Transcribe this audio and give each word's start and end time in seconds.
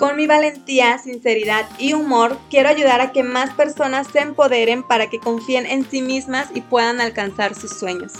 Con 0.00 0.16
mi 0.16 0.26
valentía, 0.26 0.96
sinceridad 0.96 1.68
y 1.78 1.92
humor, 1.92 2.38
quiero 2.48 2.70
ayudar 2.70 3.02
a 3.02 3.12
que 3.12 3.22
más 3.22 3.52
personas 3.52 4.06
se 4.10 4.20
empoderen 4.20 4.82
para 4.82 5.10
que 5.10 5.20
confíen 5.20 5.66
en 5.66 5.84
sí 5.84 6.00
mismas 6.00 6.48
y 6.54 6.62
puedan 6.62 7.02
alcanzar 7.02 7.54
sus 7.54 7.78
sueños. 7.78 8.14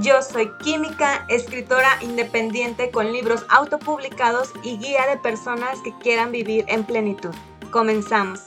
Yo 0.00 0.20
soy 0.22 0.50
química, 0.58 1.24
escritora 1.28 1.88
independiente 2.00 2.90
con 2.90 3.12
libros 3.12 3.46
autopublicados 3.48 4.50
y 4.64 4.76
guía 4.78 5.06
de 5.06 5.16
personas 5.18 5.78
que 5.82 5.96
quieran 5.98 6.32
vivir 6.32 6.64
en 6.66 6.82
plenitud. 6.82 7.30
Comenzamos. 7.70 8.40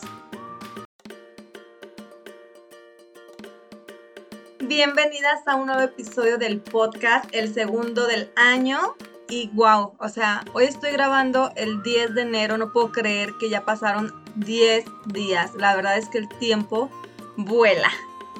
Bienvenidas 4.59 5.47
a 5.47 5.55
un 5.55 5.67
nuevo 5.67 5.83
episodio 5.83 6.37
del 6.37 6.59
podcast, 6.59 7.33
el 7.33 7.53
segundo 7.53 8.07
del 8.07 8.29
año. 8.35 8.97
Y 9.31 9.49
wow, 9.53 9.93
o 9.97 10.09
sea, 10.09 10.43
hoy 10.51 10.65
estoy 10.65 10.91
grabando 10.91 11.53
el 11.55 11.81
10 11.83 12.15
de 12.15 12.23
enero, 12.23 12.57
no 12.57 12.73
puedo 12.73 12.91
creer 12.91 13.31
que 13.39 13.49
ya 13.49 13.63
pasaron 13.63 14.13
10 14.35 14.83
días. 15.05 15.55
La 15.55 15.73
verdad 15.73 15.97
es 15.97 16.09
que 16.09 16.17
el 16.17 16.27
tiempo 16.27 16.89
vuela. 17.37 17.89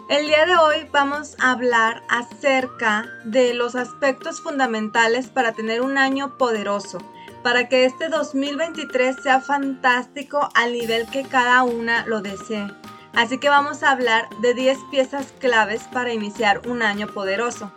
El 0.09 0.27
día 0.27 0.45
de 0.45 0.57
hoy 0.57 0.89
vamos 0.91 1.37
a 1.39 1.51
hablar 1.51 2.03
acerca 2.09 3.05
de 3.23 3.53
los 3.53 3.75
aspectos 3.75 4.41
fundamentales 4.41 5.29
para 5.29 5.53
tener 5.53 5.81
un 5.81 5.97
año 5.97 6.37
poderoso, 6.37 6.97
para 7.41 7.69
que 7.69 7.85
este 7.85 8.09
2023 8.09 9.15
sea 9.23 9.39
fantástico 9.39 10.49
al 10.55 10.73
nivel 10.73 11.07
que 11.07 11.23
cada 11.23 11.63
una 11.63 12.05
lo 12.05 12.21
desee. 12.21 12.67
Así 13.13 13.37
que 13.37 13.47
vamos 13.47 13.81
a 13.83 13.91
hablar 13.91 14.27
de 14.41 14.53
10 14.53 14.77
piezas 14.91 15.33
claves 15.39 15.83
para 15.93 16.11
iniciar 16.11 16.67
un 16.67 16.81
año 16.81 17.07
poderoso. 17.07 17.71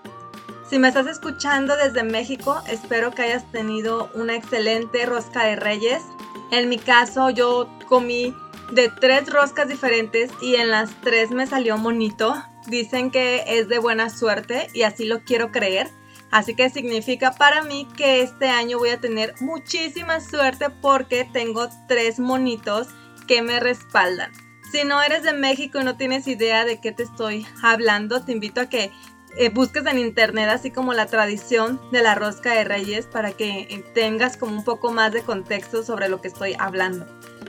Si 0.69 0.79
me 0.79 0.89
estás 0.89 1.07
escuchando 1.07 1.77
desde 1.77 2.05
México, 2.05 2.63
espero 2.69 3.11
que 3.11 3.23
hayas 3.23 3.51
tenido 3.53 4.11
una 4.15 4.35
excelente 4.35 5.05
rosca 5.05 5.45
de 5.45 5.57
reyes. 5.57 6.03
En 6.51 6.71
mi 6.71 6.79
caso, 6.79 7.29
yo 7.29 7.69
comí 7.87 8.35
de 8.73 8.89
tres 8.89 9.31
roscas 9.31 9.69
diferentes 9.69 10.31
y 10.41 10.57
en 10.57 10.71
las 10.71 10.91
tres 11.03 11.31
me 11.33 11.47
salió 11.47 11.77
monito. 11.77 12.35
Dicen 12.67 13.11
que 13.11 13.45
es 13.47 13.69
de 13.69 13.79
buena 13.79 14.09
suerte 14.09 14.69
y 14.73 14.83
así 14.83 15.05
lo 15.05 15.23
quiero 15.23 15.53
creer. 15.53 15.91
Así 16.31 16.57
que 16.57 16.71
significa 16.71 17.33
para 17.33 17.63
mí 17.63 17.87
que 17.95 18.23
este 18.23 18.49
año 18.49 18.79
voy 18.79 18.89
a 18.89 19.01
tener 19.01 19.35
muchísima 19.41 20.21
suerte 20.21 20.71
porque 20.71 21.29
tengo 21.31 21.69
tres 21.89 22.19
monitos 22.19 22.89
que 23.29 23.43
me 23.43 23.61
respaldan. 23.61 24.33
Si 24.73 24.83
no 24.85 25.01
eres 25.03 25.23
de 25.23 25.35
México 25.35 25.79
y 25.81 25.85
no 25.85 25.97
tienes 25.97 26.27
idea 26.27 26.65
de 26.65 26.81
qué 26.81 26.91
te 26.91 27.03
estoy 27.03 27.47
hablando, 27.63 28.25
te 28.25 28.33
invito 28.33 28.63
a 28.63 28.69
que 28.69 28.91
eh, 29.37 29.49
busques 29.49 29.85
en 29.87 29.99
internet 29.99 30.49
así 30.51 30.71
como 30.71 30.93
la 30.93 31.07
tradición 31.07 31.81
de 31.91 32.03
la 32.03 32.15
rosca 32.15 32.53
de 32.53 32.65
reyes 32.65 33.07
para 33.07 33.33
que 33.33 33.85
tengas 33.95 34.37
como 34.37 34.53
un 34.53 34.65
poco 34.65 34.93
más 34.93 35.13
de 35.13 35.23
contexto 35.23 35.83
sobre 35.83 36.09
lo 36.09 36.21
que 36.21 36.29
estoy 36.29 36.55
hablando. 36.59 37.07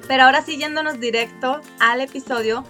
Pero 0.08 0.23
ahora 0.23 0.41
sí 0.41 0.58
yéndonos 0.58 1.00
directo 1.00 1.61
al 1.80 2.02
episodio, 2.02 2.63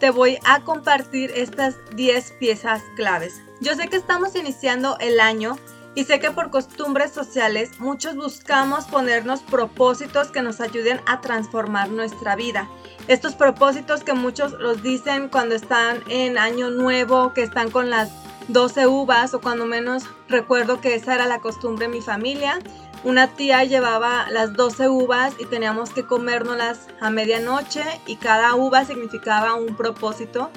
te 0.00 0.10
voy 0.10 0.38
a 0.44 0.60
compartir 0.60 1.30
estas 1.34 1.76
10 1.94 2.32
piezas 2.32 2.82
claves. 2.96 3.40
Yo 3.60 3.74
sé 3.74 3.88
que 3.88 3.96
estamos 3.96 4.34
iniciando 4.34 4.98
el 4.98 5.20
año 5.20 5.56
y 5.94 6.04
sé 6.04 6.20
que 6.20 6.30
por 6.30 6.50
costumbres 6.50 7.12
sociales 7.12 7.78
muchos 7.78 8.16
buscamos 8.16 8.86
ponernos 8.86 9.42
propósitos 9.42 10.28
que 10.28 10.42
nos 10.42 10.60
ayuden 10.60 11.00
a 11.06 11.20
transformar 11.20 11.90
nuestra 11.90 12.34
vida. 12.34 12.68
Estos 13.08 13.34
propósitos 13.34 14.02
que 14.02 14.14
muchos 14.14 14.52
los 14.52 14.82
dicen 14.82 15.28
cuando 15.28 15.54
están 15.54 16.02
en 16.08 16.38
año 16.38 16.70
nuevo, 16.70 17.32
que 17.34 17.42
están 17.42 17.70
con 17.70 17.90
las 17.90 18.10
12 18.52 18.86
uvas 18.86 19.34
o 19.34 19.40
cuando 19.40 19.66
menos 19.66 20.04
recuerdo 20.28 20.80
que 20.80 20.94
esa 20.94 21.14
era 21.14 21.26
la 21.26 21.40
costumbre 21.40 21.86
en 21.86 21.92
mi 21.92 22.00
familia. 22.00 22.58
Una 23.04 23.28
tía 23.28 23.64
llevaba 23.64 24.30
las 24.30 24.52
12 24.52 24.88
uvas 24.88 25.34
y 25.38 25.46
teníamos 25.46 25.90
que 25.90 26.04
comérnoslas 26.04 26.86
a 27.00 27.10
medianoche 27.10 27.82
y 28.06 28.16
cada 28.16 28.54
uva 28.54 28.84
significaba 28.84 29.54
un 29.54 29.74
propósito 29.74 30.50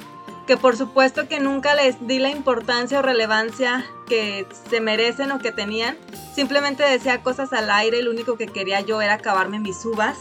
que 0.45 0.57
por 0.57 0.77
supuesto 0.77 1.27
que 1.27 1.39
nunca 1.39 1.73
les 1.73 2.05
di 2.05 2.19
la 2.19 2.29
importancia 2.29 2.99
o 2.99 3.01
relevancia 3.01 3.83
que 4.07 4.45
se 4.69 4.79
merecen 4.79 5.31
o 5.31 5.39
que 5.39 5.51
tenían. 5.51 5.97
Simplemente 6.35 6.83
decía 6.83 7.23
cosas 7.23 7.51
al 7.51 7.71
aire 7.71 7.99
y 7.99 8.03
lo 8.03 8.11
único 8.11 8.37
que 8.37 8.47
quería 8.47 8.81
yo 8.81 9.01
era 9.01 9.15
acabarme 9.15 9.59
mis 9.59 9.83
uvas. 9.85 10.19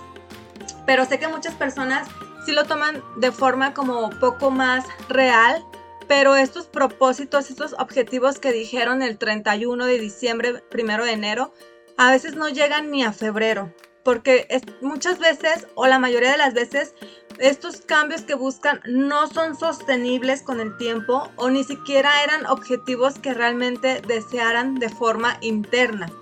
Pero 0.87 1.05
sé 1.05 1.19
que 1.19 1.29
muchas 1.29 1.55
personas 1.55 2.09
sí 2.47 2.53
lo 2.53 2.65
toman 2.65 3.03
de 3.17 3.33
forma 3.33 3.75
como 3.75 4.09
poco 4.19 4.51
más 4.51 4.87
real 5.09 5.63
pero 6.07 6.37
estos 6.37 6.67
propósitos, 6.67 7.51
estos 7.51 7.75
objetivos 7.75 8.39
que 8.39 8.53
dijeron 8.53 9.03
el 9.03 9.19
31 9.19 9.87
de 9.87 9.99
diciembre, 9.99 10.63
primero 10.71 11.05
de 11.05 11.13
enero, 11.13 11.53
a 11.97 12.11
veces 12.11 12.35
no 12.35 12.49
llegan 12.49 12.91
ni 12.91 13.05
a 13.05 13.13
febrero, 13.13 13.73
porque 14.03 14.47
muchas 14.81 15.19
veces 15.19 15.67
o 15.75 15.87
la 15.87 15.99
mayoría 15.99 16.33
de 16.33 16.39
las 16.39 16.55
veces 16.55 16.95
estos 17.39 17.81
cambios 17.81 18.23
que 18.23 18.35
buscan 18.35 18.81
no 18.87 19.27
son 19.27 19.57
sostenibles 19.57 20.43
con 20.43 20.61
el 20.61 20.77
tiempo 20.77 21.29
o 21.37 21.51
ni 21.51 21.65
siquiera 21.65 22.23
eran 22.23 22.47
objetivos 22.47 23.19
que 23.19 23.35
realmente 23.35 24.01
desearan 24.07 24.77
de 24.77 24.89
forma 24.89 25.39
interna. 25.41 26.13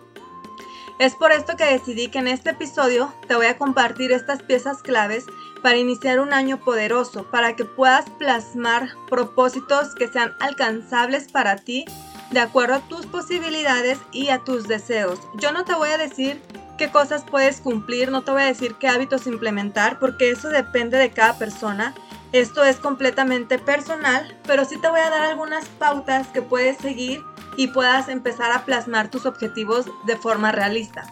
Es 0.99 1.15
por 1.17 1.33
esto 1.33 1.57
que 1.57 1.65
decidí 1.65 2.09
que 2.09 2.19
en 2.19 2.29
este 2.29 2.51
episodio 2.51 3.13
te 3.27 3.35
voy 3.35 3.47
a 3.47 3.59
compartir 3.59 4.13
estas 4.13 4.43
piezas 4.43 4.83
claves 4.83 5.27
para 5.63 5.79
iniciar 5.79 6.21
un 6.21 6.33
año 6.33 6.59
poderoso, 6.59 7.25
para 7.31 7.55
que 7.57 7.65
puedas 7.65 8.11
plasmar 8.11 8.91
propósitos 9.09 9.95
que 9.95 10.09
sean 10.09 10.35
alcanzables 10.41 11.31
para 11.31 11.57
ti 11.57 11.85
de 12.31 12.41
acuerdo 12.41 12.77
a 12.77 12.89
tus 12.89 13.07
posibilidades 13.07 13.99
y 14.11 14.29
a 14.29 14.39
tus 14.39 14.67
deseos. 14.67 15.21
Yo 15.37 15.53
no 15.53 15.65
te 15.65 15.75
voy 15.75 15.91
a 15.91 15.99
decir 15.99 16.41
qué 16.79 16.91
cosas 16.91 17.25
puedes 17.25 17.61
cumplir, 17.61 18.11
no 18.11 18.23
te 18.23 18.33
voy 18.33 18.43
a 18.43 18.47
decir 18.47 18.75
qué 18.75 18.89
hábitos 18.89 19.27
implementar, 19.27 19.99
porque 19.99 20.31
eso 20.31 20.49
depende 20.49 20.99
de 20.99 21.11
cada 21.11 21.39
persona. 21.39 21.95
Esto 22.33 22.65
es 22.65 22.77
completamente 22.77 23.59
personal, 23.59 24.35
pero 24.47 24.65
sí 24.65 24.81
te 24.81 24.89
voy 24.89 25.01
a 25.01 25.11
dar 25.11 25.23
algunas 25.23 25.67
pautas 25.67 26.27
que 26.29 26.41
puedes 26.41 26.79
seguir 26.79 27.23
y 27.59 27.69
puedas 27.69 28.09
empezar 28.09 28.51
a 28.53 28.65
plasmar 28.65 29.11
tus 29.11 29.27
objetivos 29.27 29.87
de 30.07 30.17
forma 30.17 30.51
realista 30.53 31.05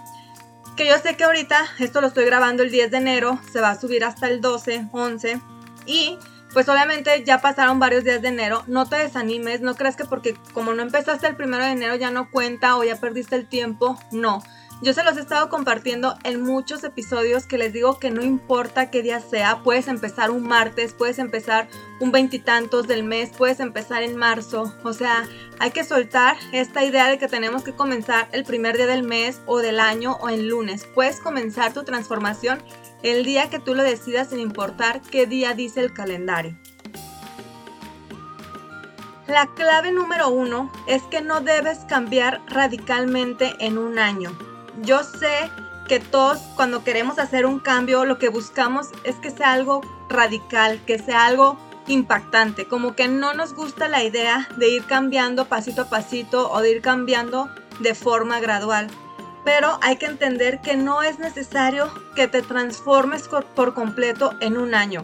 que 0.81 0.89
yo 0.89 0.99
sé 0.99 1.15
que 1.15 1.25
ahorita 1.25 1.67
esto 1.79 2.01
lo 2.01 2.07
estoy 2.07 2.25
grabando 2.25 2.63
el 2.63 2.71
10 2.71 2.91
de 2.91 2.97
enero, 2.97 3.39
se 3.53 3.61
va 3.61 3.69
a 3.69 3.79
subir 3.79 4.03
hasta 4.03 4.29
el 4.29 4.41
12, 4.41 4.87
11 4.93 5.39
y 5.85 6.17
pues 6.55 6.71
obviamente 6.71 7.23
ya 7.23 7.43
pasaron 7.43 7.79
varios 7.79 8.03
días 8.03 8.23
de 8.23 8.29
enero, 8.29 8.65
no 8.67 8.89
te 8.89 8.97
desanimes, 8.97 9.61
no 9.61 9.75
creas 9.75 9.95
que 9.95 10.07
porque 10.07 10.39
como 10.55 10.73
no 10.73 10.81
empezaste 10.81 11.27
el 11.27 11.37
primero 11.37 11.63
de 11.65 11.73
enero 11.73 11.97
ya 11.97 12.11
no 12.11 12.31
cuenta 12.31 12.79
o 12.79 12.83
ya 12.83 12.97
perdiste 12.97 13.37
el 13.37 13.47
tiempo, 13.47 14.01
no. 14.11 14.43
Yo 14.83 14.95
se 14.95 15.05
los 15.05 15.19
he 15.19 15.21
estado 15.21 15.51
compartiendo 15.51 16.17
en 16.25 16.43
muchos 16.43 16.85
episodios 16.85 17.45
que 17.45 17.59
les 17.59 17.71
digo 17.71 17.99
que 17.99 18.11
no 18.11 18.23
importa 18.23 18.91
qué 18.91 19.03
día 19.03 19.21
sea, 19.21 19.63
puedes 19.63 19.89
empezar 19.89 20.31
un 20.31 20.43
martes, 20.43 20.95
puedes 20.95 21.19
empezar 21.19 21.69
un 22.01 22.13
veintitantos 22.13 22.89
del 22.89 23.05
mes, 23.05 23.29
puedes 23.37 23.61
empezar 23.61 24.03
en 24.03 24.17
marzo. 24.17 24.75
O 24.83 24.95
sea, 24.95 25.29
hay 25.59 25.73
que 25.73 25.85
soltar 25.85 26.39
esta 26.53 26.83
idea 26.83 27.09
de 27.09 27.19
que 27.19 27.29
tenemos 27.29 27.63
que 27.63 27.75
comenzar 27.75 28.29
el 28.33 28.45
primer 28.45 28.79
día 28.79 28.87
del 28.87 29.03
mes 29.03 29.43
o 29.45 29.59
del 29.59 29.81
año 29.81 30.17
o 30.23 30.31
en 30.31 30.49
lunes. 30.49 30.87
Puedes 30.95 31.21
comenzar 31.21 31.75
tu 31.75 31.85
transformación 31.85 32.63
el 33.03 33.23
día 33.23 33.51
que 33.51 33.59
tú 33.59 33.75
lo 33.75 33.83
decidas 33.83 34.31
sin 34.31 34.41
importar 34.41 35.03
qué 35.03 35.27
día 35.27 35.53
dice 35.53 35.81
el 35.81 35.93
calendario. 35.93 36.57
La 39.27 39.47
clave 39.55 39.93
número 39.93 40.31
uno 40.31 40.73
es 40.87 41.03
que 41.03 41.21
no 41.21 41.43
debes 41.43 41.81
cambiar 41.81 42.41
radicalmente 42.49 43.53
en 43.61 43.77
un 43.77 43.99
año 43.99 44.50
yo 44.83 45.03
sé 45.03 45.51
que 45.89 46.01
todos 46.01 46.39
cuando 46.55 46.85
queremos 46.85 47.19
hacer 47.19 47.47
un 47.47 47.59
cambio 47.59 48.05
lo 48.05 48.19
que 48.19 48.29
buscamos 48.29 48.89
es 49.05 49.17
que 49.17 49.31
sea 49.31 49.53
algo 49.53 49.81
radical, 50.09 50.81
que 50.87 50.99
sea 50.99 51.27
algo 51.27 51.59
impactante, 51.89 52.67
como 52.67 52.95
que 52.95 53.09
no 53.09 53.35
nos 53.35 53.55
gusta 53.55 53.89
la 53.89 54.05
idea 54.05 54.49
de 54.57 54.69
ir 54.69 54.85
cambiando 54.85 55.47
pasito 55.47 55.83
a 55.83 55.91
pasito 55.91 56.51
o 56.51 56.61
de 56.61 56.71
ir 56.71 56.83
cambiando 56.83 57.51
de 57.81 57.95
forma 57.95 58.41
gradual. 58.41 58.89
Pero 59.45 59.79
hay 59.83 59.97
que 59.97 60.07
entender 60.07 60.61
que 60.61 60.77
no 60.77 61.03
es 61.03 61.19
necesario 61.19 61.91
que 62.15 62.29
te 62.29 62.43
transformes 62.43 63.29
por 63.29 63.75
completo 63.75 64.35
en 64.41 64.59
un 64.59 64.75
año. 64.75 65.03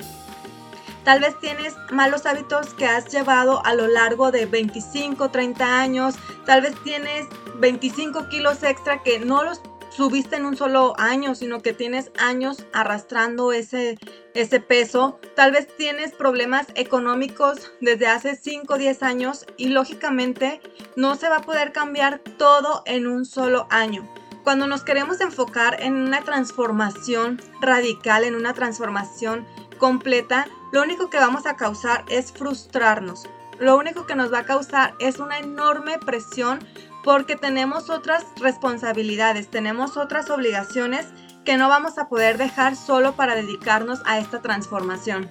Tal 1.06 1.20
vez 1.20 1.38
tienes 1.38 1.76
malos 1.92 2.26
hábitos 2.26 2.74
que 2.74 2.84
has 2.84 3.06
llevado 3.12 3.64
a 3.64 3.74
lo 3.74 3.86
largo 3.86 4.32
de 4.32 4.44
25, 4.44 5.30
30 5.30 5.78
años. 5.78 6.16
Tal 6.44 6.62
vez 6.62 6.74
tienes 6.82 7.28
25 7.60 8.28
kilos 8.28 8.64
extra 8.64 9.04
que 9.04 9.20
no 9.20 9.44
los 9.44 9.60
subiste 9.90 10.34
en 10.34 10.44
un 10.44 10.56
solo 10.56 10.94
año, 10.98 11.36
sino 11.36 11.62
que 11.62 11.72
tienes 11.72 12.10
años 12.18 12.66
arrastrando 12.72 13.52
ese, 13.52 13.98
ese 14.34 14.58
peso. 14.58 15.20
Tal 15.36 15.52
vez 15.52 15.68
tienes 15.76 16.10
problemas 16.10 16.66
económicos 16.74 17.70
desde 17.80 18.08
hace 18.08 18.34
5 18.34 18.74
o 18.74 18.76
10 18.76 19.04
años 19.04 19.46
y 19.56 19.68
lógicamente 19.68 20.60
no 20.96 21.14
se 21.14 21.28
va 21.28 21.36
a 21.36 21.42
poder 21.42 21.70
cambiar 21.70 22.18
todo 22.36 22.82
en 22.84 23.06
un 23.06 23.26
solo 23.26 23.68
año. 23.70 24.12
Cuando 24.42 24.66
nos 24.66 24.82
queremos 24.82 25.20
enfocar 25.20 25.80
en 25.80 25.94
una 25.94 26.22
transformación 26.22 27.40
radical, 27.60 28.24
en 28.24 28.34
una 28.34 28.54
transformación 28.54 29.46
completa, 29.78 30.48
lo 30.72 30.82
único 30.82 31.10
que 31.10 31.18
vamos 31.18 31.46
a 31.46 31.56
causar 31.56 32.04
es 32.08 32.32
frustrarnos. 32.32 33.28
Lo 33.58 33.76
único 33.76 34.06
que 34.06 34.14
nos 34.14 34.32
va 34.32 34.40
a 34.40 34.44
causar 34.44 34.94
es 34.98 35.18
una 35.18 35.38
enorme 35.38 35.98
presión 35.98 36.58
porque 37.02 37.36
tenemos 37.36 37.88
otras 37.88 38.26
responsabilidades, 38.40 39.48
tenemos 39.48 39.96
otras 39.96 40.28
obligaciones 40.28 41.06
que 41.44 41.56
no 41.56 41.68
vamos 41.68 41.98
a 41.98 42.08
poder 42.08 42.36
dejar 42.36 42.74
solo 42.76 43.14
para 43.14 43.36
dedicarnos 43.36 44.02
a 44.04 44.18
esta 44.18 44.42
transformación. 44.42 45.30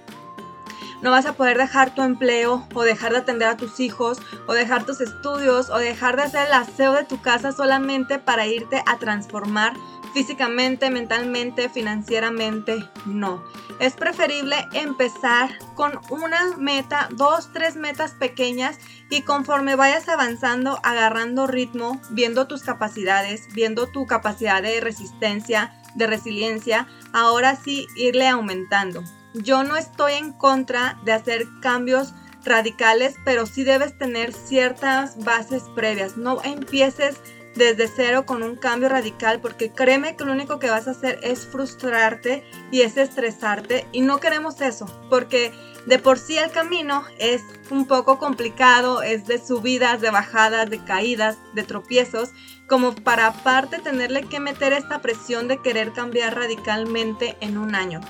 No 1.02 1.10
vas 1.10 1.26
a 1.26 1.34
poder 1.34 1.58
dejar 1.58 1.94
tu 1.94 2.02
empleo 2.02 2.66
o 2.74 2.82
dejar 2.82 3.12
de 3.12 3.18
atender 3.18 3.48
a 3.48 3.56
tus 3.56 3.80
hijos 3.80 4.18
o 4.46 4.54
dejar 4.54 4.84
tus 4.84 5.00
estudios 5.00 5.70
o 5.70 5.78
dejar 5.78 6.16
de 6.16 6.22
hacer 6.22 6.46
el 6.46 6.54
aseo 6.54 6.92
de 6.92 7.04
tu 7.04 7.20
casa 7.20 7.52
solamente 7.52 8.18
para 8.18 8.46
irte 8.46 8.82
a 8.86 8.98
transformar 8.98 9.74
físicamente, 10.14 10.90
mentalmente, 10.90 11.68
financieramente. 11.68 12.88
No. 13.04 13.44
Es 13.78 13.92
preferible 13.92 14.56
empezar 14.72 15.50
con 15.74 16.00
una 16.08 16.56
meta, 16.56 17.08
dos, 17.12 17.52
tres 17.52 17.76
metas 17.76 18.12
pequeñas 18.12 18.78
y 19.10 19.22
conforme 19.22 19.76
vayas 19.76 20.08
avanzando, 20.08 20.80
agarrando 20.82 21.46
ritmo, 21.46 22.00
viendo 22.10 22.46
tus 22.46 22.62
capacidades, 22.62 23.48
viendo 23.52 23.88
tu 23.88 24.06
capacidad 24.06 24.62
de 24.62 24.80
resistencia, 24.80 25.74
de 25.94 26.06
resiliencia, 26.06 26.88
ahora 27.12 27.54
sí 27.56 27.86
irle 27.96 28.26
aumentando. 28.26 29.04
Yo 29.42 29.64
no 29.64 29.76
estoy 29.76 30.14
en 30.14 30.32
contra 30.32 30.98
de 31.04 31.12
hacer 31.12 31.46
cambios 31.60 32.14
radicales, 32.42 33.16
pero 33.24 33.44
sí 33.44 33.64
debes 33.64 33.98
tener 33.98 34.32
ciertas 34.32 35.22
bases 35.24 35.64
previas. 35.74 36.16
No 36.16 36.42
empieces 36.42 37.16
desde 37.54 37.88
cero 37.88 38.24
con 38.24 38.42
un 38.42 38.56
cambio 38.56 38.88
radical 38.88 39.40
porque 39.40 39.70
créeme 39.70 40.16
que 40.16 40.24
lo 40.24 40.32
único 40.32 40.58
que 40.58 40.70
vas 40.70 40.88
a 40.88 40.92
hacer 40.92 41.18
es 41.22 41.46
frustrarte 41.46 42.44
y 42.70 42.82
es 42.82 42.96
estresarte 42.96 43.86
y 43.92 44.02
no 44.02 44.20
queremos 44.20 44.60
eso 44.60 44.86
porque 45.08 45.52
de 45.86 45.98
por 45.98 46.18
sí 46.18 46.36
el 46.36 46.50
camino 46.50 47.04
es 47.18 47.42
un 47.70 47.86
poco 47.86 48.18
complicado, 48.18 49.02
es 49.02 49.26
de 49.26 49.38
subidas, 49.38 50.00
de 50.00 50.10
bajadas, 50.10 50.68
de 50.68 50.84
caídas, 50.84 51.38
de 51.54 51.62
tropiezos, 51.62 52.30
como 52.66 52.94
para 52.94 53.28
aparte 53.28 53.78
tenerle 53.78 54.24
que 54.24 54.40
meter 54.40 54.72
esta 54.72 55.00
presión 55.00 55.46
de 55.46 55.62
querer 55.62 55.92
cambiar 55.92 56.34
radicalmente 56.34 57.36
en 57.40 57.56
un 57.56 57.74
año. 57.74 58.00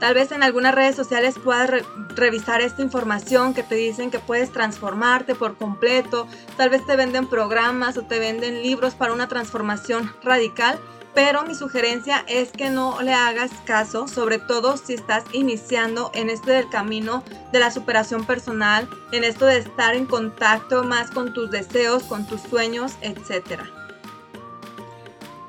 Tal 0.00 0.14
vez 0.14 0.32
en 0.32 0.42
algunas 0.42 0.74
redes 0.74 0.96
sociales 0.96 1.34
puedas 1.38 1.70
revisar 2.16 2.62
esta 2.62 2.80
información 2.80 3.52
que 3.52 3.62
te 3.62 3.74
dicen 3.74 4.10
que 4.10 4.18
puedes 4.18 4.50
transformarte 4.50 5.34
por 5.34 5.58
completo. 5.58 6.26
Tal 6.56 6.70
vez 6.70 6.84
te 6.86 6.96
venden 6.96 7.28
programas 7.28 7.98
o 7.98 8.02
te 8.02 8.18
venden 8.18 8.62
libros 8.62 8.94
para 8.94 9.12
una 9.12 9.28
transformación 9.28 10.10
radical. 10.22 10.80
Pero 11.14 11.42
mi 11.42 11.54
sugerencia 11.54 12.24
es 12.28 12.50
que 12.50 12.70
no 12.70 13.02
le 13.02 13.12
hagas 13.12 13.50
caso, 13.66 14.08
sobre 14.08 14.38
todo 14.38 14.76
si 14.76 14.94
estás 14.94 15.24
iniciando 15.32 16.10
en 16.14 16.30
este 16.30 16.52
del 16.52 16.70
camino 16.70 17.24
de 17.52 17.58
la 17.58 17.70
superación 17.70 18.24
personal, 18.24 18.88
en 19.10 19.24
esto 19.24 19.44
de 19.44 19.58
estar 19.58 19.96
en 19.96 20.06
contacto 20.06 20.84
más 20.84 21.10
con 21.10 21.34
tus 21.34 21.50
deseos, 21.50 22.04
con 22.04 22.26
tus 22.26 22.40
sueños, 22.42 22.92
etcétera. 23.02 23.79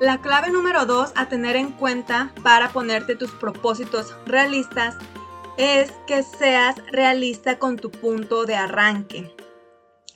La 0.02 0.20
clave 0.20 0.50
número 0.50 0.84
dos 0.84 1.12
a 1.14 1.28
tener 1.28 1.54
en 1.54 1.70
cuenta 1.70 2.32
para 2.42 2.70
ponerte 2.70 3.14
tus 3.14 3.30
propósitos 3.30 4.16
realistas 4.26 4.96
es 5.56 5.92
que 6.08 6.24
seas 6.24 6.74
realista 6.90 7.60
con 7.60 7.76
tu 7.76 7.92
punto 7.92 8.44
de 8.44 8.56
arranque. 8.56 9.32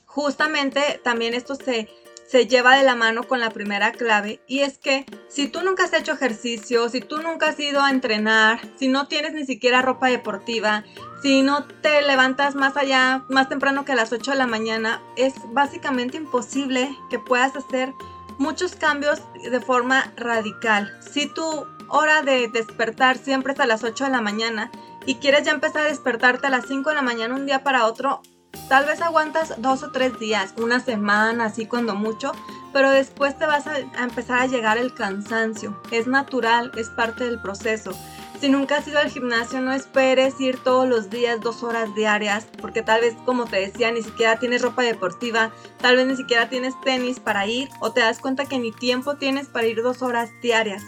Justamente 0.05 0.99
también 1.05 1.33
esto 1.33 1.55
se, 1.55 1.87
se 2.27 2.47
lleva 2.47 2.75
de 2.75 2.83
la 2.83 2.95
mano 2.95 3.23
con 3.23 3.39
la 3.39 3.51
primera 3.51 3.93
clave 3.93 4.41
y 4.45 4.59
es 4.59 4.77
que 4.77 5.05
si 5.29 5.47
tú 5.47 5.61
nunca 5.61 5.85
has 5.85 5.93
hecho 5.93 6.11
ejercicio, 6.11 6.89
si 6.89 6.99
tú 6.99 7.21
nunca 7.21 7.47
has 7.47 7.59
ido 7.61 7.81
a 7.81 7.89
entrenar, 7.89 8.59
si 8.75 8.89
no 8.89 9.07
tienes 9.07 9.35
ni 9.35 9.45
siquiera 9.45 9.81
ropa 9.81 10.07
deportiva, 10.07 10.83
si 11.21 11.43
no 11.43 11.63
te 11.65 12.01
levantas 12.01 12.55
más 12.55 12.75
allá, 12.75 13.23
más 13.29 13.47
temprano 13.47 13.85
que 13.85 13.93
a 13.93 13.95
las 13.95 14.11
8 14.11 14.31
de 14.31 14.37
la 14.37 14.47
mañana, 14.47 15.01
es 15.15 15.33
básicamente 15.53 16.17
imposible 16.17 16.93
que 17.09 17.19
puedas 17.19 17.55
hacer 17.55 17.93
muchos 18.37 18.75
cambios 18.75 19.21
de 19.49 19.59
forma 19.59 20.13
radical. 20.15 20.95
Si 21.01 21.27
tu 21.27 21.65
hora 21.89 22.21
de 22.21 22.47
despertar 22.47 23.17
siempre 23.17 23.53
es 23.53 23.59
a 23.59 23.67
las 23.67 23.83
8 23.83 24.05
de 24.05 24.09
la 24.09 24.21
mañana 24.21 24.71
y 25.05 25.15
quieres 25.15 25.43
ya 25.43 25.51
empezar 25.51 25.83
a 25.83 25.89
despertarte 25.89 26.47
a 26.47 26.49
las 26.49 26.65
5 26.65 26.89
de 26.89 26.95
la 26.95 27.01
mañana 27.01 27.35
un 27.35 27.45
día 27.45 27.63
para 27.63 27.85
otro, 27.85 28.21
tal 28.69 28.85
vez 28.85 29.01
aguantas 29.01 29.53
dos 29.57 29.83
o 29.83 29.91
tres 29.91 30.19
días, 30.19 30.53
una 30.57 30.79
semana, 30.79 31.45
así 31.45 31.65
cuando 31.65 31.95
mucho, 31.95 32.31
pero 32.73 32.89
después 32.89 33.37
te 33.37 33.45
vas 33.45 33.67
a, 33.67 33.75
a 33.75 34.03
empezar 34.03 34.39
a 34.39 34.47
llegar 34.47 34.77
el 34.77 34.93
cansancio. 34.93 35.81
Es 35.91 36.07
natural, 36.07 36.71
es 36.75 36.89
parte 36.89 37.23
del 37.23 37.41
proceso. 37.41 37.91
Si 38.39 38.49
nunca 38.49 38.77
has 38.77 38.87
ido 38.87 38.99
al 38.99 39.09
gimnasio, 39.09 39.61
no 39.61 39.73
esperes 39.73 40.39
ir 40.39 40.59
todos 40.59 40.87
los 40.87 41.09
días 41.09 41.41
dos 41.41 41.63
horas 41.63 41.95
diarias, 41.95 42.45
porque 42.61 42.83
tal 42.83 43.01
vez, 43.01 43.15
como 43.25 43.45
te 43.45 43.57
decía, 43.57 43.91
ni 43.91 44.03
siquiera 44.03 44.37
tienes 44.37 44.61
ropa 44.61 44.83
deportiva, 44.83 45.51
tal 45.81 45.95
vez 45.95 46.05
ni 46.05 46.15
siquiera 46.15 46.47
tienes 46.47 46.79
tenis 46.81 47.19
para 47.19 47.47
ir, 47.47 47.67
o 47.79 47.91
te 47.93 48.01
das 48.01 48.19
cuenta 48.19 48.45
que 48.45 48.59
ni 48.59 48.71
tiempo 48.71 49.15
tienes 49.17 49.47
para 49.47 49.65
ir 49.65 49.81
dos 49.81 50.03
horas 50.03 50.29
diarias. 50.43 50.83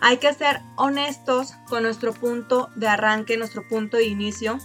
Hay 0.00 0.18
que 0.18 0.34
ser 0.34 0.60
honestos 0.76 1.54
con 1.66 1.84
nuestro 1.84 2.12
punto 2.12 2.68
de 2.76 2.88
arranque, 2.88 3.38
nuestro 3.38 3.66
punto 3.66 3.96
de 3.96 4.04
inicio, 4.04 4.58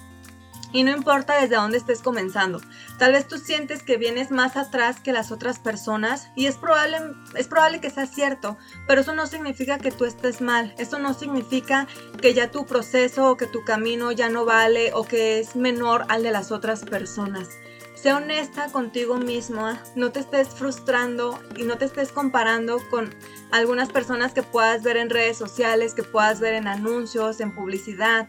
y 0.72 0.84
no 0.84 0.92
importa 0.92 1.40
desde 1.40 1.56
dónde 1.56 1.78
estés 1.78 2.02
comenzando. 2.02 2.62
Tal 2.98 3.14
vez 3.14 3.28
tú 3.28 3.38
sientes 3.38 3.84
que 3.84 3.98
vienes 3.98 4.32
más 4.32 4.58
atrás 4.58 5.00
que 5.00 5.14
las 5.14 5.32
otras 5.32 5.60
personas 5.60 6.30
y 6.36 6.48
es 6.48 6.58
probable, 6.58 6.98
es 7.36 7.48
probable 7.48 7.80
que 7.80 7.90
sea 7.90 8.06
cierto, 8.06 8.58
pero 8.88 9.02
eso 9.02 9.14
no 9.14 9.28
significa 9.28 9.78
que 9.78 9.92
tú 9.92 10.06
estés 10.06 10.42
mal. 10.42 10.74
Eso 10.78 11.00
no 11.00 11.14
significa 11.14 11.88
que 12.22 12.34
ya 12.34 12.52
tu 12.52 12.66
proceso 12.66 13.32
o 13.32 13.38
que 13.38 13.48
tu 13.48 13.64
camino 13.64 14.12
ya 14.12 14.30
no 14.30 14.46
vale 14.46 14.92
o 14.94 15.04
que 15.04 15.40
es 15.40 15.56
menor 15.56 16.06
al 16.10 16.24
de 16.24 16.32
las 16.32 16.52
otras 16.52 16.84
personas. 16.84 17.50
Sé 17.96 18.14
honesta 18.14 18.68
contigo 18.72 19.18
misma, 19.18 19.82
no 19.96 20.12
te 20.12 20.20
estés 20.20 20.50
frustrando 20.50 21.40
y 21.56 21.64
no 21.64 21.80
te 21.80 21.86
estés 21.86 22.12
comparando 22.12 22.80
con 22.92 23.14
algunas 23.52 23.90
personas 23.90 24.34
que 24.34 24.44
puedas 24.44 24.84
ver 24.84 24.98
en 24.98 25.10
redes 25.10 25.36
sociales, 25.36 25.96
que 25.96 26.04
puedas 26.04 26.40
ver 26.40 26.54
en 26.54 26.68
anuncios, 26.68 27.40
en 27.40 27.56
publicidad. 27.56 28.28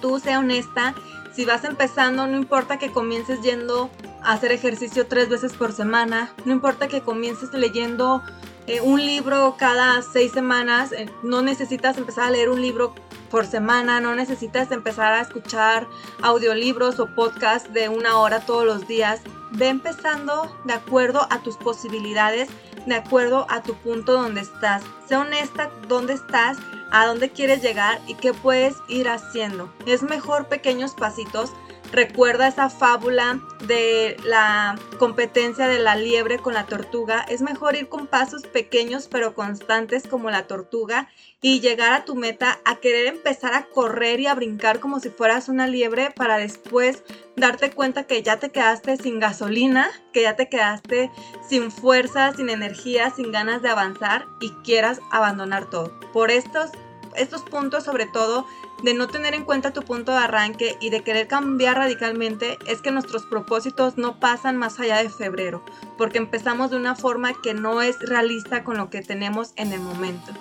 Tú 0.00 0.20
sé 0.20 0.36
honesta 0.36 0.94
si 1.32 1.44
vas 1.44 1.64
empezando, 1.64 2.26
no 2.26 2.36
importa 2.36 2.78
que 2.78 2.92
comiences 2.92 3.40
yendo 3.42 3.90
a 4.22 4.32
hacer 4.32 4.52
ejercicio 4.52 5.06
tres 5.06 5.28
veces 5.28 5.52
por 5.52 5.72
semana, 5.72 6.32
no 6.44 6.52
importa 6.52 6.88
que 6.88 7.02
comiences 7.02 7.52
leyendo 7.52 8.22
eh, 8.66 8.80
un 8.80 9.00
libro 9.04 9.56
cada 9.58 10.02
seis 10.02 10.32
semanas, 10.32 10.92
eh, 10.92 11.08
no 11.22 11.42
necesitas 11.42 11.98
empezar 11.98 12.26
a 12.26 12.30
leer 12.30 12.50
un 12.50 12.60
libro 12.60 12.94
por 13.30 13.46
semana, 13.46 14.00
no 14.00 14.14
necesitas 14.14 14.70
empezar 14.72 15.12
a 15.12 15.20
escuchar 15.20 15.86
audiolibros 16.20 16.98
o 17.00 17.06
podcasts 17.14 17.72
de 17.72 17.88
una 17.88 18.18
hora 18.18 18.40
todos 18.40 18.64
los 18.64 18.86
días. 18.88 19.20
Ve 19.52 19.68
empezando 19.68 20.56
de 20.64 20.72
acuerdo 20.74 21.26
a 21.30 21.40
tus 21.42 21.56
posibilidades, 21.56 22.48
de 22.86 22.94
acuerdo 22.96 23.46
a 23.48 23.62
tu 23.62 23.74
punto 23.74 24.12
donde 24.12 24.40
estás. 24.40 24.82
Sé 25.08 25.16
honesta 25.16 25.70
dónde 25.88 26.14
estás 26.14 26.58
a 26.90 27.06
dónde 27.06 27.30
quieres 27.30 27.62
llegar 27.62 28.00
y 28.06 28.14
qué 28.14 28.32
puedes 28.32 28.76
ir 28.88 29.08
haciendo. 29.08 29.72
Es 29.86 30.02
mejor 30.02 30.48
pequeños 30.48 30.94
pasitos. 30.94 31.52
Recuerda 31.92 32.46
esa 32.46 32.70
fábula 32.70 33.40
de 33.66 34.16
la 34.22 34.78
competencia 34.98 35.66
de 35.66 35.80
la 35.80 35.96
liebre 35.96 36.38
con 36.38 36.54
la 36.54 36.66
tortuga. 36.66 37.26
Es 37.28 37.42
mejor 37.42 37.74
ir 37.74 37.88
con 37.88 38.06
pasos 38.06 38.46
pequeños 38.46 39.08
pero 39.08 39.34
constantes 39.34 40.06
como 40.06 40.30
la 40.30 40.46
tortuga 40.46 41.08
y 41.42 41.58
llegar 41.58 41.92
a 41.92 42.04
tu 42.04 42.14
meta 42.14 42.60
a 42.64 42.76
querer 42.76 43.06
empezar 43.06 43.54
a 43.54 43.64
correr 43.66 44.20
y 44.20 44.28
a 44.28 44.34
brincar 44.34 44.78
como 44.78 45.00
si 45.00 45.10
fueras 45.10 45.48
una 45.48 45.66
liebre 45.66 46.12
para 46.14 46.36
después 46.36 47.02
darte 47.34 47.72
cuenta 47.72 48.04
que 48.04 48.22
ya 48.22 48.38
te 48.38 48.50
quedaste 48.50 48.96
sin 48.96 49.18
gasolina, 49.18 49.90
que 50.12 50.22
ya 50.22 50.36
te 50.36 50.48
quedaste 50.48 51.10
sin 51.48 51.72
fuerza, 51.72 52.32
sin 52.34 52.50
energía, 52.50 53.10
sin 53.10 53.32
ganas 53.32 53.62
de 53.62 53.68
avanzar 53.68 54.26
y 54.40 54.50
quieras 54.62 55.00
abandonar 55.10 55.68
todo. 55.70 55.98
Por 56.12 56.30
estos 56.30 56.70
estos 57.16 57.42
puntos 57.42 57.84
sobre 57.84 58.06
todo 58.06 58.46
de 58.82 58.94
no 58.94 59.08
tener 59.08 59.34
en 59.34 59.44
cuenta 59.44 59.72
tu 59.72 59.82
punto 59.82 60.12
de 60.12 60.18
arranque 60.18 60.76
y 60.80 60.90
de 60.90 61.02
querer 61.02 61.28
cambiar 61.28 61.76
radicalmente 61.76 62.58
es 62.66 62.80
que 62.80 62.90
nuestros 62.90 63.24
propósitos 63.26 63.98
no 63.98 64.18
pasan 64.18 64.56
más 64.56 64.80
allá 64.80 65.02
de 65.02 65.10
febrero, 65.10 65.64
porque 65.98 66.18
empezamos 66.18 66.70
de 66.70 66.76
una 66.76 66.94
forma 66.94 67.32
que 67.42 67.54
no 67.54 67.82
es 67.82 67.98
realista 68.00 68.64
con 68.64 68.76
lo 68.76 68.90
que 68.90 69.02
tenemos 69.02 69.52
en 69.56 69.72
el 69.72 69.80
momento. 69.80 70.32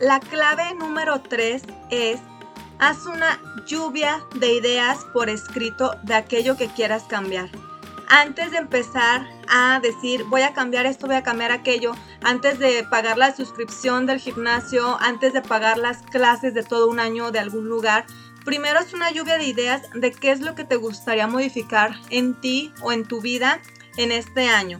La 0.00 0.20
clave 0.20 0.74
número 0.74 1.20
3 1.20 1.62
es 1.90 2.20
haz 2.78 3.06
una 3.06 3.40
lluvia 3.66 4.24
de 4.36 4.52
ideas 4.54 5.04
por 5.12 5.28
escrito 5.28 5.96
de 6.04 6.14
aquello 6.14 6.56
que 6.56 6.68
quieras 6.68 7.04
cambiar. 7.04 7.50
Antes 8.08 8.50
de 8.50 8.58
empezar 8.58 9.28
a 9.48 9.80
decir 9.80 10.24
voy 10.24 10.42
a 10.42 10.52
cambiar 10.54 10.86
esto, 10.86 11.06
voy 11.06 11.16
a 11.16 11.22
cambiar 11.22 11.52
aquello, 11.52 11.92
antes 12.22 12.58
de 12.58 12.84
pagar 12.84 13.18
la 13.18 13.34
suscripción 13.34 14.06
del 14.06 14.18
gimnasio, 14.18 14.98
antes 15.00 15.32
de 15.32 15.42
pagar 15.42 15.78
las 15.78 16.02
clases 16.02 16.54
de 16.54 16.62
todo 16.62 16.88
un 16.88 17.00
año 17.00 17.30
de 17.30 17.38
algún 17.38 17.68
lugar, 17.68 18.06
primero 18.44 18.78
es 18.80 18.94
una 18.94 19.10
lluvia 19.10 19.38
de 19.38 19.46
ideas 19.46 19.82
de 19.94 20.12
qué 20.12 20.30
es 20.30 20.40
lo 20.40 20.54
que 20.54 20.64
te 20.64 20.76
gustaría 20.76 21.26
modificar 21.26 21.94
en 22.10 22.40
ti 22.40 22.72
o 22.82 22.92
en 22.92 23.04
tu 23.04 23.20
vida 23.20 23.60
en 23.96 24.12
este 24.12 24.48
año. 24.48 24.78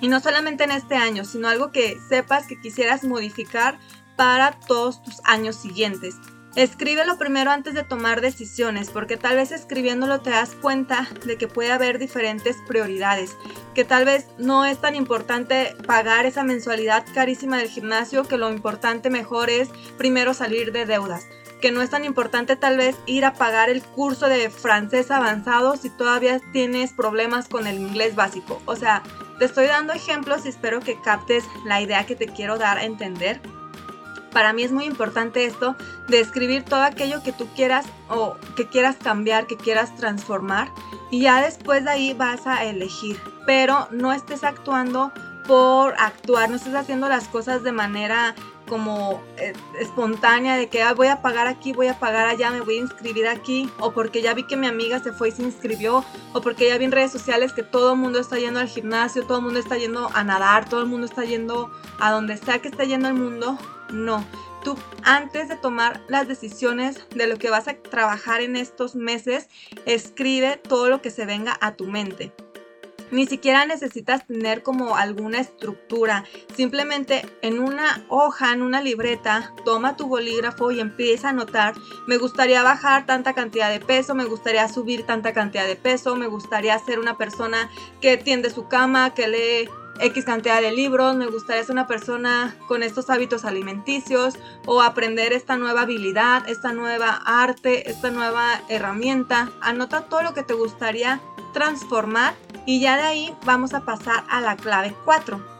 Y 0.00 0.08
no 0.08 0.20
solamente 0.20 0.64
en 0.64 0.70
este 0.70 0.94
año, 0.94 1.24
sino 1.24 1.48
algo 1.48 1.72
que 1.72 1.98
sepas 2.08 2.46
que 2.46 2.60
quisieras 2.60 3.04
modificar 3.04 3.78
para 4.16 4.52
todos 4.52 5.02
tus 5.02 5.20
años 5.24 5.56
siguientes. 5.56 6.14
Escríbelo 6.58 7.18
primero 7.18 7.52
antes 7.52 7.74
de 7.74 7.84
tomar 7.84 8.20
decisiones, 8.20 8.90
porque 8.90 9.16
tal 9.16 9.36
vez 9.36 9.52
escribiéndolo 9.52 10.22
te 10.22 10.30
das 10.30 10.56
cuenta 10.60 11.06
de 11.24 11.38
que 11.38 11.46
puede 11.46 11.70
haber 11.70 12.00
diferentes 12.00 12.56
prioridades, 12.66 13.36
que 13.76 13.84
tal 13.84 14.04
vez 14.04 14.26
no 14.38 14.64
es 14.64 14.80
tan 14.80 14.96
importante 14.96 15.76
pagar 15.86 16.26
esa 16.26 16.42
mensualidad 16.42 17.06
carísima 17.14 17.58
del 17.58 17.68
gimnasio, 17.68 18.24
que 18.24 18.38
lo 18.38 18.50
importante 18.50 19.08
mejor 19.08 19.50
es 19.50 19.68
primero 19.98 20.34
salir 20.34 20.72
de 20.72 20.84
deudas, 20.84 21.28
que 21.60 21.70
no 21.70 21.80
es 21.80 21.90
tan 21.90 22.04
importante 22.04 22.56
tal 22.56 22.76
vez 22.76 22.96
ir 23.06 23.24
a 23.24 23.34
pagar 23.34 23.70
el 23.70 23.80
curso 23.80 24.28
de 24.28 24.50
francés 24.50 25.12
avanzado 25.12 25.76
si 25.76 25.90
todavía 25.90 26.40
tienes 26.52 26.92
problemas 26.92 27.46
con 27.46 27.68
el 27.68 27.78
inglés 27.78 28.16
básico. 28.16 28.60
O 28.64 28.74
sea, 28.74 29.04
te 29.38 29.44
estoy 29.44 29.66
dando 29.66 29.92
ejemplos 29.92 30.44
y 30.44 30.48
espero 30.48 30.80
que 30.80 31.00
captes 31.00 31.44
la 31.64 31.80
idea 31.80 32.04
que 32.04 32.16
te 32.16 32.26
quiero 32.26 32.58
dar 32.58 32.78
a 32.78 32.84
entender 32.84 33.40
para 34.32 34.52
mí 34.52 34.62
es 34.62 34.72
muy 34.72 34.84
importante 34.84 35.44
esto 35.44 35.76
de 36.08 36.20
escribir 36.20 36.64
todo 36.64 36.82
aquello 36.82 37.22
que 37.22 37.32
tú 37.32 37.46
quieras 37.54 37.86
o 38.08 38.36
que 38.56 38.66
quieras 38.66 38.96
cambiar, 38.96 39.46
que 39.46 39.56
quieras 39.56 39.94
transformar 39.96 40.70
y 41.10 41.20
ya 41.20 41.40
después 41.40 41.84
de 41.84 41.90
ahí 41.90 42.14
vas 42.14 42.46
a 42.46 42.64
elegir, 42.64 43.20
pero 43.46 43.88
no 43.90 44.12
estés 44.12 44.44
actuando 44.44 45.12
por 45.46 45.94
actuar, 45.98 46.50
no 46.50 46.56
estés 46.56 46.74
haciendo 46.74 47.08
las 47.08 47.28
cosas 47.28 47.62
de 47.62 47.72
manera 47.72 48.34
como 48.68 49.22
eh, 49.38 49.54
espontánea 49.80 50.56
de 50.56 50.68
que 50.68 50.84
voy 50.92 51.06
a 51.08 51.22
pagar 51.22 51.46
aquí, 51.46 51.72
voy 51.72 51.88
a 51.88 51.98
pagar 51.98 52.28
allá, 52.28 52.50
me 52.50 52.60
voy 52.60 52.76
a 52.76 52.80
inscribir 52.80 53.26
aquí, 53.26 53.70
o 53.80 53.92
porque 53.92 54.20
ya 54.20 54.34
vi 54.34 54.42
que 54.44 54.58
mi 54.58 54.66
amiga 54.66 55.00
se 55.00 55.12
fue 55.12 55.30
y 55.30 55.32
se 55.32 55.42
inscribió, 55.42 56.04
o 56.34 56.40
porque 56.42 56.68
ya 56.68 56.76
vi 56.76 56.84
en 56.84 56.92
redes 56.92 57.10
sociales 57.10 57.54
que 57.54 57.62
todo 57.62 57.94
el 57.94 57.98
mundo 57.98 58.20
está 58.20 58.38
yendo 58.38 58.60
al 58.60 58.68
gimnasio, 58.68 59.26
todo 59.26 59.38
el 59.38 59.44
mundo 59.44 59.58
está 59.58 59.78
yendo 59.78 60.10
a 60.14 60.22
nadar, 60.22 60.68
todo 60.68 60.82
el 60.82 60.86
mundo 60.86 61.06
está 61.06 61.24
yendo 61.24 61.70
a 61.98 62.10
donde 62.10 62.36
sea 62.36 62.60
que 62.60 62.68
esté 62.68 62.86
yendo 62.86 63.08
el 63.08 63.14
mundo, 63.14 63.58
no. 63.90 64.24
Tú 64.64 64.76
antes 65.04 65.48
de 65.48 65.56
tomar 65.56 66.00
las 66.08 66.26
decisiones 66.28 67.06
de 67.14 67.26
lo 67.26 67.36
que 67.36 67.50
vas 67.50 67.68
a 67.68 67.74
trabajar 67.74 68.40
en 68.40 68.56
estos 68.56 68.96
meses, 68.96 69.48
escribe 69.86 70.56
todo 70.56 70.88
lo 70.88 71.00
que 71.00 71.10
se 71.10 71.26
venga 71.26 71.56
a 71.60 71.74
tu 71.74 71.86
mente. 71.86 72.32
Ni 73.10 73.26
siquiera 73.26 73.64
necesitas 73.64 74.26
tener 74.26 74.62
como 74.62 74.96
alguna 74.96 75.38
estructura. 75.38 76.24
Simplemente 76.54 77.26
en 77.40 77.58
una 77.58 78.04
hoja, 78.08 78.52
en 78.52 78.62
una 78.62 78.82
libreta, 78.82 79.54
toma 79.64 79.96
tu 79.96 80.08
bolígrafo 80.08 80.70
y 80.70 80.80
empieza 80.80 81.28
a 81.28 81.30
anotar. 81.30 81.74
Me 82.06 82.18
gustaría 82.18 82.62
bajar 82.62 83.06
tanta 83.06 83.32
cantidad 83.32 83.70
de 83.70 83.80
peso, 83.80 84.14
me 84.14 84.24
gustaría 84.24 84.68
subir 84.68 85.06
tanta 85.06 85.32
cantidad 85.32 85.66
de 85.66 85.76
peso, 85.76 86.16
me 86.16 86.26
gustaría 86.26 86.78
ser 86.78 86.98
una 86.98 87.16
persona 87.16 87.70
que 88.02 88.18
tiende 88.18 88.50
su 88.50 88.68
cama, 88.68 89.14
que 89.14 89.28
lee 89.28 89.70
X 90.00 90.24
cantidad 90.24 90.60
de 90.60 90.72
libros, 90.72 91.16
me 91.16 91.26
gustaría 91.26 91.64
ser 91.64 91.72
una 91.72 91.86
persona 91.86 92.54
con 92.68 92.82
estos 92.82 93.10
hábitos 93.10 93.44
alimenticios 93.44 94.34
o 94.66 94.82
aprender 94.82 95.32
esta 95.32 95.56
nueva 95.56 95.82
habilidad, 95.82 96.48
esta 96.48 96.72
nueva 96.72 97.20
arte, 97.24 97.90
esta 97.90 98.10
nueva 98.10 98.60
herramienta. 98.68 99.50
Anota 99.60 100.02
todo 100.02 100.22
lo 100.22 100.34
que 100.34 100.42
te 100.42 100.54
gustaría 100.54 101.20
transformar 101.52 102.34
y 102.66 102.80
ya 102.80 102.96
de 102.96 103.02
ahí 103.02 103.36
vamos 103.44 103.74
a 103.74 103.80
pasar 103.80 104.24
a 104.28 104.40
la 104.40 104.56
clave 104.56 104.94
4. 105.04 105.58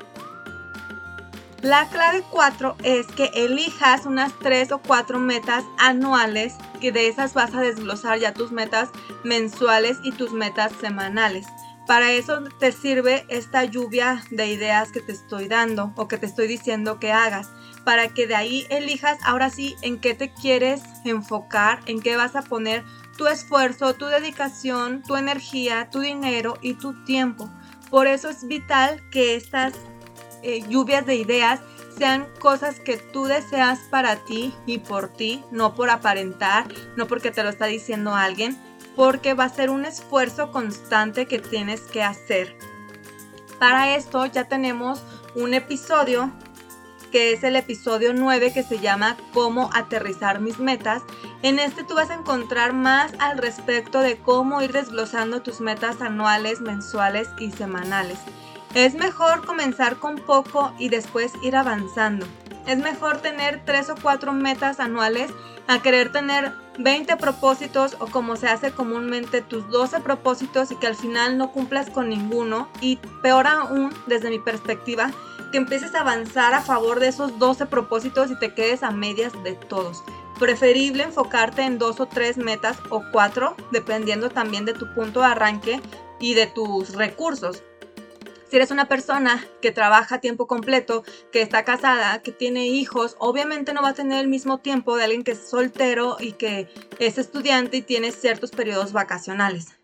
La 1.62 1.88
clave 1.88 2.23
4 2.30 2.76
es 2.85 3.07
que 3.09 3.33
elijas 3.35 4.07
unas 4.07 4.33
3 4.38 4.71
o 4.71 4.78
4 4.78 5.18
metas 5.18 5.64
anuales, 5.76 6.54
que 6.80 6.92
de 6.92 7.09
esas 7.09 7.35
vas 7.35 7.52
a 7.52 7.61
desglosar 7.61 8.21
ya 8.21 8.33
tus 8.33 8.52
metas 8.52 8.90
mensuales 9.25 9.99
y 10.04 10.12
tus 10.12 10.33
metas 10.33 10.71
semanales. 10.80 11.47
Para 11.88 12.12
eso 12.12 12.42
te 12.59 12.71
sirve 12.71 13.25
esta 13.28 13.64
lluvia 13.64 14.23
de 14.30 14.47
ideas 14.47 14.92
que 14.92 15.00
te 15.00 15.12
estoy 15.12 15.49
dando 15.49 15.95
o 15.97 16.07
que 16.07 16.18
te 16.18 16.26
estoy 16.26 16.47
diciendo 16.47 17.00
que 17.00 17.12
hagas, 17.12 17.49
para 17.83 18.09
que 18.09 18.26
de 18.26 18.35
ahí 18.35 18.66
elijas 18.68 19.16
ahora 19.25 19.49
sí 19.49 19.75
en 19.80 19.99
qué 19.99 20.12
te 20.12 20.35
quieres 20.35 20.83
enfocar, 21.07 21.80
en 21.87 22.02
qué 22.02 22.14
vas 22.16 22.37
a 22.37 22.42
poner 22.42 22.85
tu 23.16 23.26
esfuerzo, 23.26 23.95
tu 23.95 24.04
dedicación, 24.04 25.02
tu 25.02 25.16
energía, 25.16 25.88
tu 25.90 26.00
dinero 26.00 26.59
y 26.61 26.75
tu 26.75 26.92
tiempo. 27.07 27.49
Por 27.88 28.07
eso 28.07 28.28
es 28.28 28.47
vital 28.47 29.02
que 29.11 29.35
estas 29.35 29.73
eh, 30.42 30.62
lluvias 30.68 31.07
de 31.07 31.16
ideas 31.16 31.61
sean 31.97 32.28
cosas 32.38 32.80
que 32.80 32.99
tú 32.99 33.25
deseas 33.25 33.78
para 33.90 34.16
ti 34.26 34.52
y 34.66 34.76
por 34.76 35.09
ti, 35.09 35.42
no 35.50 35.75
por 35.75 35.88
aparentar, 35.88 36.66
no 36.99 37.07
porque 37.07 37.30
te 37.30 37.42
lo 37.42 37.49
está 37.49 37.64
diciendo 37.64 38.14
alguien, 38.14 38.59
porque 38.99 39.35
va 39.35 39.45
a 39.45 39.49
ser 39.49 39.71
un 39.71 39.85
esfuerzo 39.85 40.50
constante 40.50 41.26
que 41.26 41.38
tienes 41.38 41.83
que 41.83 42.02
hacer. 42.02 42.59
Para 43.61 43.95
esto 43.95 44.26
ya 44.26 44.49
tenemos 44.49 45.05
un 45.37 45.55
episodio 45.55 46.33
que 47.12 47.33
es 47.33 47.45
el 47.45 47.55
episodio 47.55 48.12
9 48.12 48.52
que 48.52 48.64
se 48.64 48.81
llama 48.81 49.17
Cómo 49.33 49.71
aterrizar 49.73 50.40
mis 50.40 50.59
metas. 50.59 51.02
En 51.43 51.61
este 51.61 51.85
tú 51.85 51.95
vas 51.95 52.11
a 52.11 52.14
encontrar 52.14 52.73
más 52.73 53.12
al 53.21 53.38
respecto 53.38 54.00
de 54.00 54.19
cómo 54.19 54.62
ir 54.62 54.73
desglosando 54.73 55.43
tus 55.43 55.61
metas 55.61 56.02
anuales, 56.02 56.61
mensuales 56.61 57.28
y 57.38 57.52
semanales. 57.52 58.19
Es 58.78 58.94
mejor 58.94 59.44
comenzar 59.44 59.97
con 59.97 60.18
poco 60.18 60.73
y 60.78 60.88
después 60.88 61.32
ir 61.42 61.56
avanzando. 61.56 62.25
Es 62.64 62.78
mejor 62.78 63.16
tener 63.16 63.61
3 63.64 63.90
o 63.90 63.94
4 64.00 64.32
metas 64.32 64.78
anuales 64.78 65.32
a 65.66 65.82
querer 65.82 66.12
tener 66.12 66.52
20 66.78 67.16
propósitos 67.16 67.97
o 67.99 68.06
como 68.06 68.37
se 68.37 68.47
hace 68.47 68.70
comúnmente 68.70 69.42
tus 69.42 69.68
12 69.68 69.99
propósitos 69.99 70.70
y 70.70 70.76
que 70.76 70.87
al 70.87 70.94
final 70.94 71.37
no 71.38 71.50
cumplas 71.50 71.90
con 71.90 72.08
ninguno 72.08 72.68
y 72.80 73.00
peor 73.20 73.49
aún 73.49 73.92
desde 74.06 74.30
mi 74.30 74.38
perspectiva 74.38 75.11
que 75.50 75.58
empieces 75.58 75.97
a 75.97 76.02
avanzar 76.02 76.54
a 76.54 76.61
favor 76.61 77.00
de 77.00 77.08
esos 77.08 77.37
12 77.37 77.66
propósitos 77.66 78.30
y 78.30 78.38
te 78.38 78.54
quedes 78.54 78.85
a 78.85 78.92
medias 78.92 79.32
de 79.42 79.54
todos. 79.54 80.04
Preferible 80.38 81.02
enfocarte 81.02 81.62
en 81.62 81.78
dos 81.78 81.99
o 81.99 82.06
tres 82.06 82.37
metas 82.37 82.78
o 82.90 83.02
cuatro 83.11 83.56
dependiendo 83.73 84.30
también 84.30 84.64
de 84.64 84.75
tu 84.75 84.94
punto 84.94 85.18
de 85.18 85.26
arranque 85.26 85.80
y 86.20 86.35
de 86.35 86.47
tus 86.47 86.94
recursos. 86.94 87.64
Si 88.49 88.57
eres 88.57 88.71
una 88.71 88.88
persona 88.88 89.45
que 89.61 89.73
trabaja 89.73 90.21
tiempo 90.21 90.47
completo, 90.47 91.05
que 91.31 91.43
está 91.43 91.64
casada, 91.64 92.23
que 92.23 92.33
tiene 92.33 92.67
hijos, 92.67 93.14
obviamente 93.19 93.75
no 93.75 93.83
va 93.83 93.90
a 93.90 93.95
tener 93.95 94.21
el 94.21 94.28
mismo 94.28 94.59
tiempo 94.59 94.97
de 94.97 95.05
alguien 95.05 95.23
que 95.23 95.33
es 95.33 95.50
soltero 95.50 96.17
y 96.19 96.33
que 96.33 96.69
es 96.99 97.19
estudiante 97.19 97.78
y 97.78 97.83
tiene 97.83 98.11
ciertos 98.11 98.50
periodos 98.50 98.93
vacacionales. 98.93 99.78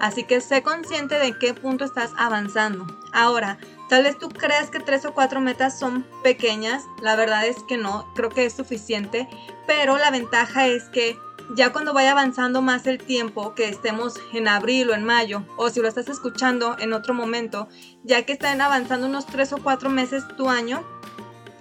Así 0.00 0.24
que 0.24 0.40
sé 0.40 0.62
consciente 0.62 1.18
de 1.18 1.38
qué 1.38 1.52
punto 1.54 1.84
estás 1.84 2.10
avanzando. 2.16 2.86
Ahora, 3.12 3.58
tal 3.88 4.02
vez 4.02 4.18
tú 4.18 4.28
creas 4.28 4.70
que 4.70 4.80
tres 4.80 5.04
o 5.04 5.12
cuatro 5.12 5.40
metas 5.40 5.78
son 5.78 6.06
pequeñas, 6.22 6.84
la 7.02 7.16
verdad 7.16 7.46
es 7.46 7.56
que 7.68 7.76
no, 7.76 8.10
creo 8.14 8.30
que 8.30 8.46
es 8.46 8.54
suficiente, 8.54 9.28
pero 9.66 9.98
la 9.98 10.10
ventaja 10.10 10.66
es 10.66 10.84
que 10.84 11.18
ya 11.54 11.72
cuando 11.72 11.92
vaya 11.92 12.12
avanzando 12.12 12.62
más 12.62 12.86
el 12.86 12.98
tiempo, 12.98 13.54
que 13.54 13.68
estemos 13.68 14.14
en 14.32 14.48
abril 14.48 14.90
o 14.90 14.94
en 14.94 15.04
mayo, 15.04 15.44
o 15.56 15.70
si 15.70 15.80
lo 15.80 15.88
estás 15.88 16.08
escuchando 16.08 16.76
en 16.78 16.92
otro 16.92 17.14
momento, 17.14 17.68
ya 18.02 18.24
que 18.24 18.32
están 18.32 18.60
avanzando 18.60 19.06
unos 19.06 19.26
3 19.26 19.52
o 19.54 19.58
4 19.58 19.90
meses 19.90 20.24
tu 20.36 20.50
año, 20.50 20.82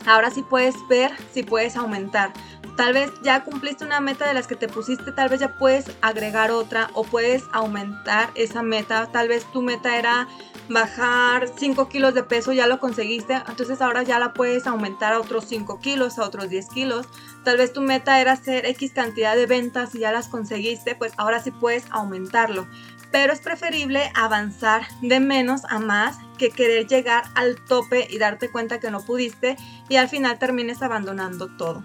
ahora 0.06 0.32
sí 0.32 0.44
puedes 0.44 0.76
ver 0.88 1.12
si 1.34 1.44
puedes 1.44 1.76
aumentar. 1.76 2.34
Tal 2.76 2.94
vez 2.94 3.10
ya 3.24 3.44
cumpliste 3.46 3.86
una 3.86 4.02
meta 4.02 4.28
de 4.28 4.34
las 4.34 4.48
que 4.48 4.56
te 4.56 4.68
pusiste, 4.68 5.14
tal 5.14 5.30
vez 5.30 5.40
ya 5.40 5.58
puedes 5.58 5.86
agregar 6.02 6.52
otra 6.52 6.90
o 6.94 7.04
puedes 7.04 7.44
aumentar 7.54 8.32
esa 8.36 8.64
meta. 8.64 9.08
Tal 9.14 9.30
vez 9.30 9.46
tu 9.54 9.62
meta 9.62 9.98
era 9.98 10.28
bajar 10.68 11.48
5 11.58 11.88
kilos 11.88 12.14
de 12.14 12.24
peso, 12.24 12.52
ya 12.52 12.68
lo 12.68 12.80
conseguiste, 12.80 13.36
entonces 13.48 13.82
ahora 13.82 14.04
ya 14.04 14.20
la 14.20 14.34
puedes 14.34 14.68
aumentar 14.68 15.14
a 15.14 15.22
otros 15.22 15.46
5 15.46 15.80
kilos, 15.80 16.20
a 16.20 16.24
otros 16.24 16.50
10 16.50 16.68
kilos. 16.70 17.08
Tal 17.46 17.58
vez 17.58 17.74
tu 17.74 17.82
meta 17.82 18.20
era 18.20 18.32
hacer 18.32 18.66
X 18.66 18.92
cantidad 18.92 19.36
de 19.36 19.46
ventas 19.46 19.94
y 19.94 20.00
ya 20.00 20.12
las 20.12 20.28
conseguiste, 20.28 20.96
pues 20.96 21.14
ahora 21.18 21.40
sí 21.44 21.52
puedes 21.52 21.86
aumentarlo. 21.92 22.68
Pero 23.12 23.32
es 23.32 23.40
preferible 23.40 24.12
avanzar 24.16 24.88
de 25.02 25.20
menos 25.20 25.62
a 25.70 25.78
más 25.78 26.18
que 26.40 26.50
querer 26.50 26.88
llegar 26.88 27.26
al 27.36 27.64
tope 27.64 28.08
y 28.10 28.18
darte 28.18 28.50
cuenta 28.50 28.80
que 28.80 28.90
no 28.90 29.06
pudiste 29.06 29.58
y 29.90 29.98
al 29.98 30.10
final 30.10 30.40
termines 30.40 30.82
abandonando 30.82 31.56
todo. 31.56 31.84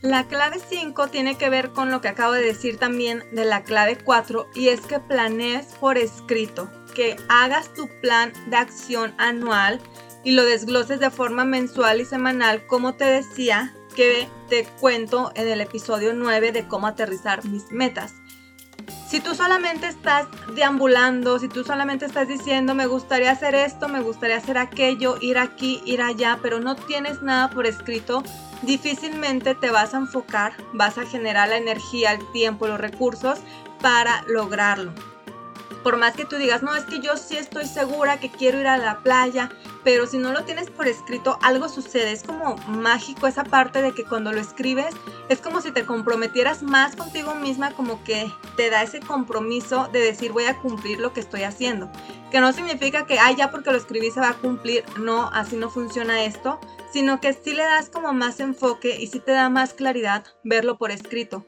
La 0.00 0.28
clave 0.28 0.60
5 0.68 1.08
tiene 1.08 1.36
que 1.36 1.48
ver 1.48 1.70
con 1.70 1.90
lo 1.90 2.00
que 2.00 2.08
acabo 2.08 2.34
de 2.34 2.42
decir 2.42 2.78
también 2.78 3.24
de 3.32 3.44
la 3.44 3.64
clave 3.64 3.96
4 3.96 4.50
y 4.54 4.68
es 4.68 4.82
que 4.82 5.00
planees 5.00 5.66
por 5.80 5.98
escrito, 5.98 6.70
que 6.94 7.16
hagas 7.28 7.72
tu 7.74 7.88
plan 8.00 8.32
de 8.48 8.56
acción 8.56 9.14
anual 9.18 9.80
y 10.24 10.32
lo 10.32 10.44
desgloses 10.44 10.98
de 10.98 11.10
forma 11.10 11.44
mensual 11.44 12.00
y 12.00 12.04
semanal, 12.04 12.66
como 12.66 12.94
te 12.94 13.04
decía 13.04 13.74
que 13.94 14.28
te 14.48 14.64
cuento 14.80 15.30
en 15.36 15.48
el 15.48 15.60
episodio 15.60 16.14
9 16.14 16.50
de 16.50 16.66
cómo 16.66 16.86
aterrizar 16.86 17.44
mis 17.44 17.70
metas. 17.70 18.14
Si 19.06 19.20
tú 19.20 19.34
solamente 19.34 19.86
estás 19.86 20.26
deambulando, 20.56 21.38
si 21.38 21.48
tú 21.48 21.62
solamente 21.62 22.04
estás 22.06 22.26
diciendo 22.26 22.74
me 22.74 22.86
gustaría 22.86 23.30
hacer 23.30 23.54
esto, 23.54 23.88
me 23.88 24.00
gustaría 24.00 24.38
hacer 24.38 24.58
aquello, 24.58 25.16
ir 25.20 25.38
aquí, 25.38 25.80
ir 25.84 26.02
allá, 26.02 26.40
pero 26.42 26.58
no 26.58 26.74
tienes 26.74 27.22
nada 27.22 27.50
por 27.50 27.66
escrito, 27.66 28.24
difícilmente 28.62 29.54
te 29.54 29.70
vas 29.70 29.94
a 29.94 29.98
enfocar, 29.98 30.54
vas 30.72 30.98
a 30.98 31.06
generar 31.06 31.48
la 31.48 31.58
energía, 31.58 32.12
el 32.12 32.32
tiempo, 32.32 32.66
los 32.66 32.80
recursos 32.80 33.38
para 33.80 34.22
lograrlo 34.26 34.92
por 35.84 35.98
más 35.98 36.14
que 36.14 36.24
tú 36.24 36.36
digas, 36.36 36.62
no, 36.62 36.74
es 36.74 36.84
que 36.84 37.00
yo 37.00 37.16
sí 37.18 37.36
estoy 37.36 37.66
segura 37.66 38.18
que 38.18 38.30
quiero 38.30 38.58
ir 38.58 38.66
a 38.66 38.78
la 38.78 39.00
playa, 39.00 39.50
pero 39.84 40.06
si 40.06 40.16
no 40.16 40.32
lo 40.32 40.44
tienes 40.44 40.70
por 40.70 40.88
escrito, 40.88 41.38
algo 41.42 41.68
sucede. 41.68 42.10
Es 42.10 42.22
como 42.22 42.56
mágico 42.66 43.26
esa 43.26 43.44
parte 43.44 43.82
de 43.82 43.92
que 43.92 44.04
cuando 44.04 44.32
lo 44.32 44.40
escribes, 44.40 44.94
es 45.28 45.40
como 45.40 45.60
si 45.60 45.72
te 45.72 45.84
comprometieras 45.84 46.62
más 46.62 46.96
contigo 46.96 47.34
misma, 47.34 47.72
como 47.72 48.02
que 48.02 48.32
te 48.56 48.70
da 48.70 48.82
ese 48.82 49.00
compromiso 49.00 49.88
de 49.92 50.00
decir 50.00 50.32
voy 50.32 50.46
a 50.46 50.58
cumplir 50.58 51.00
lo 51.00 51.12
que 51.12 51.20
estoy 51.20 51.42
haciendo. 51.42 51.90
Que 52.30 52.40
no 52.40 52.52
significa 52.54 53.04
que, 53.04 53.18
ay, 53.18 53.36
ya 53.36 53.50
porque 53.50 53.70
lo 53.70 53.76
escribí 53.76 54.10
se 54.10 54.20
va 54.20 54.30
a 54.30 54.34
cumplir. 54.34 54.84
No, 54.98 55.28
así 55.34 55.56
no 55.56 55.68
funciona 55.68 56.24
esto, 56.24 56.58
sino 56.90 57.20
que 57.20 57.34
sí 57.34 57.52
le 57.52 57.64
das 57.64 57.90
como 57.90 58.14
más 58.14 58.40
enfoque 58.40 58.96
y 58.98 59.08
sí 59.08 59.20
te 59.20 59.32
da 59.32 59.50
más 59.50 59.74
claridad 59.74 60.24
verlo 60.44 60.78
por 60.78 60.90
escrito. 60.90 61.44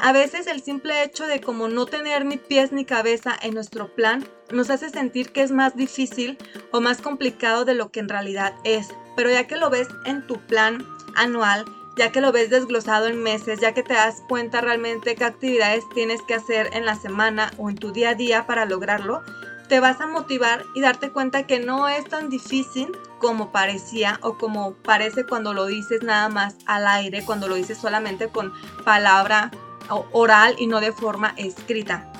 A 0.00 0.12
veces 0.12 0.46
el 0.46 0.62
simple 0.62 1.02
hecho 1.02 1.26
de 1.26 1.40
como 1.40 1.68
no 1.68 1.86
tener 1.86 2.24
ni 2.24 2.36
pies 2.36 2.70
ni 2.70 2.84
cabeza 2.84 3.36
en 3.42 3.54
nuestro 3.54 3.94
plan 3.94 4.24
nos 4.50 4.70
hace 4.70 4.90
sentir 4.90 5.32
que 5.32 5.42
es 5.42 5.50
más 5.50 5.76
difícil 5.76 6.38
o 6.70 6.80
más 6.80 7.00
complicado 7.00 7.64
de 7.64 7.74
lo 7.74 7.90
que 7.90 8.00
en 8.00 8.08
realidad 8.08 8.54
es. 8.62 8.88
Pero 9.16 9.30
ya 9.30 9.48
que 9.48 9.56
lo 9.56 9.70
ves 9.70 9.88
en 10.04 10.24
tu 10.26 10.38
plan 10.38 10.86
anual, 11.16 11.64
ya 11.96 12.12
que 12.12 12.20
lo 12.20 12.30
ves 12.30 12.48
desglosado 12.48 13.08
en 13.08 13.20
meses, 13.20 13.60
ya 13.60 13.74
que 13.74 13.82
te 13.82 13.94
das 13.94 14.22
cuenta 14.28 14.60
realmente 14.60 15.16
qué 15.16 15.24
actividades 15.24 15.82
tienes 15.94 16.22
que 16.22 16.34
hacer 16.34 16.70
en 16.74 16.84
la 16.84 16.94
semana 16.94 17.50
o 17.58 17.68
en 17.68 17.76
tu 17.76 17.90
día 17.90 18.10
a 18.10 18.14
día 18.14 18.46
para 18.46 18.66
lograrlo, 18.66 19.22
te 19.68 19.80
vas 19.80 20.00
a 20.00 20.06
motivar 20.06 20.64
y 20.74 20.80
darte 20.80 21.10
cuenta 21.10 21.46
que 21.46 21.58
no 21.58 21.88
es 21.88 22.04
tan 22.04 22.30
difícil 22.30 22.96
como 23.18 23.50
parecía 23.50 24.20
o 24.22 24.38
como 24.38 24.74
parece 24.74 25.26
cuando 25.26 25.52
lo 25.52 25.66
dices 25.66 26.04
nada 26.04 26.28
más 26.28 26.56
al 26.66 26.86
aire, 26.86 27.24
cuando 27.24 27.48
lo 27.48 27.56
dices 27.56 27.78
solamente 27.78 28.28
con 28.28 28.54
palabra 28.84 29.50
oral 29.90 30.54
y 30.58 30.66
no 30.66 30.80
de 30.80 30.92
forma 30.92 31.34
escrita. 31.36 32.10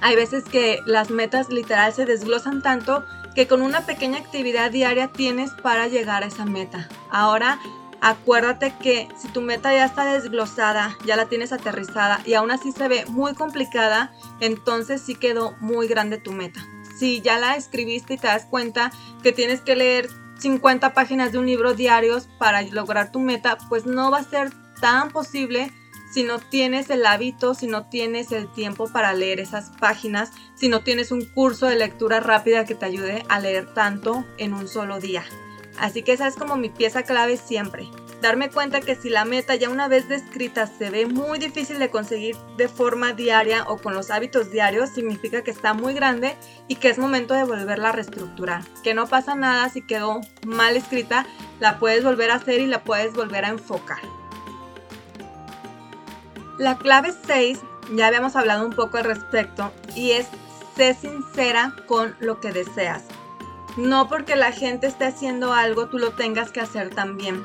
Hay 0.00 0.16
veces 0.16 0.44
que 0.44 0.80
las 0.84 1.10
metas 1.10 1.48
literal 1.48 1.92
se 1.92 2.06
desglosan 2.06 2.62
tanto 2.62 3.04
que 3.34 3.46
con 3.46 3.62
una 3.62 3.86
pequeña 3.86 4.18
actividad 4.18 4.70
diaria 4.70 5.08
tienes 5.08 5.50
para 5.52 5.86
llegar 5.86 6.22
a 6.22 6.26
esa 6.26 6.44
meta. 6.44 6.88
Ahora 7.10 7.60
acuérdate 8.00 8.74
que 8.82 9.08
si 9.16 9.28
tu 9.28 9.40
meta 9.40 9.72
ya 9.72 9.84
está 9.84 10.04
desglosada, 10.04 10.96
ya 11.06 11.16
la 11.16 11.26
tienes 11.26 11.52
aterrizada 11.52 12.20
y 12.26 12.34
aún 12.34 12.50
así 12.50 12.72
se 12.72 12.88
ve 12.88 13.06
muy 13.06 13.34
complicada, 13.34 14.12
entonces 14.40 15.00
sí 15.00 15.14
quedó 15.14 15.54
muy 15.60 15.86
grande 15.86 16.18
tu 16.18 16.32
meta. 16.32 16.60
Si 16.98 17.20
ya 17.20 17.38
la 17.38 17.54
escribiste 17.54 18.14
y 18.14 18.18
te 18.18 18.26
das 18.26 18.44
cuenta 18.44 18.90
que 19.22 19.32
tienes 19.32 19.60
que 19.60 19.76
leer 19.76 20.08
50 20.38 20.94
páginas 20.94 21.30
de 21.30 21.38
un 21.38 21.46
libro 21.46 21.74
diarios 21.74 22.28
para 22.38 22.62
lograr 22.62 23.12
tu 23.12 23.20
meta, 23.20 23.56
pues 23.68 23.86
no 23.86 24.10
va 24.10 24.18
a 24.18 24.24
ser 24.24 24.50
tan 24.80 25.10
posible 25.10 25.72
si 26.12 26.24
no 26.24 26.38
tienes 26.38 26.90
el 26.90 27.06
hábito, 27.06 27.54
si 27.54 27.66
no 27.66 27.86
tienes 27.88 28.32
el 28.32 28.52
tiempo 28.52 28.88
para 28.92 29.14
leer 29.14 29.40
esas 29.40 29.70
páginas, 29.80 30.30
si 30.54 30.68
no 30.68 30.82
tienes 30.82 31.10
un 31.10 31.24
curso 31.24 31.66
de 31.66 31.76
lectura 31.76 32.20
rápida 32.20 32.64
que 32.66 32.74
te 32.74 32.84
ayude 32.84 33.24
a 33.28 33.40
leer 33.40 33.72
tanto 33.72 34.24
en 34.36 34.52
un 34.52 34.68
solo 34.68 35.00
día. 35.00 35.24
Así 35.78 36.02
que 36.02 36.12
esa 36.12 36.26
es 36.26 36.36
como 36.36 36.56
mi 36.56 36.68
pieza 36.68 37.02
clave 37.02 37.38
siempre. 37.38 37.88
Darme 38.20 38.50
cuenta 38.50 38.80
que 38.80 38.94
si 38.94 39.08
la 39.08 39.24
meta 39.24 39.56
ya 39.56 39.68
una 39.68 39.88
vez 39.88 40.08
descrita 40.08 40.68
se 40.68 40.90
ve 40.90 41.06
muy 41.06 41.40
difícil 41.40 41.80
de 41.80 41.90
conseguir 41.90 42.36
de 42.56 42.68
forma 42.68 43.14
diaria 43.14 43.64
o 43.64 43.78
con 43.78 43.94
los 43.94 44.10
hábitos 44.10 44.52
diarios, 44.52 44.90
significa 44.90 45.42
que 45.42 45.50
está 45.50 45.74
muy 45.74 45.92
grande 45.92 46.36
y 46.68 46.76
que 46.76 46.88
es 46.88 46.98
momento 46.98 47.34
de 47.34 47.42
volverla 47.44 47.88
a 47.88 47.92
reestructurar. 47.92 48.62
Que 48.84 48.94
no 48.94 49.08
pasa 49.08 49.34
nada 49.34 49.68
si 49.70 49.82
quedó 49.82 50.20
mal 50.46 50.76
escrita, 50.76 51.26
la 51.58 51.80
puedes 51.80 52.04
volver 52.04 52.30
a 52.30 52.36
hacer 52.36 52.60
y 52.60 52.66
la 52.66 52.84
puedes 52.84 53.12
volver 53.12 53.44
a 53.44 53.48
enfocar. 53.48 54.21
La 56.62 56.78
clave 56.78 57.12
6, 57.26 57.58
ya 57.96 58.06
habíamos 58.06 58.36
hablado 58.36 58.64
un 58.64 58.72
poco 58.72 58.96
al 58.96 59.02
respecto, 59.02 59.72
y 59.96 60.12
es 60.12 60.28
ser 60.76 60.94
sincera 60.94 61.74
con 61.88 62.14
lo 62.20 62.38
que 62.38 62.52
deseas. 62.52 63.02
No 63.76 64.08
porque 64.08 64.36
la 64.36 64.52
gente 64.52 64.86
esté 64.86 65.06
haciendo 65.06 65.52
algo, 65.52 65.88
tú 65.88 65.98
lo 65.98 66.12
tengas 66.12 66.52
que 66.52 66.60
hacer 66.60 66.90
también. 66.90 67.44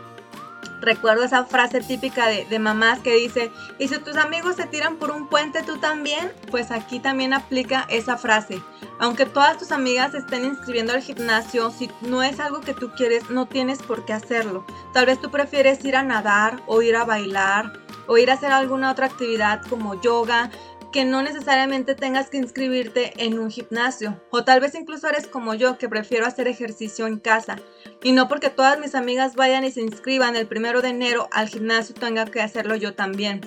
Recuerdo 0.82 1.24
esa 1.24 1.46
frase 1.46 1.82
típica 1.82 2.28
de, 2.28 2.46
de, 2.46 2.60
mamás 2.60 3.00
que 3.00 3.16
dice, 3.16 3.52
y 3.80 3.88
si 3.88 3.98
tus 4.00 4.18
amigos 4.18 4.56
se 4.56 4.68
tiran 4.68 4.98
por 4.98 5.12
un 5.12 5.28
puente, 5.28 5.64
tú 5.64 5.78
también, 5.78 6.32
pues 6.52 6.72
aquí 6.72 7.00
también 7.00 7.34
aplica 7.34 7.86
esa 7.90 8.18
frase. 8.18 8.62
Aunque 9.00 9.26
todas 9.26 9.58
tus 9.58 9.72
amigas 9.72 10.14
estén 10.14 10.46
inscribiendo 10.46 10.94
al 10.94 11.02
gimnasio, 11.02 11.72
si 11.72 11.90
no 12.02 12.24
es 12.24 12.40
algo 12.40 12.62
que 12.62 12.74
tú 12.74 12.92
quieres, 12.96 13.30
no 13.30 13.46
tienes 13.46 13.82
por 13.82 14.06
qué 14.06 14.14
hacerlo. 14.14 14.66
Tal 14.94 15.06
vez 15.06 15.20
tú 15.20 15.30
prefieres 15.32 15.84
ir 15.86 15.96
a 15.96 16.04
nadar 16.04 16.62
o 16.68 16.82
ir 16.82 16.96
a 16.96 17.06
bailar 17.06 17.74
o 18.08 18.18
ir 18.18 18.32
a 18.32 18.34
hacer 18.34 18.52
alguna 18.52 18.92
otra 18.92 19.06
actividad 19.06 19.62
como 19.70 20.00
yoga, 20.02 20.50
que 20.92 21.06
no 21.06 21.22
necesariamente 21.22 21.96
tengas 21.96 22.30
que 22.30 22.38
inscribirte 22.38 23.14
en 23.24 23.40
un 23.40 23.52
gimnasio. 23.52 24.22
O 24.32 24.44
tal 24.44 24.60
vez 24.60 24.76
incluso 24.76 25.08
eres 25.08 25.28
como 25.28 25.54
yo, 25.54 25.78
que 25.78 25.90
prefiero 25.90 26.26
hacer 26.26 26.48
ejercicio 26.48 27.08
en 27.08 27.20
casa. 27.20 27.58
Y 28.04 28.12
no 28.12 28.28
porque 28.28 28.50
todas 28.50 28.80
mis 28.80 28.96
amigas 28.96 29.36
vayan 29.36 29.66
y 29.66 29.72
se 29.72 29.82
inscriban 29.82 30.36
el 30.36 30.48
primero 30.48 30.82
de 30.82 30.90
enero 30.90 31.28
al 31.32 31.50
gimnasio 31.50 31.96
tenga 31.96 32.26
que 32.26 32.42
hacerlo 32.42 32.76
yo 32.76 32.94
también. 32.94 33.42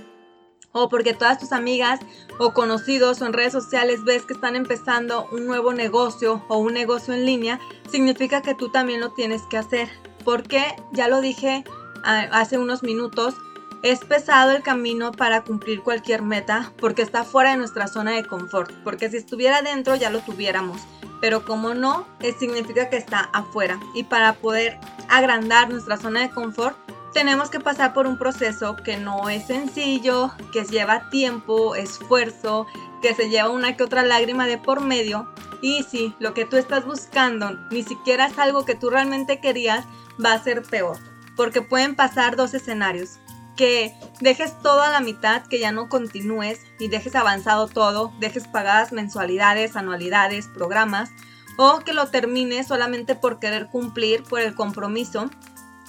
O 0.72 0.88
porque 0.88 1.14
todas 1.14 1.38
tus 1.38 1.53
amigas 1.53 1.98
o 2.38 2.53
conocidos 2.53 3.20
o 3.20 3.26
en 3.26 3.33
redes 3.33 3.53
sociales 3.53 4.05
ves 4.05 4.24
que 4.24 4.35
están 4.35 4.55
empezando 4.55 5.29
un 5.33 5.46
nuevo 5.46 5.72
negocio 5.72 6.44
o 6.48 6.59
un 6.59 6.74
negocio 6.74 7.12
en 7.12 7.26
línea, 7.26 7.59
significa 7.90 8.40
que 8.40 8.55
tú 8.55 8.70
también 8.70 9.00
lo 9.00 9.11
tienes 9.12 9.42
que 9.50 9.59
hacer. 9.59 9.88
Porque, 10.24 10.62
ya 10.92 11.09
lo 11.09 11.20
dije 11.20 11.64
ah, 12.05 12.29
hace 12.31 12.59
unos 12.59 12.85
minutos, 12.85 13.35
es 13.83 14.01
pesado 14.01 14.53
el 14.53 14.62
camino 14.62 15.11
para 15.12 15.43
cumplir 15.43 15.83
cualquier 15.83 16.23
meta 16.23 16.73
porque 16.79 17.03
está 17.03 17.25
fuera 17.25 17.53
de 17.53 17.57
nuestra 17.57 17.88
zona 17.88 18.12
de 18.12 18.27
confort, 18.27 18.73
porque 18.85 19.09
si 19.09 19.16
estuviera 19.16 19.62
dentro 19.62 19.95
ya 19.97 20.11
lo 20.11 20.21
tuviéramos, 20.21 20.83
pero 21.21 21.45
como 21.45 21.75
no, 21.75 22.07
significa 22.38 22.90
que 22.90 22.97
está 22.97 23.31
afuera. 23.33 23.81
Y 23.95 24.05
para 24.05 24.35
poder 24.35 24.79
agrandar 25.09 25.71
nuestra 25.71 25.97
zona 25.97 26.21
de 26.21 26.31
confort, 26.31 26.77
tenemos 27.12 27.51
que 27.51 27.61
pasar 27.61 27.93
por 27.93 28.07
un 28.07 28.19
proceso 28.19 28.77
que 28.77 28.97
no 28.97 29.29
es 29.29 29.47
sencillo, 29.47 30.31
que 30.53 30.64
lleva 30.64 31.09
tiempo, 31.11 31.75
esfuerzo, 31.75 32.66
que 33.03 33.14
se 33.14 33.29
lleva 33.29 33.51
una 33.51 33.77
que 33.77 33.83
otra 33.83 34.03
lágrima 34.03 34.47
de 34.47 34.59
por 34.59 34.81
medio. 34.81 35.29
Y 35.62 35.83
si 35.85 36.14
lo 36.21 36.35
que 36.35 36.45
tú 36.45 36.57
estás 36.57 36.87
buscando 36.87 37.59
ni 37.71 37.83
siquiera 37.83 38.27
es 38.27 38.38
algo 38.38 38.64
que 38.64 38.75
tú 38.75 38.90
realmente 38.90 39.40
querías, 39.40 39.85
va 40.25 40.35
a 40.35 40.43
ser 40.43 40.62
peor. 40.62 40.99
Porque 41.37 41.62
pueden 41.62 41.97
pasar 41.97 42.37
dos 42.37 42.55
escenarios 42.55 43.19
que 43.61 43.94
dejes 44.20 44.59
todo 44.62 44.81
a 44.81 44.88
la 44.88 45.01
mitad, 45.01 45.42
que 45.42 45.59
ya 45.59 45.70
no 45.70 45.90
continúes 45.90 46.62
y 46.79 46.88
dejes 46.88 47.14
avanzado 47.14 47.68
todo, 47.68 48.11
dejes 48.18 48.49
pagadas 48.49 48.90
mensualidades, 48.90 49.77
anualidades, 49.77 50.49
programas, 50.49 51.11
o 51.59 51.81
que 51.81 51.92
lo 51.92 52.07
termines 52.07 52.68
solamente 52.68 53.16
por 53.16 53.38
querer 53.38 53.66
cumplir, 53.66 54.23
por 54.23 54.40
el 54.40 54.55
compromiso, 54.55 55.29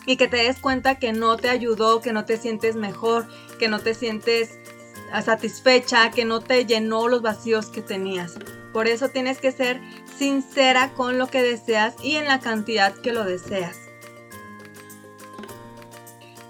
y 0.05 0.17
que 0.17 0.27
te 0.27 0.35
des 0.35 0.59
cuenta 0.59 0.95
que 0.95 1.13
no 1.13 1.37
te 1.37 1.49
ayudó, 1.49 2.01
que 2.01 2.11
no 2.11 2.25
te 2.25 2.35
sientes 2.35 2.75
mejor, 2.75 3.25
que 3.57 3.69
no 3.69 3.79
te 3.79 3.93
sientes 3.93 4.59
satisfecha, 5.23 6.11
que 6.11 6.25
no 6.25 6.41
te 6.41 6.65
llenó 6.65 7.07
los 7.07 7.21
vacíos 7.21 7.67
que 7.67 7.81
tenías. 7.81 8.33
Por 8.73 8.89
eso 8.89 9.07
tienes 9.07 9.37
que 9.37 9.53
ser 9.53 9.79
sincera 10.17 10.91
con 10.91 11.17
lo 11.17 11.27
que 11.27 11.41
deseas 11.41 11.95
y 12.03 12.17
en 12.17 12.25
la 12.25 12.41
cantidad 12.41 12.93
que 12.95 13.13
lo 13.13 13.23
deseas. 13.23 13.90